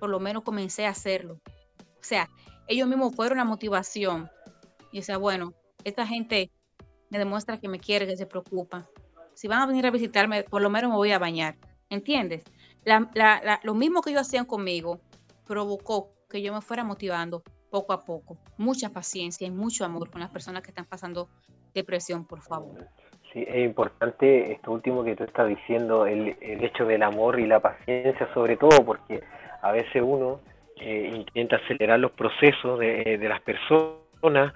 por 0.00 0.10
lo 0.10 0.18
menos 0.18 0.42
comencé 0.42 0.86
a 0.86 0.90
hacerlo. 0.90 1.40
O 1.78 2.04
sea, 2.04 2.28
ellos 2.66 2.88
mismos 2.88 3.14
fueron 3.14 3.38
la 3.38 3.44
motivación. 3.44 4.30
Y 4.90 5.00
o 5.00 5.02
sea, 5.02 5.18
bueno, 5.18 5.52
esta 5.84 6.06
gente 6.06 6.50
me 7.10 7.18
demuestra 7.18 7.58
que 7.58 7.68
me 7.68 7.78
quiere, 7.78 8.06
que 8.06 8.16
se 8.16 8.26
preocupa 8.26 8.88
si 9.34 9.48
van 9.48 9.60
a 9.60 9.66
venir 9.66 9.86
a 9.86 9.90
visitarme, 9.90 10.44
por 10.44 10.62
lo 10.62 10.70
menos 10.70 10.90
me 10.90 10.96
voy 10.96 11.12
a 11.12 11.18
bañar, 11.18 11.56
¿entiendes? 11.90 12.44
lo 13.62 13.74
mismo 13.74 14.02
que 14.02 14.10
ellos 14.10 14.22
hacían 14.22 14.44
conmigo 14.44 15.00
provocó 15.46 16.10
que 16.28 16.42
yo 16.42 16.52
me 16.52 16.60
fuera 16.60 16.82
motivando 16.82 17.42
poco 17.70 17.92
a 17.92 18.00
poco. 18.00 18.38
Mucha 18.58 18.90
paciencia 18.90 19.46
y 19.46 19.50
mucho 19.50 19.84
amor 19.84 20.10
con 20.10 20.20
las 20.20 20.30
personas 20.30 20.62
que 20.62 20.70
están 20.70 20.86
pasando 20.86 21.28
depresión, 21.74 22.26
por 22.26 22.40
favor. 22.40 22.88
Sí, 23.32 23.44
es 23.46 23.64
importante 23.64 24.52
esto 24.52 24.72
último 24.72 25.04
que 25.04 25.14
tú 25.14 25.24
estás 25.24 25.48
diciendo, 25.48 26.06
el, 26.06 26.36
hecho 26.40 26.84
del 26.84 27.02
amor 27.02 27.38
y 27.38 27.46
la 27.46 27.60
paciencia 27.60 28.28
sobre 28.34 28.56
todo, 28.56 28.84
porque 28.84 29.22
a 29.62 29.72
veces 29.72 30.02
uno 30.02 30.40
eh, 30.82 31.12
intenta 31.14 31.56
acelerar 31.56 32.00
los 32.00 32.10
procesos 32.12 32.78
de, 32.78 33.16
de 33.16 33.28
las 33.28 33.40
personas 33.40 34.52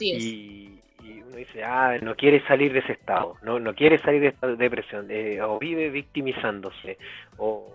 y, 0.00 0.80
y 1.02 1.20
uno 1.20 1.36
dice, 1.36 1.62
ah, 1.62 1.98
no 2.00 2.14
quiere 2.14 2.42
salir 2.46 2.72
de 2.72 2.78
ese 2.80 2.92
estado, 2.92 3.36
no, 3.42 3.60
no 3.60 3.74
quiere 3.74 3.98
salir 3.98 4.22
de 4.22 4.28
esta 4.28 4.46
depresión, 4.46 5.06
eh, 5.10 5.42
o 5.42 5.58
vive 5.58 5.90
victimizándose, 5.90 6.96
o, 7.36 7.70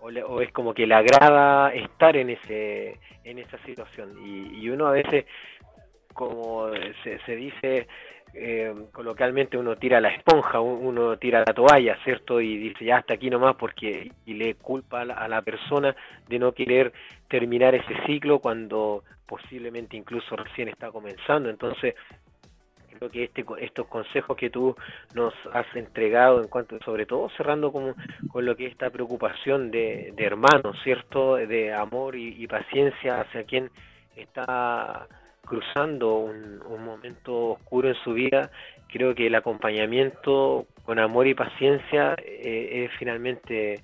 o, 0.00 0.40
es 0.40 0.50
como 0.52 0.74
que 0.74 0.86
le 0.86 0.94
agrada 0.94 1.72
estar 1.72 2.16
en 2.16 2.30
ese 2.30 2.98
en 3.24 3.38
esa 3.38 3.58
situación. 3.58 4.14
Y, 4.24 4.68
uno 4.68 4.88
a 4.88 4.92
veces, 4.92 5.24
como 6.12 6.70
se, 7.04 7.18
se 7.20 7.36
dice 7.36 7.86
eh, 8.38 8.74
coloquialmente, 8.92 9.56
uno 9.56 9.76
tira 9.76 10.00
la 10.00 10.08
esponja, 10.08 10.60
uno 10.60 11.16
tira 11.16 11.42
la 11.46 11.54
toalla, 11.54 11.96
¿cierto? 12.04 12.40
Y 12.40 12.56
dice, 12.58 12.84
ya 12.84 12.98
hasta 12.98 13.14
aquí 13.14 13.30
nomás, 13.30 13.56
porque 13.56 14.12
y 14.26 14.34
le 14.34 14.54
culpa 14.56 15.02
a 15.02 15.28
la 15.28 15.42
persona 15.42 15.96
de 16.28 16.38
no 16.38 16.52
querer 16.52 16.92
terminar 17.28 17.74
ese 17.74 17.94
ciclo 18.06 18.38
cuando 18.38 19.04
posiblemente 19.26 19.96
incluso 19.96 20.36
recién 20.36 20.68
está 20.68 20.90
comenzando. 20.90 21.48
Entonces, 21.48 21.94
creo 22.98 23.10
que 23.10 23.24
este, 23.24 23.44
estos 23.60 23.86
consejos 23.86 24.36
que 24.36 24.50
tú 24.50 24.76
nos 25.14 25.34
has 25.52 25.66
entregado 25.74 26.40
en 26.40 26.48
cuanto, 26.48 26.78
sobre 26.84 27.06
todo 27.06 27.28
cerrando 27.36 27.72
con, 27.72 27.94
con 28.30 28.44
lo 28.44 28.56
que 28.56 28.66
es 28.66 28.72
esta 28.72 28.90
preocupación 28.90 29.70
de, 29.70 30.12
de 30.16 30.24
hermanos, 30.24 30.76
¿cierto? 30.82 31.36
De 31.36 31.72
amor 31.72 32.16
y, 32.16 32.46
paciencia 32.46 33.20
hacia 33.20 33.44
quien 33.44 33.70
está 34.14 35.06
cruzando 35.46 36.18
un, 36.18 36.60
momento 36.84 37.52
oscuro 37.52 37.88
en 37.88 37.94
su 38.04 38.12
vida, 38.12 38.50
creo 38.88 39.14
que 39.14 39.26
el 39.26 39.34
acompañamiento 39.34 40.66
con 40.84 40.98
amor 40.98 41.26
y 41.26 41.34
paciencia 41.34 42.14
eh, 42.18 42.84
es 42.84 42.98
finalmente 42.98 43.82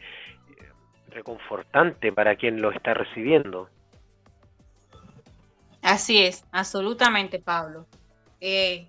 reconfortante 1.09 2.13
para 2.13 2.37
quien 2.37 2.61
lo 2.61 2.71
está 2.71 2.95
recibiendo. 2.95 3.69
Así 5.83 6.23
es, 6.23 6.45
absolutamente, 6.53 7.39
Pablo. 7.39 7.87
Eh, 8.41 8.87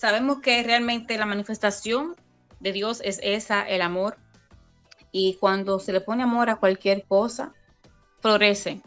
Sabemos 0.00 0.40
que 0.40 0.62
realmente 0.62 1.18
la 1.18 1.26
manifestación 1.26 2.16
de 2.58 2.72
Dios 2.72 3.02
es 3.04 3.20
esa, 3.22 3.68
el 3.68 3.82
amor. 3.82 4.16
Y 5.12 5.34
cuando 5.34 5.78
se 5.78 5.92
le 5.92 6.00
pone 6.00 6.22
amor 6.22 6.48
a 6.48 6.56
cualquier 6.56 7.04
cosa, 7.04 7.52
florece, 8.22 8.80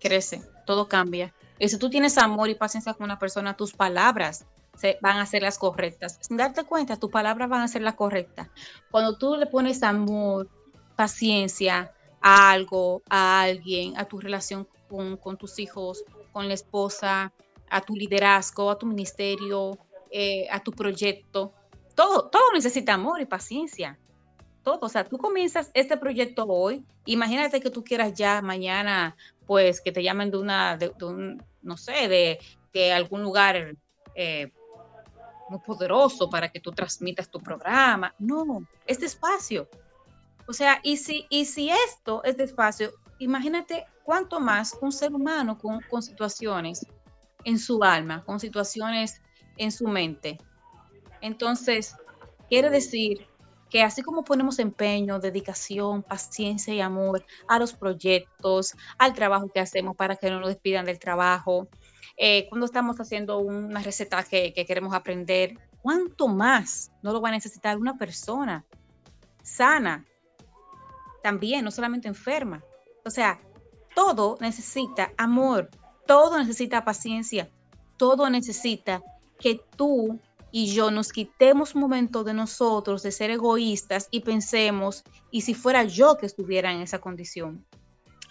crece, 0.00 0.40
todo 0.64 0.88
cambia. 0.88 1.34
Y 1.58 1.68
si 1.68 1.78
tú 1.78 1.90
tienes 1.90 2.18
amor 2.18 2.48
y 2.50 2.54
paciencia 2.54 2.94
con 2.94 3.04
una 3.04 3.18
persona, 3.18 3.56
tus 3.56 3.72
palabras 3.72 4.46
se, 4.76 4.98
van 5.00 5.18
a 5.18 5.26
ser 5.26 5.42
las 5.42 5.58
correctas. 5.58 6.18
Sin 6.20 6.36
darte 6.36 6.64
cuenta, 6.64 6.96
tus 6.96 7.10
palabras 7.10 7.48
van 7.48 7.62
a 7.62 7.68
ser 7.68 7.82
las 7.82 7.94
correctas. 7.94 8.48
Cuando 8.90 9.16
tú 9.16 9.36
le 9.36 9.46
pones 9.46 9.82
amor, 9.82 10.48
paciencia 10.96 11.92
a 12.20 12.50
algo, 12.50 13.02
a 13.08 13.42
alguien, 13.42 13.96
a 13.96 14.04
tu 14.04 14.20
relación 14.20 14.68
con, 14.88 15.16
con 15.16 15.36
tus 15.36 15.58
hijos, 15.58 16.04
con 16.32 16.48
la 16.48 16.54
esposa, 16.54 17.32
a 17.70 17.80
tu 17.80 17.94
liderazgo, 17.94 18.70
a 18.70 18.78
tu 18.78 18.86
ministerio, 18.86 19.78
eh, 20.10 20.46
a 20.50 20.60
tu 20.60 20.72
proyecto. 20.72 21.52
Todo, 21.94 22.28
todo 22.28 22.52
necesita 22.52 22.94
amor 22.94 23.20
y 23.20 23.26
paciencia. 23.26 23.98
Todo. 24.66 24.80
O 24.82 24.88
sea, 24.88 25.04
tú 25.04 25.16
comienzas 25.16 25.70
este 25.74 25.96
proyecto 25.96 26.44
hoy, 26.44 26.84
imagínate 27.04 27.60
que 27.60 27.70
tú 27.70 27.84
quieras 27.84 28.12
ya 28.14 28.42
mañana, 28.42 29.16
pues 29.46 29.80
que 29.80 29.92
te 29.92 30.02
llamen 30.02 30.32
de 30.32 30.38
una, 30.38 30.76
de, 30.76 30.92
un, 31.02 31.40
no 31.62 31.76
sé, 31.76 32.08
de, 32.08 32.40
de 32.72 32.92
algún 32.92 33.22
lugar 33.22 33.76
eh, 34.16 34.50
muy 35.48 35.60
poderoso 35.60 36.28
para 36.28 36.50
que 36.50 36.58
tú 36.58 36.72
transmitas 36.72 37.30
tu 37.30 37.38
programa. 37.38 38.12
No, 38.18 38.66
es 38.84 38.98
despacio. 38.98 39.68
O 40.48 40.52
sea, 40.52 40.80
y 40.82 40.96
si, 40.96 41.26
y 41.30 41.44
si 41.44 41.70
esto 41.70 42.24
es 42.24 42.36
despacio, 42.36 42.90
imagínate 43.20 43.86
cuánto 44.02 44.40
más 44.40 44.76
un 44.80 44.90
ser 44.90 45.14
humano 45.14 45.56
con, 45.58 45.80
con 45.82 46.02
situaciones 46.02 46.84
en 47.44 47.60
su 47.60 47.84
alma, 47.84 48.24
con 48.24 48.40
situaciones 48.40 49.22
en 49.58 49.70
su 49.70 49.86
mente. 49.86 50.38
Entonces, 51.20 51.94
quiere 52.48 52.68
decir 52.68 53.28
así 53.82 54.02
como 54.02 54.24
ponemos 54.24 54.58
empeño, 54.58 55.18
dedicación, 55.18 56.02
paciencia 56.02 56.72
y 56.74 56.80
amor 56.80 57.24
a 57.48 57.58
los 57.58 57.72
proyectos, 57.72 58.74
al 58.98 59.14
trabajo 59.14 59.48
que 59.52 59.60
hacemos 59.60 59.96
para 59.96 60.16
que 60.16 60.30
no 60.30 60.40
nos 60.40 60.48
despidan 60.48 60.84
del 60.84 60.98
trabajo, 60.98 61.68
eh, 62.16 62.48
cuando 62.48 62.66
estamos 62.66 62.98
haciendo 62.98 63.38
una 63.38 63.82
receta 63.82 64.22
que, 64.22 64.52
que, 64.52 64.64
queremos 64.64 64.94
aprender, 64.94 65.58
¿cuánto 65.82 66.28
más 66.28 66.92
no 67.02 67.12
lo 67.12 67.20
va 67.20 67.28
a 67.28 67.32
necesitar 67.32 67.76
una 67.76 67.98
persona 67.98 68.64
sana? 69.42 70.04
También, 71.22 71.64
no 71.64 71.70
solamente 71.70 72.08
enferma. 72.08 72.62
O 73.04 73.10
sea, 73.10 73.40
todo 73.94 74.38
necesita 74.40 75.12
amor, 75.16 75.70
todo 76.06 76.38
necesita 76.38 76.84
paciencia, 76.84 77.50
todo 77.96 78.30
necesita 78.30 79.02
que 79.38 79.60
tú 79.76 80.20
y 80.58 80.68
yo 80.68 80.90
nos 80.90 81.12
quitemos 81.12 81.74
un 81.74 81.82
momento 81.82 82.24
de 82.24 82.32
nosotros, 82.32 83.02
de 83.02 83.12
ser 83.12 83.30
egoístas 83.30 84.08
y 84.10 84.20
pensemos, 84.20 85.04
¿y 85.30 85.42
si 85.42 85.52
fuera 85.52 85.84
yo 85.84 86.16
que 86.16 86.24
estuviera 86.24 86.72
en 86.72 86.80
esa 86.80 86.98
condición? 86.98 87.66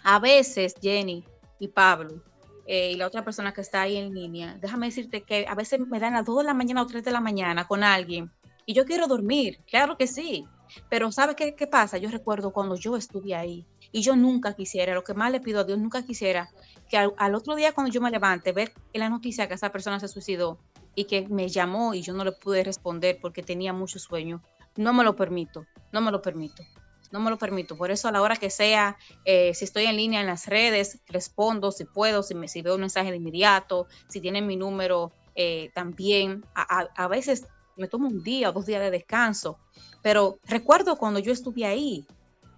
A 0.02 0.18
veces, 0.18 0.74
Jenny 0.82 1.22
y 1.60 1.68
Pablo, 1.68 2.24
eh, 2.66 2.90
y 2.90 2.96
la 2.96 3.06
otra 3.06 3.24
persona 3.24 3.54
que 3.54 3.60
está 3.60 3.82
ahí 3.82 3.96
en 3.96 4.12
línea, 4.12 4.58
déjame 4.60 4.86
decirte 4.86 5.22
que 5.22 5.46
a 5.48 5.54
veces 5.54 5.78
me 5.78 6.00
dan 6.00 6.16
a 6.16 6.24
2 6.24 6.38
de 6.38 6.44
la 6.46 6.52
mañana 6.52 6.82
o 6.82 6.86
3 6.88 7.04
de 7.04 7.12
la 7.12 7.20
mañana 7.20 7.68
con 7.68 7.84
alguien 7.84 8.32
y 8.64 8.74
yo 8.74 8.86
quiero 8.86 9.06
dormir, 9.06 9.60
claro 9.64 9.96
que 9.96 10.08
sí, 10.08 10.48
pero 10.90 11.12
¿sabe 11.12 11.36
qué, 11.36 11.54
qué 11.54 11.68
pasa? 11.68 11.96
Yo 11.96 12.10
recuerdo 12.10 12.52
cuando 12.52 12.74
yo 12.74 12.96
estuve 12.96 13.36
ahí 13.36 13.64
y 13.92 14.02
yo 14.02 14.16
nunca 14.16 14.54
quisiera, 14.54 14.94
lo 14.94 15.04
que 15.04 15.14
más 15.14 15.30
le 15.30 15.38
pido 15.38 15.60
a 15.60 15.64
Dios, 15.64 15.78
nunca 15.78 16.04
quisiera 16.04 16.50
que 16.90 16.96
al, 16.96 17.14
al 17.18 17.36
otro 17.36 17.54
día 17.54 17.70
cuando 17.70 17.92
yo 17.92 18.00
me 18.00 18.10
levante, 18.10 18.50
ver 18.50 18.72
en 18.92 18.98
la 18.98 19.10
noticia 19.10 19.46
que 19.46 19.54
esa 19.54 19.70
persona 19.70 20.00
se 20.00 20.08
suicidó 20.08 20.58
y 20.96 21.04
que 21.04 21.28
me 21.28 21.48
llamó 21.48 21.94
y 21.94 22.02
yo 22.02 22.14
no 22.14 22.24
le 22.24 22.32
pude 22.32 22.64
responder 22.64 23.18
porque 23.20 23.42
tenía 23.44 23.72
mucho 23.72 24.00
sueño. 24.00 24.42
No 24.76 24.92
me 24.92 25.04
lo 25.04 25.14
permito, 25.14 25.66
no 25.92 26.00
me 26.00 26.10
lo 26.10 26.22
permito, 26.22 26.64
no 27.12 27.20
me 27.20 27.30
lo 27.30 27.38
permito. 27.38 27.76
Por 27.76 27.90
eso 27.90 28.08
a 28.08 28.12
la 28.12 28.22
hora 28.22 28.36
que 28.36 28.50
sea, 28.50 28.96
eh, 29.24 29.54
si 29.54 29.66
estoy 29.66 29.84
en 29.84 29.96
línea 29.96 30.20
en 30.20 30.26
las 30.26 30.46
redes, 30.46 31.00
respondo 31.06 31.70
si 31.70 31.84
puedo, 31.84 32.22
si, 32.22 32.34
me, 32.34 32.48
si 32.48 32.62
veo 32.62 32.74
un 32.74 32.80
mensaje 32.80 33.10
de 33.10 33.18
inmediato, 33.18 33.86
si 34.08 34.20
tienen 34.20 34.46
mi 34.46 34.56
número 34.56 35.12
eh, 35.34 35.70
también. 35.74 36.44
A, 36.54 36.88
a, 36.96 37.08
veces 37.08 37.46
me 37.76 37.88
tomo 37.88 38.08
un 38.08 38.22
día 38.22 38.48
o 38.48 38.52
dos 38.52 38.64
días 38.64 38.80
de 38.80 38.90
descanso, 38.90 39.58
pero 40.02 40.38
recuerdo 40.44 40.96
cuando 40.96 41.20
yo 41.20 41.30
estuve 41.30 41.66
ahí 41.66 42.06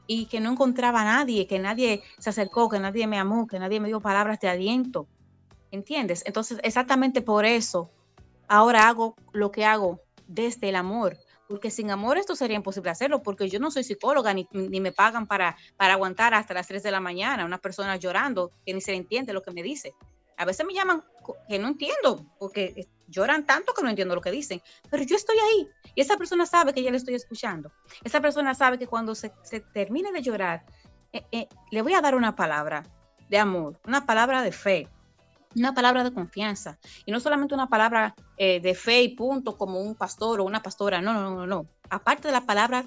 y 0.06 0.26
que 0.26 0.38
no 0.38 0.52
encontraba 0.52 1.02
a 1.02 1.04
nadie, 1.04 1.48
que 1.48 1.58
nadie 1.58 2.02
se 2.18 2.30
acercó, 2.30 2.68
que 2.68 2.78
nadie 2.78 3.08
me 3.08 3.18
amó, 3.18 3.48
que 3.48 3.58
nadie 3.58 3.80
me 3.80 3.88
dio 3.88 4.00
palabras 4.00 4.38
de 4.38 4.48
aliento. 4.48 5.08
¿Entiendes? 5.70 6.22
Entonces, 6.24 6.60
exactamente 6.62 7.20
por 7.20 7.44
eso 7.44 7.90
ahora 8.48 8.88
hago 8.88 9.14
lo 9.32 9.50
que 9.50 9.64
hago 9.64 10.00
desde 10.26 10.68
el 10.68 10.76
amor, 10.76 11.16
porque 11.48 11.70
sin 11.70 11.90
amor 11.90 12.18
esto 12.18 12.36
sería 12.36 12.56
imposible 12.56 12.90
hacerlo, 12.90 13.22
porque 13.22 13.48
yo 13.48 13.58
no 13.58 13.70
soy 13.70 13.84
psicóloga 13.84 14.34
ni, 14.34 14.46
ni, 14.52 14.80
me 14.80 14.92
pagan 14.92 15.26
para, 15.26 15.56
para 15.76 15.94
aguantar 15.94 16.34
hasta 16.34 16.54
las 16.54 16.66
3 16.66 16.82
de 16.82 16.90
la 16.90 17.00
mañana 17.00 17.44
una 17.44 17.58
persona 17.58 17.96
llorando 17.96 18.52
que 18.66 18.74
ni 18.74 18.80
se 18.80 18.94
entiende 18.94 19.32
lo 19.32 19.42
que 19.42 19.52
me 19.52 19.62
dice. 19.62 19.94
A 20.36 20.44
veces 20.44 20.66
me 20.66 20.74
llaman 20.74 21.02
que 21.48 21.58
no 21.58 21.68
entiendo, 21.68 22.24
porque 22.38 22.86
lloran 23.08 23.44
tanto 23.44 23.72
que 23.72 23.82
no 23.82 23.88
entiendo 23.88 24.14
lo 24.14 24.20
que 24.20 24.30
dicen, 24.30 24.62
pero 24.90 25.02
yo 25.02 25.16
estoy 25.16 25.36
ahí 25.38 25.68
y 25.94 26.00
esa 26.00 26.16
persona 26.16 26.46
sabe 26.46 26.72
que 26.72 26.82
ya 26.82 26.90
le 26.90 26.98
estoy 26.98 27.14
escuchando. 27.14 27.72
Esa 28.04 28.20
persona 28.20 28.54
sabe 28.54 28.78
que 28.78 28.86
cuando 28.86 29.14
se, 29.14 29.32
se 29.42 29.60
termine 29.60 30.12
de 30.12 30.22
llorar, 30.22 30.64
eh, 31.12 31.24
eh, 31.32 31.48
le 31.70 31.82
voy 31.82 31.94
a 31.94 32.00
dar 32.00 32.14
una 32.14 32.36
palabra 32.36 32.84
de 33.28 33.38
amor, 33.38 33.80
una 33.86 34.06
palabra 34.06 34.42
de 34.42 34.52
fe, 34.52 34.88
una 35.60 35.74
palabra 35.74 36.04
de 36.04 36.12
confianza 36.12 36.78
y 37.04 37.12
no 37.12 37.20
solamente 37.20 37.54
una 37.54 37.68
palabra 37.68 38.14
eh, 38.36 38.60
de 38.60 38.74
fe 38.74 39.02
y 39.02 39.16
punto 39.16 39.56
como 39.56 39.80
un 39.80 39.94
pastor 39.94 40.40
o 40.40 40.44
una 40.44 40.62
pastora, 40.62 41.00
no, 41.00 41.12
no, 41.12 41.34
no, 41.34 41.46
no. 41.46 41.66
Aparte 41.90 42.28
de 42.28 42.32
la 42.32 42.46
palabra 42.46 42.84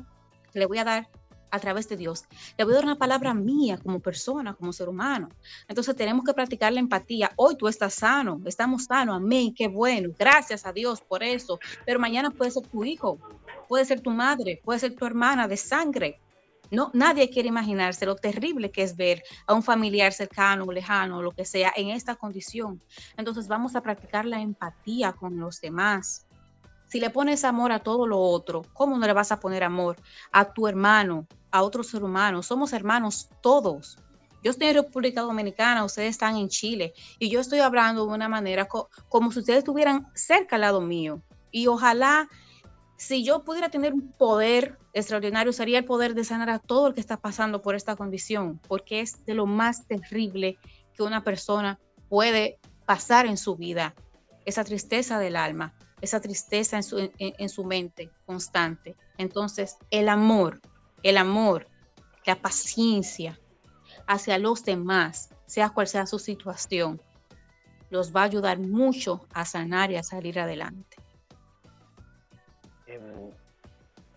que 0.52 0.60
le 0.60 0.66
voy 0.66 0.78
a 0.78 0.84
dar 0.84 1.10
a 1.52 1.60
través 1.60 1.90
de 1.90 1.98
Dios, 1.98 2.24
le 2.58 2.64
voy 2.64 2.74
a 2.74 2.76
dar 2.78 2.86
una 2.86 2.98
palabra 2.98 3.34
mía 3.34 3.78
como 3.78 4.00
persona, 4.00 4.54
como 4.54 4.72
ser 4.72 4.88
humano. 4.88 5.30
Entonces 5.68 5.96
tenemos 5.96 6.24
que 6.24 6.34
practicar 6.34 6.72
la 6.72 6.80
empatía. 6.80 7.32
Hoy 7.36 7.58
tú 7.58 7.68
estás 7.68 7.94
sano, 7.94 8.42
estamos 8.46 8.86
sanos, 8.86 9.18
amén, 9.18 9.54
qué 9.54 9.68
bueno, 9.68 10.10
gracias 10.18 10.66
a 10.66 10.72
Dios 10.72 11.02
por 11.02 11.24
eso. 11.24 11.60
Pero 11.86 12.00
mañana 12.00 12.32
puede 12.32 12.52
ser 12.52 12.64
tu 12.68 12.86
hijo, 12.86 13.20
puede 13.68 13.86
ser 13.86 14.02
tu 14.02 14.12
madre, 14.12 14.62
puede 14.64 14.80
ser 14.80 14.96
tu 14.96 15.06
hermana 15.06 15.48
de 15.48 15.58
sangre, 15.58 16.20
no, 16.72 16.90
nadie 16.94 17.30
quiere 17.30 17.50
imaginarse 17.50 18.06
lo 18.06 18.16
terrible 18.16 18.72
que 18.72 18.82
es 18.84 18.96
ver 18.96 19.24
a 19.46 19.54
un 19.54 19.62
familiar 19.62 20.14
cercano, 20.14 20.72
lejano, 20.72 21.22
lo 21.22 21.32
que 21.32 21.46
sea, 21.46 21.74
en 21.76 21.90
esta 21.90 22.16
condición. 22.16 22.82
Entonces 23.18 23.48
vamos 23.48 23.76
a 23.76 23.82
practicar 23.82 24.26
la 24.26 24.40
empatía 24.40 25.12
con 25.12 25.38
los 25.38 25.60
demás. 25.60 26.26
Si 26.88 27.00
le 27.00 27.10
pones 27.10 27.44
amor 27.44 27.72
a 27.72 27.80
todo 27.80 28.08
lo 28.08 28.20
otro, 28.20 28.64
¿cómo 28.74 28.98
no 28.98 29.06
le 29.06 29.14
vas 29.14 29.32
a 29.32 29.40
poner 29.40 29.64
amor 29.64 29.98
a 30.32 30.54
tu 30.54 30.68
hermano, 30.68 31.28
a 31.52 31.62
otro 31.62 31.84
ser 31.84 32.04
humano? 32.04 32.42
Somos 32.42 32.74
hermanos 32.74 33.30
todos. 33.42 33.98
Yo 34.44 34.52
estoy 34.52 34.70
en 34.70 34.76
República 34.76 35.22
Dominicana, 35.22 35.86
ustedes 35.86 36.10
están 36.12 36.36
en 36.36 36.50
Chile 36.50 36.94
y 37.20 37.30
yo 37.30 37.40
estoy 37.40 37.60
hablando 37.60 38.06
de 38.06 38.14
una 38.14 38.28
manera 38.28 38.68
como 39.08 39.32
si 39.32 39.40
ustedes 39.40 39.60
estuvieran 39.60 40.08
cerca 40.16 40.56
al 40.56 40.62
lado 40.62 40.82
mío. 40.82 41.22
Y 41.52 41.68
ojalá 41.68 42.30
si 43.02 43.24
yo 43.24 43.43
pudiera 43.43 43.70
tener 43.70 43.93
un 43.93 44.12
poder 44.12 44.78
extraordinario, 44.93 45.52
sería 45.54 45.80
el 45.80 45.86
poder 45.86 46.14
de 46.14 46.24
sanar 46.24 46.52
a 46.52 46.60
todo 46.60 46.86
el 46.86 46.93
que 46.93 46.99
está 46.99 47.18
pasando 47.18 47.64
por 47.64 47.74
esta 47.74 47.95
condición, 47.95 48.60
porque 48.68 48.99
es 48.99 49.26
de 49.26 49.34
lo 49.34 49.47
más 49.47 49.88
terrible 49.88 50.60
que 50.93 51.02
una 51.02 51.24
persona 51.24 51.80
puede 52.10 52.60
pasar 52.86 53.26
en 53.26 53.38
su 53.38 53.56
vida. 53.56 53.95
Esa 54.45 54.64
tristeza 54.64 55.18
del 55.18 55.36
alma, 55.36 55.74
esa 55.99 56.22
tristeza 56.22 56.78
en 56.78 56.84
su, 56.84 56.99
en, 56.99 57.12
en 57.18 57.49
su 57.49 57.64
mente 57.64 58.12
constante. 58.28 58.95
Entonces, 59.18 59.78
el 59.89 60.08
amor, 60.08 60.62
el 61.02 61.18
amor, 61.18 61.66
la 62.24 62.36
paciencia 62.36 63.39
hacia 64.06 64.38
los 64.38 64.64
demás, 64.64 65.32
sea 65.47 65.72
cual 65.72 65.88
sea 65.88 66.06
su 66.06 66.20
situación, 66.20 67.02
los 67.89 68.16
va 68.16 68.22
a 68.22 68.26
ayudar 68.26 68.60
mucho 68.60 69.26
a 69.34 69.43
sanar 69.43 69.89
y 69.89 69.95
a 69.95 70.04
salir 70.04 70.39
adelante. 70.39 70.97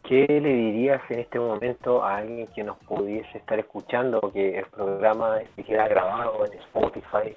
¿Qué 0.02 0.26
le 0.28 0.52
dirías 0.52 1.00
en 1.08 1.20
este 1.20 1.38
momento 1.38 2.04
a 2.04 2.18
alguien 2.18 2.46
que 2.48 2.62
nos 2.62 2.76
pudiese 2.80 3.38
estar 3.38 3.58
escuchando, 3.58 4.20
que 4.32 4.58
el 4.58 4.66
programa 4.66 5.38
se 5.56 5.64
queda 5.64 5.88
grabado 5.88 6.44
en 6.44 6.58
Spotify, 6.58 7.34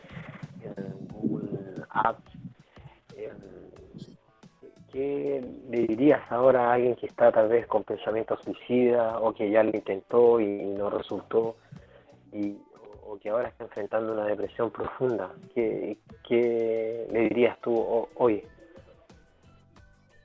en 0.63 1.07
Google 1.07 1.83
Apps? 1.89 2.37
¿Qué 4.91 5.45
le 5.69 5.81
dirías 5.83 6.21
ahora 6.29 6.69
a 6.69 6.73
alguien 6.73 6.95
que 6.95 7.05
está 7.05 7.31
tal 7.31 7.47
vez 7.49 7.67
con 7.67 7.83
pensamiento 7.83 8.35
suicida 8.43 9.19
o 9.19 9.33
que 9.33 9.49
ya 9.49 9.63
lo 9.63 9.69
intentó 9.69 10.39
y, 10.39 10.45
no 10.65 10.89
resultó 10.89 11.55
y, 12.33 12.57
o 13.05 13.17
que 13.17 13.29
ahora 13.29 13.47
está 13.47 13.63
enfrentando 13.63 14.11
una 14.13 14.25
depresión 14.25 14.71
profunda? 14.71 15.31
¿Qué, 15.53 15.97
qué 16.27 17.07
le 17.11 17.21
dirías 17.29 17.57
tú 17.61 18.07
hoy? 18.15 18.43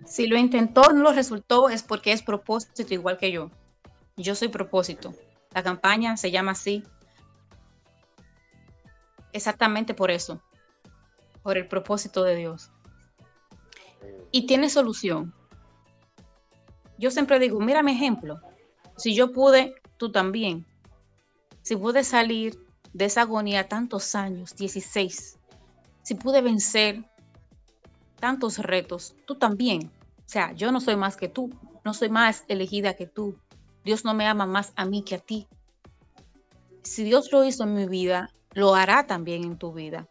Si 0.06 0.26
lo 0.26 0.36
intentó, 0.36 0.92
no 0.92 1.02
lo 1.02 1.12
resultó, 1.12 1.68
es 1.68 1.82
porque 1.82 2.12
es 2.12 2.22
propósito 2.22 2.92
igual 2.92 3.18
que 3.18 3.32
yo. 3.32 3.50
Yo 4.16 4.34
soy 4.34 4.48
propósito. 4.48 5.14
La 5.54 5.62
campaña 5.62 6.16
se 6.16 6.30
llama 6.30 6.52
así. 6.52 6.82
Exactamente 9.32 9.94
por 9.94 10.10
eso. 10.10 10.42
Por 11.42 11.56
el 11.56 11.66
propósito 11.68 12.24
de 12.24 12.36
Dios. 12.36 12.70
Y 14.30 14.46
tiene 14.46 14.68
solución. 14.68 15.34
Yo 16.98 17.10
siempre 17.10 17.38
digo, 17.38 17.60
mira 17.60 17.82
mi 17.82 17.92
ejemplo. 17.92 18.40
Si 18.96 19.14
yo 19.14 19.32
pude, 19.32 19.74
tú 19.96 20.12
también. 20.12 20.66
Si 21.62 21.76
pude 21.76 22.04
salir 22.04 22.58
de 22.92 23.06
esa 23.06 23.22
agonía 23.22 23.68
tantos 23.68 24.14
años, 24.14 24.54
16. 24.56 25.38
Si 26.02 26.14
pude 26.14 26.42
vencer 26.42 27.04
tantos 28.23 28.59
retos, 28.59 29.16
tú 29.27 29.35
también. 29.35 29.90
O 30.19 30.28
sea, 30.28 30.53
yo 30.53 30.70
no 30.70 30.81
soy 30.81 30.94
más 30.94 31.16
que 31.16 31.27
tú, 31.27 31.51
no 31.85 31.93
soy 31.93 32.09
más 32.09 32.44
elegida 32.47 32.94
que 32.94 33.09
tú. 33.09 33.36
Dios 33.85 34.05
no 34.05 34.15
me 34.15 34.28
ama 34.28 34.47
más 34.47 34.73
a 34.77 34.85
mí 34.85 35.03
que 35.03 35.16
a 35.16 35.19
ti. 35.19 35.49
Si 36.85 37.03
Dios 37.03 37.32
lo 37.32 37.43
hizo 37.43 37.65
en 37.65 37.74
mi 37.74 37.89
vida, 37.89 38.31
lo 38.53 38.77
hará 38.77 39.09
también 39.09 39.43
en 39.43 39.59
tu 39.59 39.73
vida. 39.73 40.07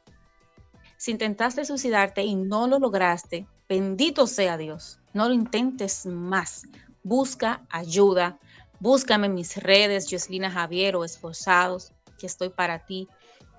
Si 0.97 1.11
intentaste 1.11 1.63
suicidarte 1.63 2.21
y 2.21 2.35
no 2.35 2.67
lo 2.67 2.79
lograste, 2.79 3.47
bendito 3.69 4.27
sea 4.27 4.57
Dios. 4.57 4.99
No 5.13 5.29
lo 5.29 5.33
intentes 5.33 6.05
más. 6.05 6.63
Busca 7.03 7.65
ayuda, 7.69 8.37
Búscame 8.81 9.27
en 9.27 9.35
mis 9.35 9.57
redes, 9.57 10.07
Joslina 10.09 10.49
Javier 10.49 10.95
o 10.95 11.05
Esforzados, 11.05 11.93
que 12.17 12.25
estoy 12.25 12.49
para 12.49 12.83
ti. 12.83 13.07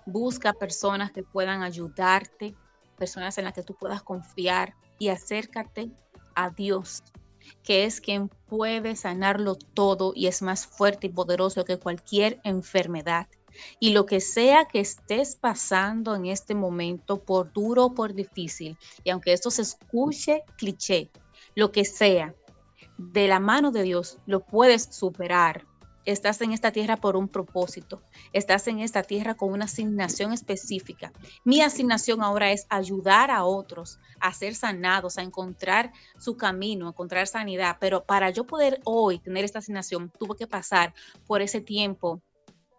Busca 0.04 0.52
personas 0.52 1.12
que 1.12 1.22
puedan 1.22 1.62
ayudarte, 1.62 2.56
personas 3.02 3.36
en 3.36 3.46
las 3.46 3.52
que 3.52 3.64
tú 3.64 3.74
puedas 3.74 4.00
confiar 4.00 4.76
y 4.96 5.08
acércate 5.08 5.90
a 6.36 6.50
Dios, 6.50 7.02
que 7.64 7.84
es 7.84 8.00
quien 8.00 8.28
puede 8.28 8.94
sanarlo 8.94 9.56
todo 9.56 10.12
y 10.14 10.28
es 10.28 10.40
más 10.40 10.68
fuerte 10.68 11.08
y 11.08 11.10
poderoso 11.10 11.64
que 11.64 11.80
cualquier 11.80 12.40
enfermedad. 12.44 13.26
Y 13.80 13.90
lo 13.90 14.06
que 14.06 14.20
sea 14.20 14.66
que 14.66 14.78
estés 14.78 15.34
pasando 15.34 16.14
en 16.14 16.26
este 16.26 16.54
momento, 16.54 17.24
por 17.24 17.52
duro 17.52 17.86
o 17.86 17.94
por 17.94 18.14
difícil, 18.14 18.78
y 19.02 19.10
aunque 19.10 19.32
esto 19.32 19.50
se 19.50 19.62
escuche 19.62 20.44
cliché, 20.56 21.10
lo 21.56 21.72
que 21.72 21.84
sea, 21.84 22.36
de 22.98 23.26
la 23.26 23.40
mano 23.40 23.72
de 23.72 23.82
Dios 23.82 24.18
lo 24.26 24.46
puedes 24.46 24.84
superar. 24.84 25.66
Estás 26.04 26.40
en 26.40 26.52
esta 26.52 26.72
tierra 26.72 26.96
por 26.96 27.16
un 27.16 27.28
propósito. 27.28 28.02
Estás 28.32 28.66
en 28.66 28.80
esta 28.80 29.02
tierra 29.02 29.34
con 29.34 29.52
una 29.52 29.66
asignación 29.66 30.32
específica. 30.32 31.12
Mi 31.44 31.60
asignación 31.60 32.22
ahora 32.22 32.50
es 32.50 32.66
ayudar 32.68 33.30
a 33.30 33.44
otros 33.44 33.98
a 34.18 34.32
ser 34.32 34.54
sanados, 34.54 35.18
a 35.18 35.22
encontrar 35.22 35.92
su 36.18 36.36
camino, 36.36 36.86
a 36.86 36.90
encontrar 36.90 37.26
sanidad. 37.26 37.76
Pero 37.80 38.04
para 38.04 38.30
yo 38.30 38.44
poder 38.44 38.80
hoy 38.84 39.18
tener 39.18 39.44
esta 39.44 39.60
asignación, 39.60 40.10
tuve 40.18 40.36
que 40.36 40.46
pasar 40.46 40.92
por 41.26 41.40
ese 41.40 41.60
tiempo 41.60 42.20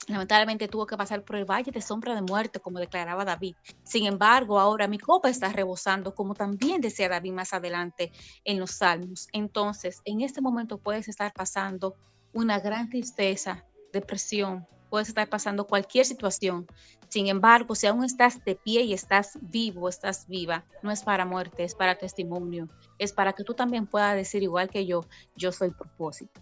lamentablemente 0.07 0.67
tuvo 0.67 0.85
que 0.85 0.97
pasar 0.97 1.23
por 1.23 1.35
el 1.35 1.45
valle 1.45 1.71
de 1.71 1.81
sombra 1.81 2.15
de 2.15 2.21
muerte, 2.21 2.59
como 2.59 2.79
declaraba 2.79 3.25
David. 3.25 3.55
Sin 3.83 4.05
embargo, 4.05 4.59
ahora 4.59 4.87
mi 4.87 4.97
copa 4.97 5.29
está 5.29 5.49
rebosando, 5.49 6.13
como 6.13 6.33
también 6.33 6.81
decía 6.81 7.09
David 7.09 7.31
más 7.31 7.53
adelante 7.53 8.11
en 8.43 8.59
los 8.59 8.71
salmos. 8.71 9.27
Entonces, 9.31 10.01
en 10.05 10.21
este 10.21 10.41
momento 10.41 10.77
puedes 10.77 11.07
estar 11.07 11.31
pasando 11.33 11.95
una 12.33 12.59
gran 12.59 12.89
tristeza, 12.89 13.65
depresión, 13.91 14.67
puedes 14.89 15.07
estar 15.07 15.27
pasando 15.27 15.65
cualquier 15.65 16.05
situación. 16.05 16.67
Sin 17.09 17.27
embargo, 17.27 17.75
si 17.75 17.87
aún 17.87 18.03
estás 18.03 18.43
de 18.43 18.55
pie 18.55 18.81
y 18.81 18.93
estás 18.93 19.37
vivo, 19.41 19.87
estás 19.89 20.27
viva, 20.27 20.65
no 20.81 20.91
es 20.91 21.03
para 21.03 21.25
muerte, 21.25 21.63
es 21.63 21.75
para 21.75 21.95
testimonio, 21.95 22.67
es 22.97 23.13
para 23.13 23.33
que 23.33 23.43
tú 23.43 23.53
también 23.53 23.87
puedas 23.87 24.15
decir 24.15 24.43
igual 24.43 24.69
que 24.69 24.85
yo, 24.85 25.01
yo 25.35 25.51
soy 25.51 25.71
propósito. 25.71 26.41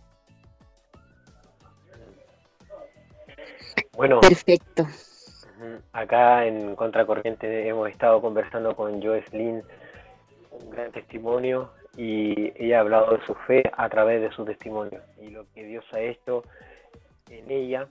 Bueno, 3.94 4.20
perfecto. 4.22 4.88
Acá 5.94 6.46
en 6.46 6.76
Contracorriente 6.76 7.68
hemos 7.68 7.90
estado 7.90 8.22
conversando 8.22 8.76
con 8.76 9.02
Joeslyn, 9.02 9.64
un 10.52 10.70
gran 10.70 10.92
testimonio, 10.92 11.72
y 11.98 12.54
ella 12.56 12.78
ha 12.78 12.82
hablado 12.82 13.18
de 13.18 13.26
su 13.26 13.36
fe 13.36 13.64
a 13.76 13.90
través 13.90 14.22
de 14.22 14.32
su 14.32 14.46
testimonio 14.46 15.02
y 15.20 15.30
lo 15.30 15.46
que 15.54 15.66
Dios 15.66 15.86
ha 15.94 16.00
hecho 16.00 16.44
en 17.30 17.50
ella 17.52 17.88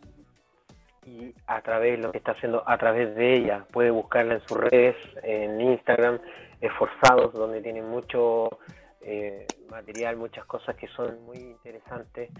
y 1.06 1.35
a 1.47 1.60
través 1.62 1.98
lo 1.98 2.12
que 2.12 2.18
está 2.18 2.32
haciendo 2.32 2.62
a 2.66 2.77
través 2.78 3.14
de 3.14 3.36
ella. 3.36 3.64
Puede 3.72 3.90
buscarla 3.90 4.35
en 4.35 4.40
sus 4.47 4.59
redes, 4.59 4.97
en 5.22 5.60
Instagram, 5.60 6.18
esforzados, 6.60 7.32
donde 7.32 7.62
tiene 7.62 7.82
mucho 7.82 8.59
eh, 9.01 9.47
material, 9.70 10.16
muchas 10.16 10.44
cosas 10.44 10.77
que 10.77 10.89
son 10.89 11.24
muy 11.24 11.39
interesantes. 11.39 12.31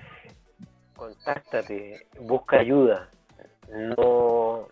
Contáctate, 0.95 2.07
busca 2.21 2.59
ayuda, 2.59 3.09
no 3.71 4.69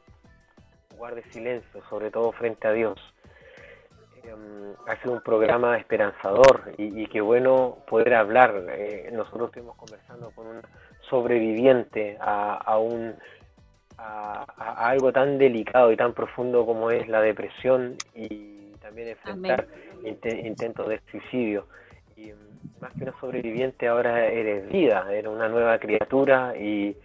guarde 0.96 1.22
silencio, 1.30 1.82
sobre 1.88 2.10
todo 2.10 2.32
frente 2.32 2.68
a 2.68 2.72
Dios. 2.72 2.98
Em, 4.28 4.74
ha 4.86 4.96
sido 5.00 5.14
un 5.14 5.20
programa 5.20 5.76
esperanzador 5.78 6.72
y, 6.76 7.06
qué 7.06 7.20
bueno 7.20 7.78
poder 7.86 8.14
hablar. 8.14 8.64
Eh, 8.70 9.10
nosotros 9.12 9.48
estuvimos 9.48 9.76
conversando 9.76 10.30
con 10.30 10.46
un 10.46 10.62
sobreviviente 11.08 12.18
a, 12.20 12.78
un, 12.78 13.14
a, 13.96 14.44
algo 14.88 15.12
tan 15.12 15.38
delicado 15.38 15.92
y 15.92 15.96
tan 15.96 16.12
profundo 16.12 16.66
como 16.66 16.90
es 16.90 17.08
la 17.08 17.20
depresión 17.20 17.96
y 18.14 18.72
también 18.80 19.08
enfrentar 19.08 19.66
intentos 20.04 20.88
de 20.88 21.00
suicidio. 21.10 21.66
Y 22.16 22.30
em, 22.30 22.38
más 22.80 22.92
que 22.94 23.04
una 23.04 23.18
sobreviviente, 23.20 23.88
ahora 23.88 24.26
eres 24.26 24.68
vida, 24.68 25.06
eres 25.10 25.30
una 25.30 25.48
nueva 25.48 25.78
criatura 25.78 26.54
y 26.56 26.96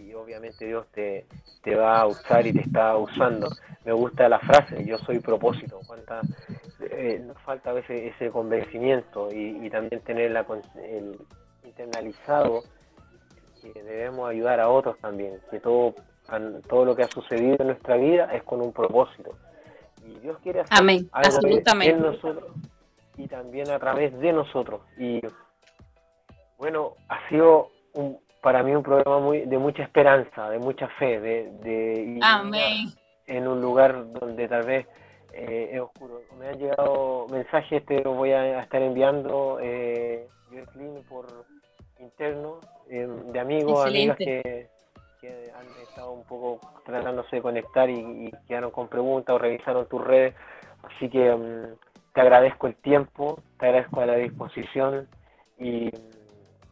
y 0.00 0.14
obviamente 0.14 0.66
Dios 0.66 0.86
te, 0.92 1.26
te 1.62 1.74
va 1.74 2.00
a 2.00 2.06
usar 2.06 2.46
y 2.46 2.52
te 2.52 2.60
está 2.60 2.96
usando. 2.96 3.48
Me 3.84 3.92
gusta 3.92 4.28
la 4.28 4.38
frase, 4.38 4.84
yo 4.84 4.98
soy 4.98 5.20
propósito. 5.20 5.80
Cuánta, 5.86 6.20
eh, 6.80 7.22
nos 7.24 7.38
falta 7.42 7.70
a 7.70 7.74
veces 7.74 8.14
ese 8.14 8.30
convencimiento 8.30 9.28
y, 9.32 9.68
también 9.70 10.02
tener 10.02 10.30
la, 10.30 10.46
el 10.82 11.18
internalizado 11.64 12.62
que 13.60 13.82
debemos 13.82 14.30
ayudar 14.30 14.60
a 14.60 14.68
otros 14.68 14.98
también, 14.98 15.40
que 15.50 15.60
todo, 15.60 15.94
todo 16.68 16.84
lo 16.84 16.94
que 16.94 17.02
ha 17.02 17.08
sucedido 17.08 17.56
en 17.60 17.68
nuestra 17.68 17.96
vida 17.96 18.32
es 18.34 18.42
con 18.44 18.60
un 18.60 18.72
propósito. 18.72 19.32
Y 20.06 20.18
Dios 20.20 20.38
quiere 20.42 20.60
hacer 20.60 20.78
Amén. 20.78 21.08
algo 21.12 21.82
en 21.82 22.00
nosotros 22.00 22.52
y 23.16 23.26
también 23.26 23.68
a 23.70 23.78
través 23.78 24.16
de 24.18 24.32
nosotros. 24.32 24.80
Y 24.96 25.20
bueno, 26.56 26.94
ha 27.08 27.28
sido 27.28 27.70
un, 27.94 28.18
para 28.42 28.62
mí 28.62 28.74
un 28.74 28.82
programa 28.82 29.18
muy 29.18 29.40
de 29.40 29.58
mucha 29.58 29.82
esperanza, 29.82 30.48
de 30.50 30.58
mucha 30.58 30.88
fe, 30.98 31.20
de, 31.20 31.50
de 31.62 32.20
en 33.26 33.46
un 33.46 33.60
lugar 33.60 34.10
donde 34.12 34.48
tal 34.48 34.64
vez 34.64 34.86
eh, 35.32 35.70
es 35.72 35.80
oscuro. 35.80 36.22
Me 36.38 36.48
han 36.48 36.58
llegado 36.58 37.26
mensajes, 37.30 37.84
te 37.84 38.02
los 38.02 38.16
voy 38.16 38.32
a 38.32 38.60
estar 38.62 38.82
enviando 38.82 39.58
eh, 39.60 40.26
por 41.08 41.26
interno, 42.00 42.60
eh, 42.88 43.06
de 43.32 43.38
amigos, 43.38 43.86
amigas 43.86 44.16
que, 44.16 44.68
han 45.22 45.66
estado 45.82 46.12
un 46.12 46.24
poco 46.24 46.60
tratándose 46.86 47.36
de 47.36 47.42
conectar 47.42 47.90
y, 47.90 48.30
quedaron 48.46 48.70
con 48.70 48.88
preguntas 48.88 49.34
o 49.34 49.38
revisaron 49.38 49.88
tus 49.88 50.02
redes. 50.02 50.34
Así 50.84 51.08
que 51.08 51.34
mm, 51.34 51.74
te 52.14 52.20
agradezco 52.20 52.68
el 52.68 52.76
tiempo, 52.76 53.40
te 53.58 53.66
agradezco 53.66 54.04
la 54.06 54.14
disposición 54.14 55.08
y 55.58 55.90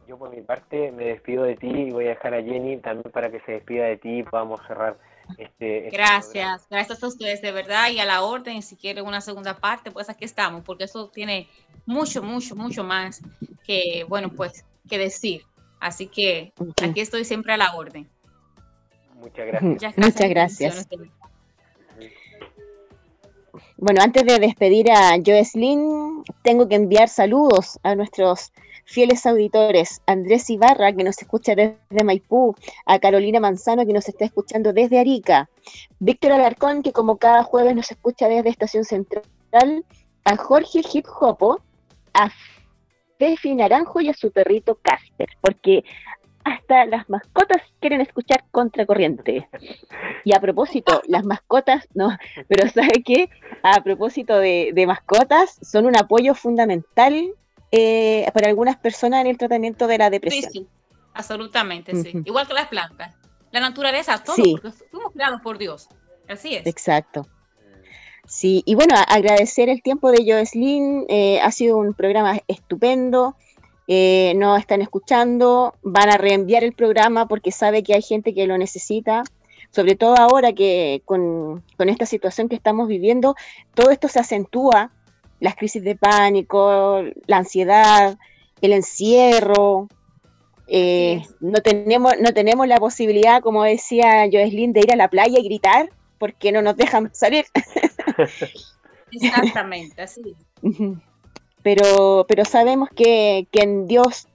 yo 0.07 0.19
por 0.19 0.35
mi 0.35 0.43
parte 0.43 0.93
me 0.93 1.07
despido 1.07 1.45
de 1.45 1.57
ti 1.57 1.69
y 1.69 1.91
voy 1.91 2.07
a 2.07 2.11
dejar 2.11 2.35
a 2.35 2.43
Jenny 2.43 2.79
también 2.79 3.11
para 3.13 3.31
que 3.31 3.41
se 3.41 3.53
despida 3.53 3.85
de 3.85 3.97
ti 3.97 4.19
y 4.19 4.23
podamos 4.23 4.61
cerrar 4.67 4.99
este, 5.39 5.87
este 5.87 5.91
gracias, 5.91 6.67
gracias 6.71 7.03
a 7.03 7.07
ustedes 7.07 7.43
de 7.43 7.51
verdad 7.51 7.91
y 7.91 7.99
a 7.99 8.05
la 8.05 8.23
orden, 8.23 8.63
si 8.63 8.77
quieren 8.77 9.05
una 9.05 9.21
segunda 9.21 9.57
parte, 9.57 9.91
pues 9.91 10.09
aquí 10.09 10.25
estamos, 10.25 10.63
porque 10.63 10.85
eso 10.85 11.09
tiene 11.09 11.49
mucho, 11.85 12.23
mucho, 12.23 12.55
mucho 12.55 12.85
más 12.85 13.21
que, 13.65 14.05
bueno, 14.09 14.31
pues, 14.31 14.65
que 14.89 14.99
decir. 14.99 15.43
Así 15.81 16.07
que 16.07 16.53
aquí 16.83 17.01
estoy 17.01 17.25
siempre 17.25 17.53
a 17.53 17.57
la 17.57 17.75
orden. 17.75 18.09
Muchas 19.15 19.47
gracias. 19.47 19.99
Muchas 19.99 20.29
gracias. 20.29 20.89
Bueno, 23.79 24.01
antes 24.03 24.25
de 24.25 24.39
despedir 24.39 24.91
a 24.91 25.17
Joeslyn, 25.25 26.23
tengo 26.43 26.69
que 26.69 26.77
enviar 26.77 27.09
saludos 27.09 27.79
a 27.83 27.95
nuestros 27.95 28.53
fieles 28.87 29.27
auditores, 29.27 30.01
Andrés 30.07 30.49
Ibarra, 30.49 30.93
que 30.93 31.05
nos 31.05 31.21
escucha 31.21 31.55
desde 31.55 32.05
Maipú, 32.05 32.55
a 32.87 32.99
Carolina 32.99 33.41
Manzano, 33.41 33.85
que 33.85 33.93
nos 33.93 34.09
está 34.09 34.25
escuchando 34.25 34.73
desde 34.73 34.99
Arica, 34.99 35.51
Víctor 35.99 36.33
Alarcón, 36.33 36.83
que 36.83 36.93
como 36.93 37.19
cada 37.19 37.43
jueves 37.43 37.75
nos 37.75 37.91
escucha 37.91 38.29
desde 38.29 38.49
Estación 38.49 38.85
Central, 38.85 39.85
a 40.25 40.37
Jorge 40.37 40.83
Hip 40.93 41.05
Hopo, 41.21 41.61
a 42.15 42.31
Fefi 43.19 43.55
Naranjo 43.55 44.01
y 44.01 44.09
a 44.09 44.15
su 44.15 44.31
perrito 44.31 44.77
Casper, 44.81 45.29
porque 45.41 45.85
hasta 46.45 46.87
las 46.87 47.09
mascotas 47.11 47.61
quieren 47.81 48.01
escuchar 48.01 48.45
Contracorriente. 48.53 49.49
Y 50.25 50.33
a 50.33 50.41
propósito, 50.41 51.03
las 51.09 51.25
mascotas, 51.25 51.89
no, 51.95 52.17
pero 52.47 52.69
¿sabe 52.69 53.03
qué? 53.05 53.31
A 53.65 53.83
propósito 53.83 54.39
de, 54.39 54.71
de 54.73 54.87
mascotas, 54.87 55.59
son 55.61 55.87
un 55.87 55.97
apoyo 55.97 56.35
fundamental 56.35 57.35
eh, 57.73 58.29
para 58.33 58.49
algunas 58.49 58.77
personas 58.77 59.23
en 59.23 59.29
el 59.29 59.39
tratamiento 59.39 59.87
de 59.87 59.99
la 59.99 60.11
depresión. 60.11 60.51
Sí, 60.53 60.59
sí, 60.61 60.67
absolutamente, 61.15 61.95
sí. 62.03 62.23
Igual 62.25 62.47
que 62.47 62.55
las 62.55 62.69
plantas. 62.69 63.15
La 63.53 63.61
naturaleza, 63.61 64.23
todo, 64.23 64.37
porque 64.37 64.71
fuimos 64.91 65.13
creados 65.13 65.41
por 65.41 65.59
Dios. 65.59 65.89
Así 66.29 66.55
es. 66.55 66.67
Exacto. 66.67 67.27
Sí, 68.27 68.63
y 68.67 68.75
bueno, 68.75 68.95
agradecer 69.09 69.69
el 69.69 69.83
tiempo 69.83 70.11
de 70.11 70.25
Joeslyn, 70.27 71.07
eh, 71.09 71.41
ha 71.41 71.53
sido 71.53 71.79
un 71.79 71.95
programa 71.95 72.41
estupendo, 72.49 73.37
eh, 73.87 74.35
nos 74.37 74.59
están 74.59 74.83
escuchando, 74.83 75.75
van 75.83 76.11
a 76.11 76.19
reenviar 76.19 76.65
el 76.65 76.73
programa 76.73 77.29
porque 77.29 77.53
sabe 77.53 77.85
que 77.85 77.95
hay 77.95 78.03
gente 78.03 78.35
que 78.35 78.49
lo 78.49 78.59
necesita, 78.59 79.23
sobre 79.71 79.95
todo 79.95 80.17
ahora 80.17 80.53
que 80.53 81.03
con, 81.05 81.63
con 81.77 81.89
esta 81.89 82.05
situación 82.05 82.49
que 82.49 82.57
estamos 82.57 82.89
viviendo, 82.89 83.37
todo 83.75 83.91
esto 83.91 84.09
se 84.09 84.19
acentúa 84.19 84.91
las 85.41 85.57
crisis 85.57 85.83
de 85.83 85.97
pánico, 85.97 87.03
la 87.27 87.39
ansiedad, 87.39 88.19
el 88.61 88.73
encierro. 88.73 89.89
Eh, 90.69 91.23
no, 91.41 91.61
tenemos, 91.61 92.15
no 92.21 92.33
tenemos 92.35 92.67
la 92.67 92.79
posibilidad, 92.79 93.41
como 93.41 93.65
decía 93.65 94.29
Joeslyn, 94.31 94.73
de 94.73 94.81
ir 94.81 94.93
a 94.93 94.97
la 94.97 95.09
playa 95.09 95.39
y 95.39 95.45
gritar 95.45 95.91
porque 96.19 96.53
no 96.53 96.63
nos 96.63 96.77
dejan 96.77 97.15
salir. 97.15 97.47
Exactamente, 99.13 100.03
así. 100.03 100.35
Pero, 101.63 102.27
pero 102.29 102.45
sabemos 102.45 102.89
que, 102.95 103.47
en 103.53 103.87
Dios 103.87 104.29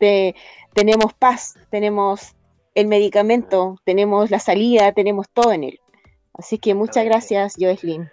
tenemos 0.74 1.14
paz, 1.14 1.56
tenemos 1.70 2.34
el 2.76 2.88
medicamento, 2.88 3.78
tenemos 3.84 4.32
la 4.32 4.40
salida, 4.40 4.92
tenemos 4.94 5.28
todo 5.30 5.52
en 5.52 5.66
él. 5.66 5.80
Así 6.34 6.58
que 6.58 6.74
muchas 6.74 7.06
gracias, 7.06 7.56
Joeslin. 7.60 8.10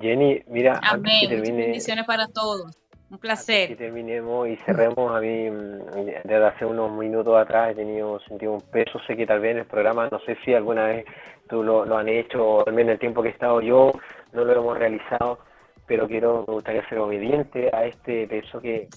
Jenny, 0.00 0.42
mira, 0.48 0.80
Amén. 0.82 1.20
que 1.22 1.28
termine, 1.28 1.64
bendiciones 1.64 2.04
para 2.06 2.28
todos. 2.28 2.76
Un 3.08 3.18
placer. 3.18 3.68
Que 3.68 3.76
terminemos 3.76 4.48
y 4.48 4.56
cerremos. 4.56 5.14
A 5.14 5.20
mí, 5.20 5.48
mm, 5.48 6.24
desde 6.24 6.44
hace 6.44 6.64
unos 6.64 6.90
minutos 6.92 7.36
atrás 7.36 7.70
he 7.70 7.74
tenido 7.76 8.18
sentido 8.20 8.52
un 8.52 8.60
peso. 8.60 8.98
Sé 9.06 9.16
que 9.16 9.26
tal 9.26 9.40
vez 9.40 9.52
en 9.52 9.58
el 9.58 9.66
programa, 9.66 10.08
no 10.10 10.18
sé 10.20 10.36
si 10.44 10.54
alguna 10.54 10.86
vez 10.86 11.06
tú 11.48 11.62
lo, 11.62 11.84
lo 11.84 11.98
han 11.98 12.08
hecho, 12.08 12.44
o 12.44 12.64
también 12.64 12.88
en 12.88 12.94
el 12.94 12.98
tiempo 12.98 13.22
que 13.22 13.28
he 13.28 13.32
estado 13.32 13.60
yo, 13.60 13.92
no 14.32 14.44
lo 14.44 14.52
hemos 14.52 14.76
realizado, 14.76 15.38
pero 15.86 16.08
quiero, 16.08 16.44
me 16.46 16.54
gustaría 16.54 16.88
ser 16.88 16.98
obediente 16.98 17.70
a 17.72 17.86
este 17.86 18.26
peso 18.26 18.60
que, 18.60 18.88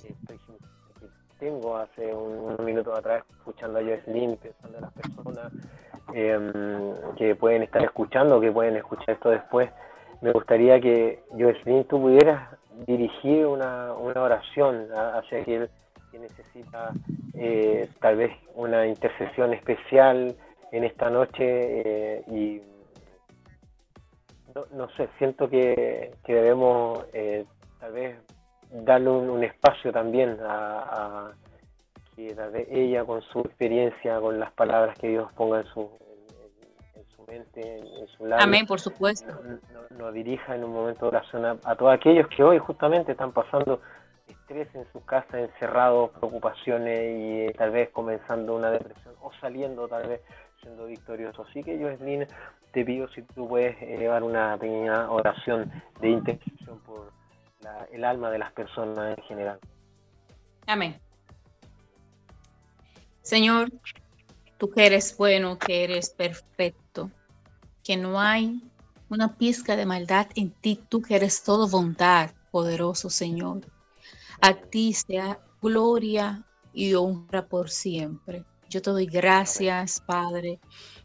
tengo 1.40 1.78
hace 1.78 2.14
unos 2.14 2.60
minutos 2.60 3.00
atrás, 3.00 3.24
escuchando 3.38 3.80
a 3.80 3.82
Jocelyn, 3.82 4.36
pensando 4.36 4.78
en 4.78 4.84
las 4.84 4.94
personas 4.94 5.54
em, 6.14 7.16
que 7.16 7.34
pueden 7.36 7.64
estar 7.64 7.82
escuchando, 7.82 8.42
que 8.42 8.52
pueden 8.52 8.76
escuchar 8.76 9.12
esto 9.12 9.30
después. 9.30 9.70
Me 10.22 10.32
gustaría 10.32 10.80
que 10.80 11.24
Jocelyn, 11.32 11.86
tú 11.86 12.02
pudieras 12.02 12.50
dirigir 12.86 13.46
una, 13.46 13.94
una 13.94 14.22
oración 14.22 14.88
hacia 14.92 15.42
aquel 15.42 15.70
que 16.12 16.20
necesita 16.20 16.92
eh, 17.36 17.88
tal 18.02 18.18
vez 18.18 18.32
una 18.56 18.86
intercesión 18.86 19.54
especial 19.54 20.36
en 20.72 20.84
esta 20.84 21.10
noche 21.10 21.46
eh, 21.46 22.24
y 22.28 22.62
no, 24.74 24.90
sé, 24.98 25.08
siento 25.18 25.50
que, 25.50 26.12
debemos 26.28 27.06
eh, 27.14 27.46
tal 27.80 27.94
vez 27.94 28.18
darle 28.72 29.10
un, 29.10 29.44
espacio 29.44 29.92
también 29.92 30.38
a, 30.42 31.32
que 32.16 32.34
tal 32.36 32.52
vez 32.52 32.68
ella 32.70 33.06
con 33.06 33.22
su 33.22 33.40
experiencia, 33.40 34.20
con 34.20 34.40
las 34.40 34.52
palabras 34.52 34.98
que 35.00 35.10
Dios 35.10 35.32
ponga 35.34 35.62
en, 35.62 35.68
su 35.68 35.90
mente, 37.30 37.78
en, 37.78 38.08
su 38.18 38.26
lado. 38.26 38.42
Amén, 38.42 38.66
por 38.66 38.80
supuesto. 38.80 39.34
Nos 39.92 40.14
dirija 40.14 40.56
en 40.56 40.64
un 40.64 40.74
momento 40.74 41.02
de 41.02 41.18
oración 41.18 41.46
a, 41.46 41.58
a 41.64 41.76
todos 41.76 41.94
aquellos 41.94 42.28
que 42.28 42.44
hoy 42.44 42.58
justamente 42.58 43.12
están 43.12 43.32
pasando 43.32 43.82
estrés 44.28 44.68
en 44.76 44.86
su 44.92 45.04
casa, 45.06 45.40
encerrados, 45.40 46.12
preocupaciones 46.12 47.00
y 47.00 47.42
eh, 47.42 47.56
tal 47.58 47.72
vez 47.72 47.90
comenzando 47.90 48.56
una 48.56 48.72
depresión 48.72 49.16
o 49.22 49.32
saliendo 49.40 49.88
tal 49.88 50.08
vez 50.08 50.22
siendo 50.62 50.86
victorioso. 50.86 51.46
Así 51.50 51.64
que 51.64 51.78
yo, 51.80 51.90
Eslin, 51.90 52.28
te 52.72 52.86
pido 52.86 53.08
si 53.10 53.22
tú 53.22 53.48
puedes 53.48 53.82
elevar 53.82 54.24
una 54.24 54.58
pequeña 54.58 55.10
oración 55.10 55.72
de 56.02 56.10
intercesión 56.10 56.80
por 56.80 57.12
el 57.92 58.04
alma 58.04 58.32
de 58.32 58.40
las 58.40 58.52
personas 58.54 59.18
en 59.18 59.24
general. 59.26 59.60
Amén. 60.68 61.00
Señor, 63.22 63.70
tú 64.58 64.70
que 64.72 64.86
eres 64.86 65.16
bueno, 65.18 65.58
que 65.58 65.84
eres 65.84 66.10
perfecto, 66.10 66.89
que 67.84 67.98
no 67.98 68.20
hay 68.20 68.62
una 69.10 69.38
pizca 69.38 69.76
de 69.76 69.86
maldad 69.86 70.28
en 70.36 70.52
ti, 70.52 70.80
tú 70.90 71.02
que 71.02 71.16
eres 71.16 71.44
todo 71.44 71.68
bondad, 71.68 72.32
poderoso 72.52 73.10
Señor. 73.10 73.62
A 74.42 74.54
ti 74.54 74.94
sea 74.94 75.40
gloria 75.62 76.46
y 76.74 76.94
honra 76.94 77.48
por 77.48 77.70
siempre. 77.70 78.46
Yo 78.70 78.82
te 78.82 78.92
doy 78.92 79.08
gracias, 79.08 80.00
Padre, 80.00 80.60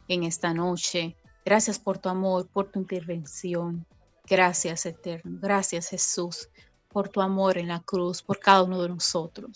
en 0.08 0.24
esta 0.24 0.52
noche. 0.52 1.16
Gracias 1.44 1.78
por 1.78 1.98
tu 1.98 2.08
amor, 2.08 2.46
por 2.46 2.70
tu 2.70 2.78
intervención. 2.78 3.86
Gracias, 4.28 4.86
Eterno. 4.86 5.38
Gracias, 5.40 5.88
Jesús, 5.88 6.48
por 6.90 7.08
tu 7.08 7.20
amor 7.20 7.58
en 7.58 7.68
la 7.68 7.80
cruz, 7.80 8.22
por 8.22 8.38
cada 8.38 8.62
uno 8.62 8.82
de 8.82 8.90
nosotros. 8.90 9.50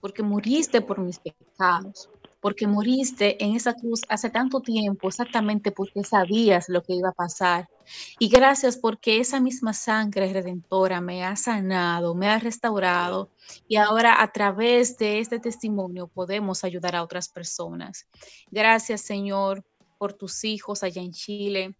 Porque 0.00 0.22
muriste 0.22 0.80
por 0.80 1.00
mis 1.00 1.18
pecados, 1.18 2.10
porque 2.44 2.66
moriste 2.66 3.42
en 3.42 3.56
esa 3.56 3.72
cruz 3.72 4.02
hace 4.06 4.28
tanto 4.28 4.60
tiempo, 4.60 5.08
exactamente 5.08 5.72
porque 5.72 6.04
sabías 6.04 6.68
lo 6.68 6.82
que 6.82 6.92
iba 6.92 7.08
a 7.08 7.12
pasar. 7.12 7.70
Y 8.18 8.28
gracias 8.28 8.76
porque 8.76 9.18
esa 9.18 9.40
misma 9.40 9.72
sangre 9.72 10.30
redentora 10.30 11.00
me 11.00 11.24
ha 11.24 11.36
sanado, 11.36 12.14
me 12.14 12.28
ha 12.28 12.38
restaurado 12.38 13.30
y 13.66 13.76
ahora 13.76 14.22
a 14.22 14.30
través 14.30 14.98
de 14.98 15.20
este 15.20 15.38
testimonio 15.38 16.06
podemos 16.06 16.64
ayudar 16.64 16.96
a 16.96 17.02
otras 17.02 17.30
personas. 17.30 18.06
Gracias 18.50 19.00
Señor 19.00 19.64
por 19.96 20.12
tus 20.12 20.44
hijos 20.44 20.82
allá 20.82 21.00
en 21.00 21.12
Chile, 21.12 21.74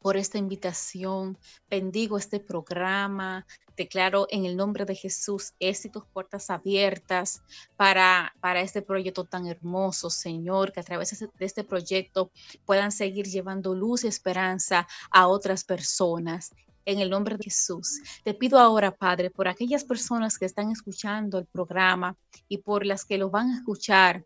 por 0.00 0.16
esta 0.16 0.38
invitación. 0.38 1.38
Bendigo 1.68 2.18
este 2.18 2.40
programa. 2.40 3.46
Declaro 3.76 4.26
en 4.30 4.44
el 4.44 4.56
nombre 4.56 4.84
de 4.84 4.94
Jesús 4.94 5.52
éxitos, 5.60 6.04
puertas 6.12 6.50
abiertas 6.50 7.42
para, 7.76 8.34
para 8.40 8.60
este 8.60 8.82
proyecto 8.82 9.24
tan 9.24 9.46
hermoso, 9.46 10.10
Señor, 10.10 10.72
que 10.72 10.80
a 10.80 10.82
través 10.82 11.18
de 11.18 11.46
este 11.46 11.62
proyecto 11.62 12.30
puedan 12.64 12.90
seguir 12.90 13.26
llevando 13.26 13.74
luz 13.74 14.04
y 14.04 14.08
esperanza 14.08 14.88
a 15.10 15.28
otras 15.28 15.62
personas 15.62 16.50
en 16.88 17.00
el 17.00 17.10
nombre 17.10 17.36
de 17.36 17.44
Jesús. 17.44 18.00
Te 18.24 18.32
pido 18.32 18.58
ahora, 18.58 18.96
Padre, 18.96 19.30
por 19.30 19.46
aquellas 19.46 19.84
personas 19.84 20.38
que 20.38 20.46
están 20.46 20.70
escuchando 20.70 21.38
el 21.38 21.44
programa 21.44 22.16
y 22.48 22.58
por 22.58 22.86
las 22.86 23.04
que 23.04 23.18
lo 23.18 23.28
van 23.28 23.50
a 23.50 23.58
escuchar 23.58 24.24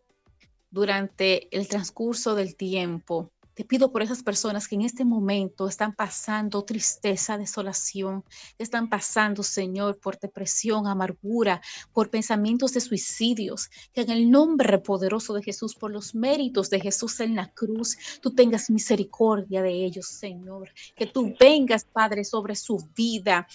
durante 0.71 1.55
el 1.55 1.67
transcurso 1.67 2.35
del 2.35 2.55
tiempo, 2.55 3.32
te 3.53 3.63
pido 3.63 3.91
por 3.91 4.01
esas 4.01 4.23
personas 4.23 4.67
que 4.67 4.75
en 4.75 4.81
este 4.81 5.05
momento 5.05 5.67
están 5.67 5.93
pasando 5.93 6.63
tristeza, 6.63 7.37
desolación, 7.37 8.23
están 8.57 8.89
pasando, 8.89 9.43
Señor, 9.43 9.99
por 9.99 10.19
depresión, 10.19 10.87
amargura, 10.87 11.61
por 11.91 12.09
pensamientos 12.09 12.73
de 12.73 12.81
suicidios, 12.81 13.69
que 13.93 14.01
en 14.01 14.09
el 14.09 14.31
nombre 14.31 14.79
poderoso 14.79 15.33
de 15.33 15.43
Jesús, 15.43 15.75
por 15.75 15.91
los 15.91 16.15
méritos 16.15 16.69
de 16.69 16.79
Jesús 16.79 17.19
en 17.19 17.35
la 17.35 17.51
cruz, 17.51 17.97
tú 18.21 18.31
tengas 18.31 18.69
misericordia 18.69 19.61
de 19.61 19.85
ellos, 19.85 20.07
Señor. 20.07 20.71
Que 20.95 21.05
tú 21.05 21.35
vengas, 21.39 21.85
Padre, 21.85 22.23
sobre 22.23 22.55
su 22.55 22.77
vida, 22.95 23.47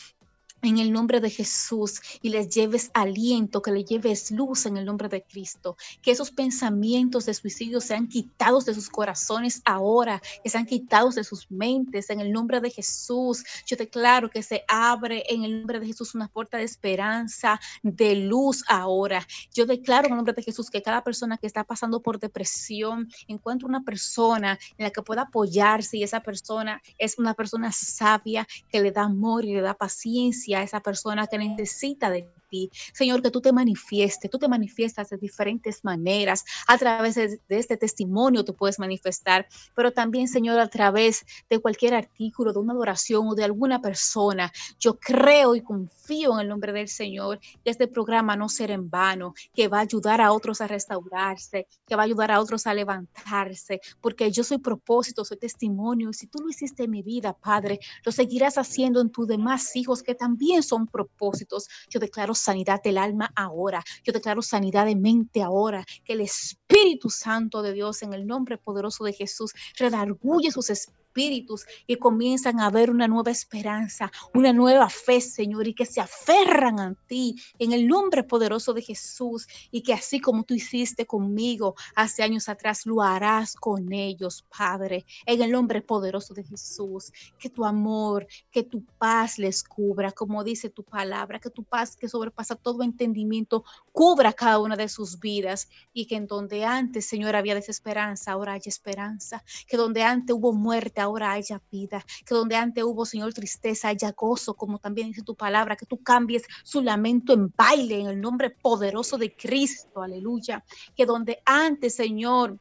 en 0.63 0.79
el 0.79 0.93
nombre 0.93 1.21
de 1.21 1.31
Jesús 1.31 2.01
y 2.21 2.31
les 2.31 2.49
lleves 2.49 2.91
aliento, 2.95 3.63
que 3.63 3.71
le 3.71 3.85
lleves 3.85 4.31
luz 4.31 4.67
en 4.67 4.77
el 4.77 4.85
nombre 4.85 5.09
de 5.09 5.23
Cristo, 5.23 5.77
que 6.03 6.11
esos 6.11 6.31
pensamientos 6.31 7.27
de 7.27 7.35
suicidio 7.35 7.81
sean 7.81 8.09
quitados 8.09 8.65
de 8.65 8.75
sus 8.75 8.89
corazones 8.89 9.63
ahora, 9.65 10.21
que 10.43 10.51
sean 10.51 10.67
quitados 10.67 11.15
de 11.15 11.25
sus 11.25 11.51
mentes 11.51 12.11
en 12.11 12.21
el 12.21 12.33
nombre 12.33 12.61
de 12.61 12.71
Jesús. 12.71 13.45
Yo 13.67 13.77
declaro 13.77 14.31
que 14.31 14.43
se 14.43 14.65
abre 14.69 15.25
en 15.29 15.45
el 15.45 15.59
nombre 15.59 15.81
de 15.81 15.87
Jesús 15.87 16.15
una 16.15 16.29
puerta 16.29 16.59
de 16.59 16.65
esperanza, 16.65 17.61
de 17.83 18.17
luz 18.17 18.65
ahora. 18.69 19.27
Yo 19.55 19.67
declaro 19.67 20.07
en 20.07 20.13
el 20.13 20.17
nombre 20.17 20.35
de 20.35 20.43
Jesús 20.43 20.71
que 20.71 20.83
cada 20.83 21.05
persona 21.05 21.39
que 21.39 21.47
está 21.47 21.65
pasando 21.65 22.01
por 22.01 22.19
depresión 22.19 23.09
encuentre 23.29 23.67
una 23.67 23.83
persona 23.83 24.59
en 24.77 24.85
la 24.85 24.91
que 24.91 25.03
pueda 25.03 25.23
apoyarse 25.23 25.97
y 25.97 26.03
esa 26.03 26.21
persona 26.21 26.83
es 26.99 27.19
una 27.19 27.35
persona 27.35 27.71
sabia 27.73 28.47
que 28.71 28.81
le 28.81 28.91
da 28.91 29.03
amor 29.03 29.45
y 29.45 29.55
le 29.55 29.61
da 29.61 29.75
paciencia 29.75 30.48
a 30.55 30.63
esa 30.63 30.81
persona 30.81 31.27
que 31.27 31.39
necesita 31.39 32.11
de 32.11 32.29
ti. 32.49 32.71
Señor, 32.93 33.23
que 33.23 33.31
tú 33.31 33.41
te 33.41 33.53
manifiestes, 33.53 34.31
tú 34.31 34.39
te 34.39 34.49
manifiestas 34.49 35.11
de 35.11 35.17
diferentes 35.17 35.85
maneras. 35.85 36.45
A 36.67 36.79
través 36.79 37.15
de, 37.15 37.41
este 37.49 37.77
testimonio 37.77 38.45
tú 38.45 38.55
puedes 38.55 38.79
manifestar, 38.79 39.47
pero 39.75 39.93
también, 39.93 40.29
Señor, 40.29 40.59
a 40.59 40.69
través 40.69 41.25
de 41.49 41.59
cualquier 41.59 41.95
artículo, 41.95 42.53
de 42.53 42.59
una 42.59 42.73
adoración 42.73 43.29
o 43.29 43.35
de 43.35 43.45
alguna 43.45 43.81
persona. 43.81 44.53
Yo 44.79 44.99
creo 44.99 45.55
y 45.55 45.63
confío 45.63 46.35
en 46.35 46.41
el 46.41 46.49
nombre 46.49 46.73
del 46.73 46.89
Señor 46.89 47.39
que 47.65 47.71
este 47.71 47.87
programa 47.87 48.37
no 48.37 48.49
será 48.49 48.75
en 48.75 48.89
vano, 48.89 49.35
que 49.55 49.69
va 49.69 49.79
a 49.79 49.83
ayudar 49.83 50.21
a 50.21 50.33
otros 50.33 50.61
a 50.61 50.67
restaurarse, 50.67 51.67
que 51.87 51.97
va 51.97 52.03
a 52.03 52.07
ayudar 52.07 52.31
a 52.31 52.41
otros 52.41 52.67
a 52.67 52.75
levantarse, 52.75 53.81
porque 54.01 54.31
yo 54.31 54.45
soy 54.45 54.59
propósito, 54.59 55.25
soy 55.25 55.39
testimonio. 55.39 56.13
Si 56.13 56.27
tú 56.27 56.39
lo 56.41 56.49
hiciste 56.49 56.85
en 56.85 56.91
mi 56.91 57.03
vida, 57.03 57.33
Padre, 57.33 57.79
lo 58.05 58.13
seguirás 58.13 58.59
haciendo 58.59 59.01
en 59.01 59.11
tus 59.11 59.27
demás 59.27 59.75
hijos 59.77 60.03
que 60.03 60.15
también 60.15 60.63
son 60.63 60.87
propósitos. 60.87 61.69
Yo 61.89 62.01
declaro 62.01 62.35
sanidad 62.39 62.83
del 62.83 62.99
alma 62.99 63.33
ahora. 63.37 63.85
Yo 64.05 64.13
declaro 64.13 64.43
sanidad 64.43 64.87
de 64.87 64.97
mente 64.97 65.43
ahora. 65.43 65.85
Que 66.05 66.15
el 66.15 66.23
Espíritu 66.23 67.11
Santo 67.11 67.63
de 67.63 67.73
Dios, 67.73 68.03
en 68.03 68.15
el 68.15 68.27
nombre 68.27 68.59
poderoso 68.59 69.05
de 69.05 69.13
Jesús, 69.13 69.53
redarguye 69.77 70.51
sus 70.51 70.71
espíritus 70.71 71.08
espíritus 71.09 71.67
y 71.87 71.97
comienzan 71.97 72.61
a 72.61 72.71
ver 72.71 72.91
una 72.91 73.09
nueva 73.09 73.31
esperanza, 73.31 74.11
una 74.35 74.53
nueva 74.53 74.89
fe, 74.89 75.21
Señor, 75.21 75.67
y 75.67 75.75
que 75.75 75.87
se 75.87 76.01
aferran 76.01 76.79
a 76.79 76.95
ti 77.07 77.35
en 77.59 77.73
el 77.73 77.89
nombre 77.89 78.23
poderoso 78.23 78.73
de 78.73 78.83
Jesús 78.83 79.47
y 79.71 79.83
que 79.83 79.95
así 79.95 80.21
como 80.21 80.45
tú 80.45 80.55
hiciste 80.55 81.07
conmigo 81.07 81.75
hace 81.95 82.23
años 82.23 82.49
atrás, 82.49 82.87
lo 82.87 83.03
harás 83.03 83.55
con 83.55 83.93
ellos, 83.93 84.45
Padre, 84.57 85.05
en 85.27 85.43
el 85.43 85.51
nombre 85.51 85.81
poderoso 85.83 86.35
de 86.35 86.45
Jesús. 86.45 87.13
Que 87.39 87.51
tu 87.51 87.65
amor, 87.65 88.27
que 88.51 88.63
tu 88.63 88.85
paz 88.99 89.39
les 89.39 89.63
cubra, 89.63 90.13
como 90.13 90.45
dice 90.45 90.71
tu 90.71 90.85
palabra, 90.85 91.41
que 91.41 91.51
tu 91.51 91.65
paz 91.65 91.97
que 91.97 92.09
sobrepasa 92.09 92.55
todo 92.55 92.83
entendimiento, 92.83 93.65
cubra 93.93 94.33
cada 94.33 94.59
una 94.61 94.77
de 94.77 94.89
sus 94.89 95.19
vidas 95.19 95.69
y 95.93 96.07
que 96.07 96.17
en 96.17 96.27
donde 96.27 96.65
antes, 96.65 97.07
Señor, 97.07 97.35
había 97.35 97.55
desesperanza, 97.55 98.33
ahora 98.33 98.53
hay 98.53 98.61
esperanza, 98.67 99.43
que 99.67 99.77
donde 99.77 100.03
antes 100.03 100.35
hubo 100.37 100.53
muerte, 100.53 101.01
ahora 101.09 101.33
haya 101.33 101.61
vida, 101.71 102.05
que 102.27 102.35
donde 102.35 102.57
antes 102.57 102.85
hubo, 102.85 103.05
Señor, 103.05 103.33
tristeza, 103.33 103.89
haya 103.89 104.13
gozo, 104.13 104.55
como 104.55 104.79
también 104.79 105.09
dice 105.09 105.23
tu 105.23 105.35
palabra, 105.35 105.77
que 105.77 105.87
tú 105.87 106.03
cambies 106.03 106.45
su 106.63 106.81
lamento 106.81 107.33
en 107.33 107.53
baile 107.57 108.01
en 108.01 108.07
el 108.07 108.21
nombre 108.21 108.51
poderoso 108.51 109.19
de 109.19 109.35
Cristo, 109.35 110.03
aleluya, 110.03 110.65
que 110.97 111.07
donde 111.07 111.43
antes, 111.45 111.95
Señor, 111.95 112.59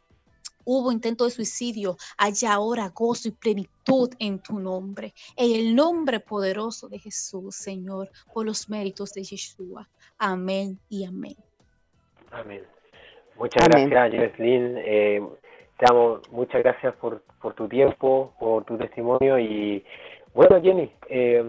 hubo 0.65 0.91
intento 0.91 1.23
de 1.23 1.31
suicidio, 1.31 1.97
haya 2.17 2.53
ahora 2.53 2.91
gozo 2.93 3.29
y 3.29 3.31
plenitud 3.31 4.09
en 4.19 4.39
tu 4.39 4.59
nombre. 4.59 5.13
En 5.37 5.55
el 5.55 5.73
nombre 5.73 6.19
poderoso 6.19 6.89
de 6.89 6.99
Jesús, 6.99 7.55
Señor, 7.55 8.09
por 8.33 8.45
los 8.45 8.69
méritos 8.69 9.13
de 9.13 9.23
Yeshua. 9.23 9.87
Amén 10.17 10.77
y 10.89 11.05
amén. 11.05 11.37
Amén. 12.31 12.63
Muchas 13.37 13.67
gracias, 13.69 14.11
Jesslyn. 14.11 14.77
Eh, 14.79 15.21
te 15.77 15.85
damos 15.85 16.21
muchas 16.31 16.63
gracias 16.63 16.95
por, 16.95 17.21
por 17.41 17.53
tu 17.53 17.67
tiempo, 17.67 18.33
por 18.39 18.65
tu 18.65 18.77
testimonio 18.77 19.37
y 19.39 19.83
bueno, 20.33 20.61
Jenny, 20.61 20.91
eh, 21.09 21.43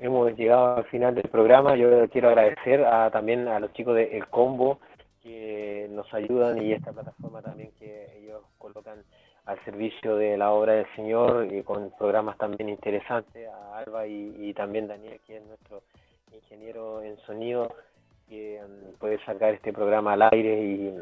hemos 0.00 0.36
llegado 0.36 0.76
al 0.76 0.84
final 0.84 1.12
del 1.12 1.28
programa. 1.28 1.74
Yo 1.74 2.08
quiero 2.08 2.28
agradecer 2.28 2.84
a, 2.84 3.10
también 3.10 3.48
a 3.48 3.58
los 3.58 3.72
chicos 3.72 3.96
de 3.96 4.16
El 4.16 4.28
Combo 4.28 4.78
que 5.24 5.88
nos 5.90 6.12
ayudan 6.14 6.62
y 6.62 6.72
esta 6.72 6.92
plataforma 6.92 7.42
también 7.42 7.72
que 7.80 8.16
ellos 8.16 8.42
colocan 8.58 9.02
al 9.44 9.58
servicio 9.64 10.14
de 10.14 10.36
la 10.36 10.52
obra 10.52 10.74
del 10.74 10.86
Señor 10.94 11.52
y 11.52 11.64
con 11.64 11.90
programas 11.98 12.38
también 12.38 12.68
interesantes, 12.68 13.48
a 13.48 13.78
Alba 13.78 14.06
y, 14.06 14.52
también 14.54 14.86
Daniel, 14.86 15.18
que 15.26 15.38
es 15.38 15.42
nuestro 15.44 15.82
ingeniero 16.32 17.02
en 17.02 17.16
sonido, 17.26 17.74
que 18.28 18.60
mm, 18.62 18.98
puede 18.98 19.18
sacar 19.24 19.54
este 19.54 19.72
programa 19.72 20.12
al 20.12 20.22
aire 20.30 20.62
y 20.62 20.94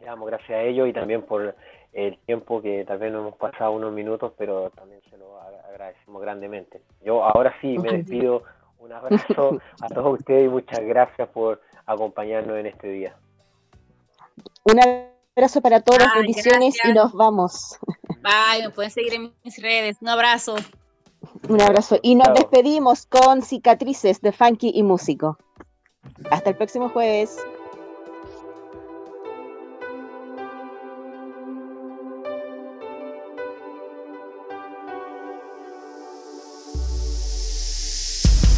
mm, 0.00 0.02
le 0.02 0.06
damos 0.06 0.28
gracias 0.28 0.50
a 0.50 0.62
ellos 0.62 0.88
y 0.88 0.92
también 0.92 1.22
por 1.22 1.54
el 1.92 2.18
tiempo 2.18 2.62
que 2.62 2.84
tal 2.84 2.98
vez 2.98 3.12
no 3.12 3.20
hemos 3.20 3.36
pasado 3.36 3.72
unos 3.72 3.92
minutos, 3.92 4.32
pero 4.38 4.70
también 4.70 5.00
se 5.10 5.16
lo 5.16 5.40
agradecemos 5.40 6.22
grandemente. 6.22 6.82
Yo 7.04 7.24
ahora 7.24 7.54
sí 7.60 7.78
me 7.78 7.98
despido, 7.98 8.44
un 8.78 8.92
abrazo 8.92 9.58
a 9.82 9.88
todos 9.88 10.20
ustedes 10.20 10.46
y 10.46 10.48
muchas 10.48 10.80
gracias 10.80 11.28
por 11.28 11.60
acompañarnos 11.86 12.58
en 12.58 12.66
este 12.66 12.88
día. 12.88 13.16
Un 14.64 14.80
abrazo 15.36 15.60
para 15.60 15.80
todos, 15.80 16.06
bendiciones 16.14 16.76
y 16.84 16.92
nos 16.92 17.12
vamos. 17.12 17.78
Bye, 18.22 18.66
me 18.66 18.70
pueden 18.70 18.90
seguir 18.90 19.14
en 19.14 19.32
mis 19.44 19.62
redes. 19.62 19.96
Un 20.00 20.08
abrazo. 20.08 20.56
Un 21.48 21.60
abrazo. 21.60 21.98
Y 22.02 22.14
nos 22.14 22.32
despedimos 22.34 23.06
con 23.06 23.42
cicatrices 23.42 24.20
de 24.20 24.32
Funky 24.32 24.72
y 24.74 24.82
Músico. 24.82 25.38
Hasta 26.30 26.50
el 26.50 26.56
próximo 26.56 26.88
jueves. 26.88 27.38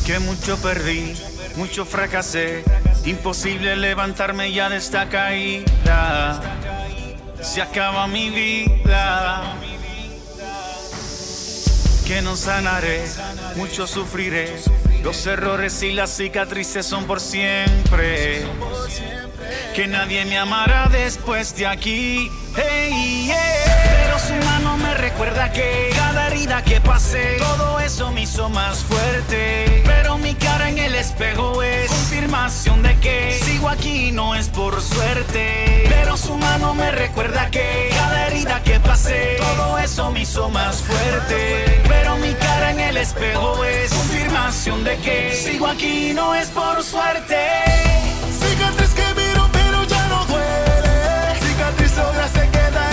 Que 0.06 0.18
mucho 0.18 0.56
perdí, 0.58 1.14
mucho 1.56 1.84
fracasé 1.84 2.64
Imposible 3.04 3.74
levantarme 3.74 4.52
ya 4.52 4.68
de 4.68 4.76
esta 4.76 5.08
caída. 5.08 6.40
Se 7.40 7.60
acaba 7.60 8.06
mi 8.06 8.30
vida. 8.30 9.42
Que 12.06 12.22
no 12.22 12.36
sanaré, 12.36 13.04
mucho 13.56 13.88
sufriré. 13.88 14.54
Los 15.02 15.26
errores 15.26 15.82
y 15.82 15.92
las 15.92 16.10
cicatrices 16.16 16.86
son 16.86 17.06
por 17.06 17.18
siempre. 17.18 18.44
Que 19.74 19.88
nadie 19.88 20.24
me 20.26 20.38
amará 20.38 20.88
después 20.88 21.56
de 21.56 21.66
aquí. 21.66 22.30
Pero 22.54 24.18
su 24.20 24.34
mano 24.46 24.76
me 24.76 24.94
recuerda 24.94 25.50
que 25.50 25.90
cada 25.96 26.28
herida 26.28 26.62
que 26.62 26.80
pasé, 26.80 27.36
todo 27.38 27.80
eso 27.80 28.12
me 28.12 28.22
hizo 28.22 28.48
más 28.48 28.78
fuerte. 28.84 29.71
En 30.72 30.78
el 30.78 30.94
espejo 30.94 31.62
es 31.62 31.90
confirmación 31.90 32.82
de 32.82 32.96
que 32.98 33.38
sigo 33.44 33.68
aquí 33.68 34.10
no 34.10 34.34
es 34.34 34.48
por 34.48 34.80
suerte. 34.80 35.84
Pero 35.86 36.16
su 36.16 36.34
mano 36.38 36.72
me 36.72 36.90
recuerda 36.90 37.50
que 37.50 37.90
cada 37.94 38.28
herida 38.28 38.62
que 38.62 38.80
pasé, 38.80 39.36
todo 39.38 39.78
eso 39.78 40.10
me 40.10 40.22
hizo 40.22 40.48
más 40.48 40.76
fuerte. 40.76 41.78
Pero 41.86 42.16
mi 42.16 42.32
cara 42.32 42.70
en 42.70 42.80
el 42.80 42.96
espejo 42.96 43.62
es 43.66 43.92
confirmación 43.92 44.82
de 44.82 44.96
que 44.96 45.34
sigo 45.34 45.66
aquí 45.66 46.14
no 46.14 46.34
es 46.34 46.48
por 46.48 46.82
suerte. 46.82 47.36
Cicatriz 48.40 48.94
que 48.94 49.14
miro 49.14 49.50
pero 49.52 49.84
ya 49.84 50.08
no 50.08 50.24
duele. 50.24 51.38
Cicatriz 51.38 51.96
lograste 51.98 52.48
quedarte 52.48 52.72
mi 52.80 52.91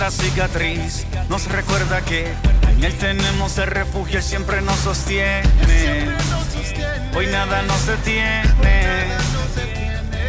Cada 0.00 0.12
cicatriz 0.12 1.04
nos 1.28 1.46
recuerda 1.52 2.00
que 2.00 2.32
en 2.70 2.82
él 2.82 2.94
tenemos 2.94 3.58
el 3.58 3.66
refugio, 3.66 4.16
él 4.16 4.24
siempre 4.24 4.62
nos 4.62 4.78
sostiene. 4.78 5.42
Hoy 7.14 7.26
nada 7.26 7.60
nos 7.60 7.86
detiene, 7.86 9.04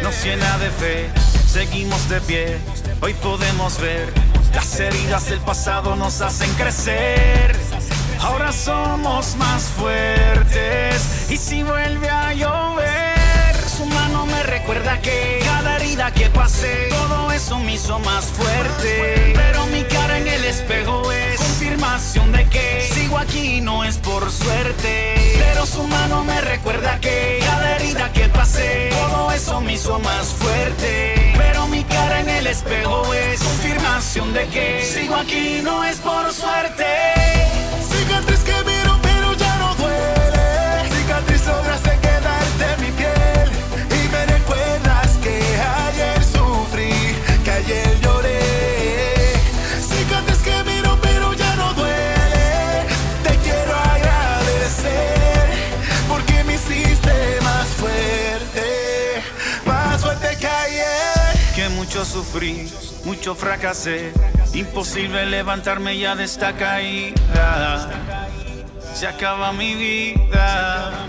nos 0.02 0.22
llena 0.22 0.58
de 0.58 0.68
fe, 0.72 1.10
seguimos 1.46 2.06
de 2.10 2.20
pie. 2.20 2.58
Hoy 3.00 3.14
podemos 3.14 3.80
ver 3.80 4.12
las 4.52 4.78
heridas 4.78 5.30
del 5.30 5.40
pasado 5.40 5.96
nos 5.96 6.20
hacen 6.20 6.52
crecer. 6.56 7.56
Ahora 8.20 8.52
somos 8.52 9.36
más 9.36 9.62
fuertes 9.62 11.30
y 11.30 11.38
si 11.38 11.62
vuelve 11.62 12.10
a 12.10 12.34
llover, 12.34 13.56
su 13.74 13.86
mano 13.86 14.26
me 14.26 14.42
recuerda 14.42 15.00
que 15.00 15.41
que 16.10 16.28
pasé, 16.30 16.88
todo 16.90 17.30
eso 17.30 17.58
me 17.60 17.74
hizo 17.74 17.98
más 18.00 18.24
fuerte. 18.24 19.32
Pero 19.36 19.66
mi 19.66 19.84
cara 19.84 20.18
en 20.18 20.26
el 20.26 20.44
espejo 20.44 21.12
es 21.12 21.38
confirmación 21.38 22.32
de 22.32 22.44
que 22.48 22.88
sigo 22.92 23.18
aquí 23.18 23.60
no 23.60 23.84
es 23.84 23.98
por 23.98 24.28
suerte. 24.30 25.14
Pero 25.38 25.64
su 25.64 25.86
mano 25.86 26.24
me 26.24 26.40
recuerda 26.40 26.98
que 26.98 27.38
cada 27.44 27.76
herida 27.76 28.12
que 28.12 28.28
pasé, 28.28 28.90
todo 28.90 29.30
eso 29.30 29.60
me 29.60 29.74
hizo 29.74 30.00
más 30.00 30.26
fuerte. 30.26 31.34
Pero 31.36 31.68
mi 31.68 31.84
cara 31.84 32.20
en 32.20 32.28
el 32.30 32.46
espejo 32.48 33.14
es 33.14 33.40
confirmación 33.40 34.32
de 34.32 34.46
que 34.48 34.82
sigo 34.82 35.14
aquí 35.14 35.60
no 35.62 35.84
es 35.84 35.98
por 35.98 36.32
suerte. 36.32 36.84
Cicatriz 37.88 38.40
que 38.40 38.64
miro 38.64 38.98
pero 39.02 39.34
ya 39.34 39.56
no 39.58 39.74
duele. 39.76 40.90
Cicatriz 40.90 41.46
lograste 41.46 41.91
mucho 62.02 62.14
sufrí, 62.18 62.68
mucho 63.04 63.34
fracasé. 63.36 64.12
Imposible 64.54 65.24
levantarme 65.24 65.96
ya 65.96 66.16
de 66.16 66.24
esta 66.24 66.52
caída. 66.56 67.88
Se 68.92 69.06
acaba 69.06 69.52
mi 69.52 69.76
vida. 69.76 71.06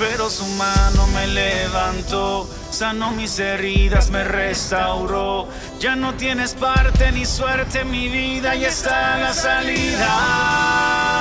Pero 0.00 0.28
su 0.30 0.44
mano 0.46 1.06
me 1.14 1.28
levantó, 1.28 2.50
sanó 2.72 3.12
mis 3.12 3.38
heridas, 3.38 4.10
me 4.10 4.24
restauró. 4.24 5.46
Ya 5.78 5.94
no 5.94 6.14
tienes 6.14 6.54
parte 6.54 7.12
ni 7.12 7.24
suerte 7.24 7.82
en 7.82 7.90
mi 7.92 8.08
vida 8.08 8.56
y 8.56 8.64
está 8.64 9.16
la 9.18 9.32
salida. 9.32 11.11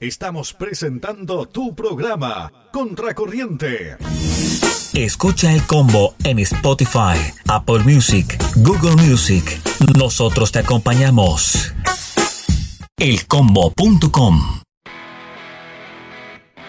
Estamos 0.00 0.54
presentando 0.54 1.46
tu 1.46 1.74
programa, 1.74 2.50
Contracorriente. 2.72 3.98
Escucha 4.94 5.52
el 5.52 5.62
combo 5.66 6.14
en 6.24 6.38
Spotify, 6.38 7.18
Apple 7.46 7.80
Music, 7.80 8.42
Google 8.56 8.96
Music. 8.96 9.60
Nosotros 9.98 10.52
te 10.52 10.60
acompañamos. 10.60 11.74
Elcombo.com 12.96 14.40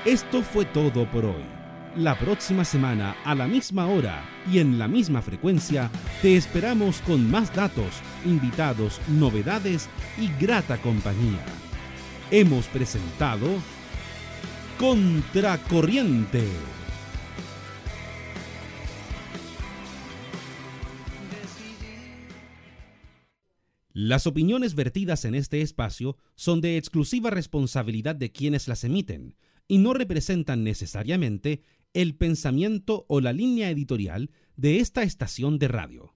Esto 0.03 0.41
fue 0.41 0.65
todo 0.65 1.09
por 1.09 1.23
hoy. 1.23 1.45
La 1.95 2.19
próxima 2.19 2.65
semana, 2.65 3.15
a 3.23 3.33
la 3.33 3.47
misma 3.47 3.87
hora 3.87 4.25
y 4.51 4.59
en 4.59 4.77
la 4.77 4.89
misma 4.89 5.21
frecuencia, 5.21 5.89
te 6.21 6.35
esperamos 6.35 6.99
con 6.99 7.31
más 7.31 7.55
datos, 7.55 8.01
invitados, 8.25 8.99
novedades 9.07 9.87
y 10.17 10.27
grata 10.37 10.81
compañía. 10.81 11.39
Hemos 12.33 12.67
presentado 12.67 13.45
Contracorriente. 14.79 16.47
Las 23.91 24.27
opiniones 24.27 24.75
vertidas 24.75 25.25
en 25.25 25.35
este 25.35 25.61
espacio 25.61 26.15
son 26.35 26.61
de 26.61 26.77
exclusiva 26.77 27.31
responsabilidad 27.31 28.15
de 28.15 28.31
quienes 28.31 28.69
las 28.69 28.85
emiten 28.85 29.35
y 29.67 29.79
no 29.79 29.93
representan 29.93 30.63
necesariamente 30.63 31.63
el 31.93 32.15
pensamiento 32.15 33.05
o 33.09 33.19
la 33.19 33.33
línea 33.33 33.69
editorial 33.69 34.31
de 34.55 34.79
esta 34.79 35.03
estación 35.03 35.59
de 35.59 35.67
radio. 35.67 36.10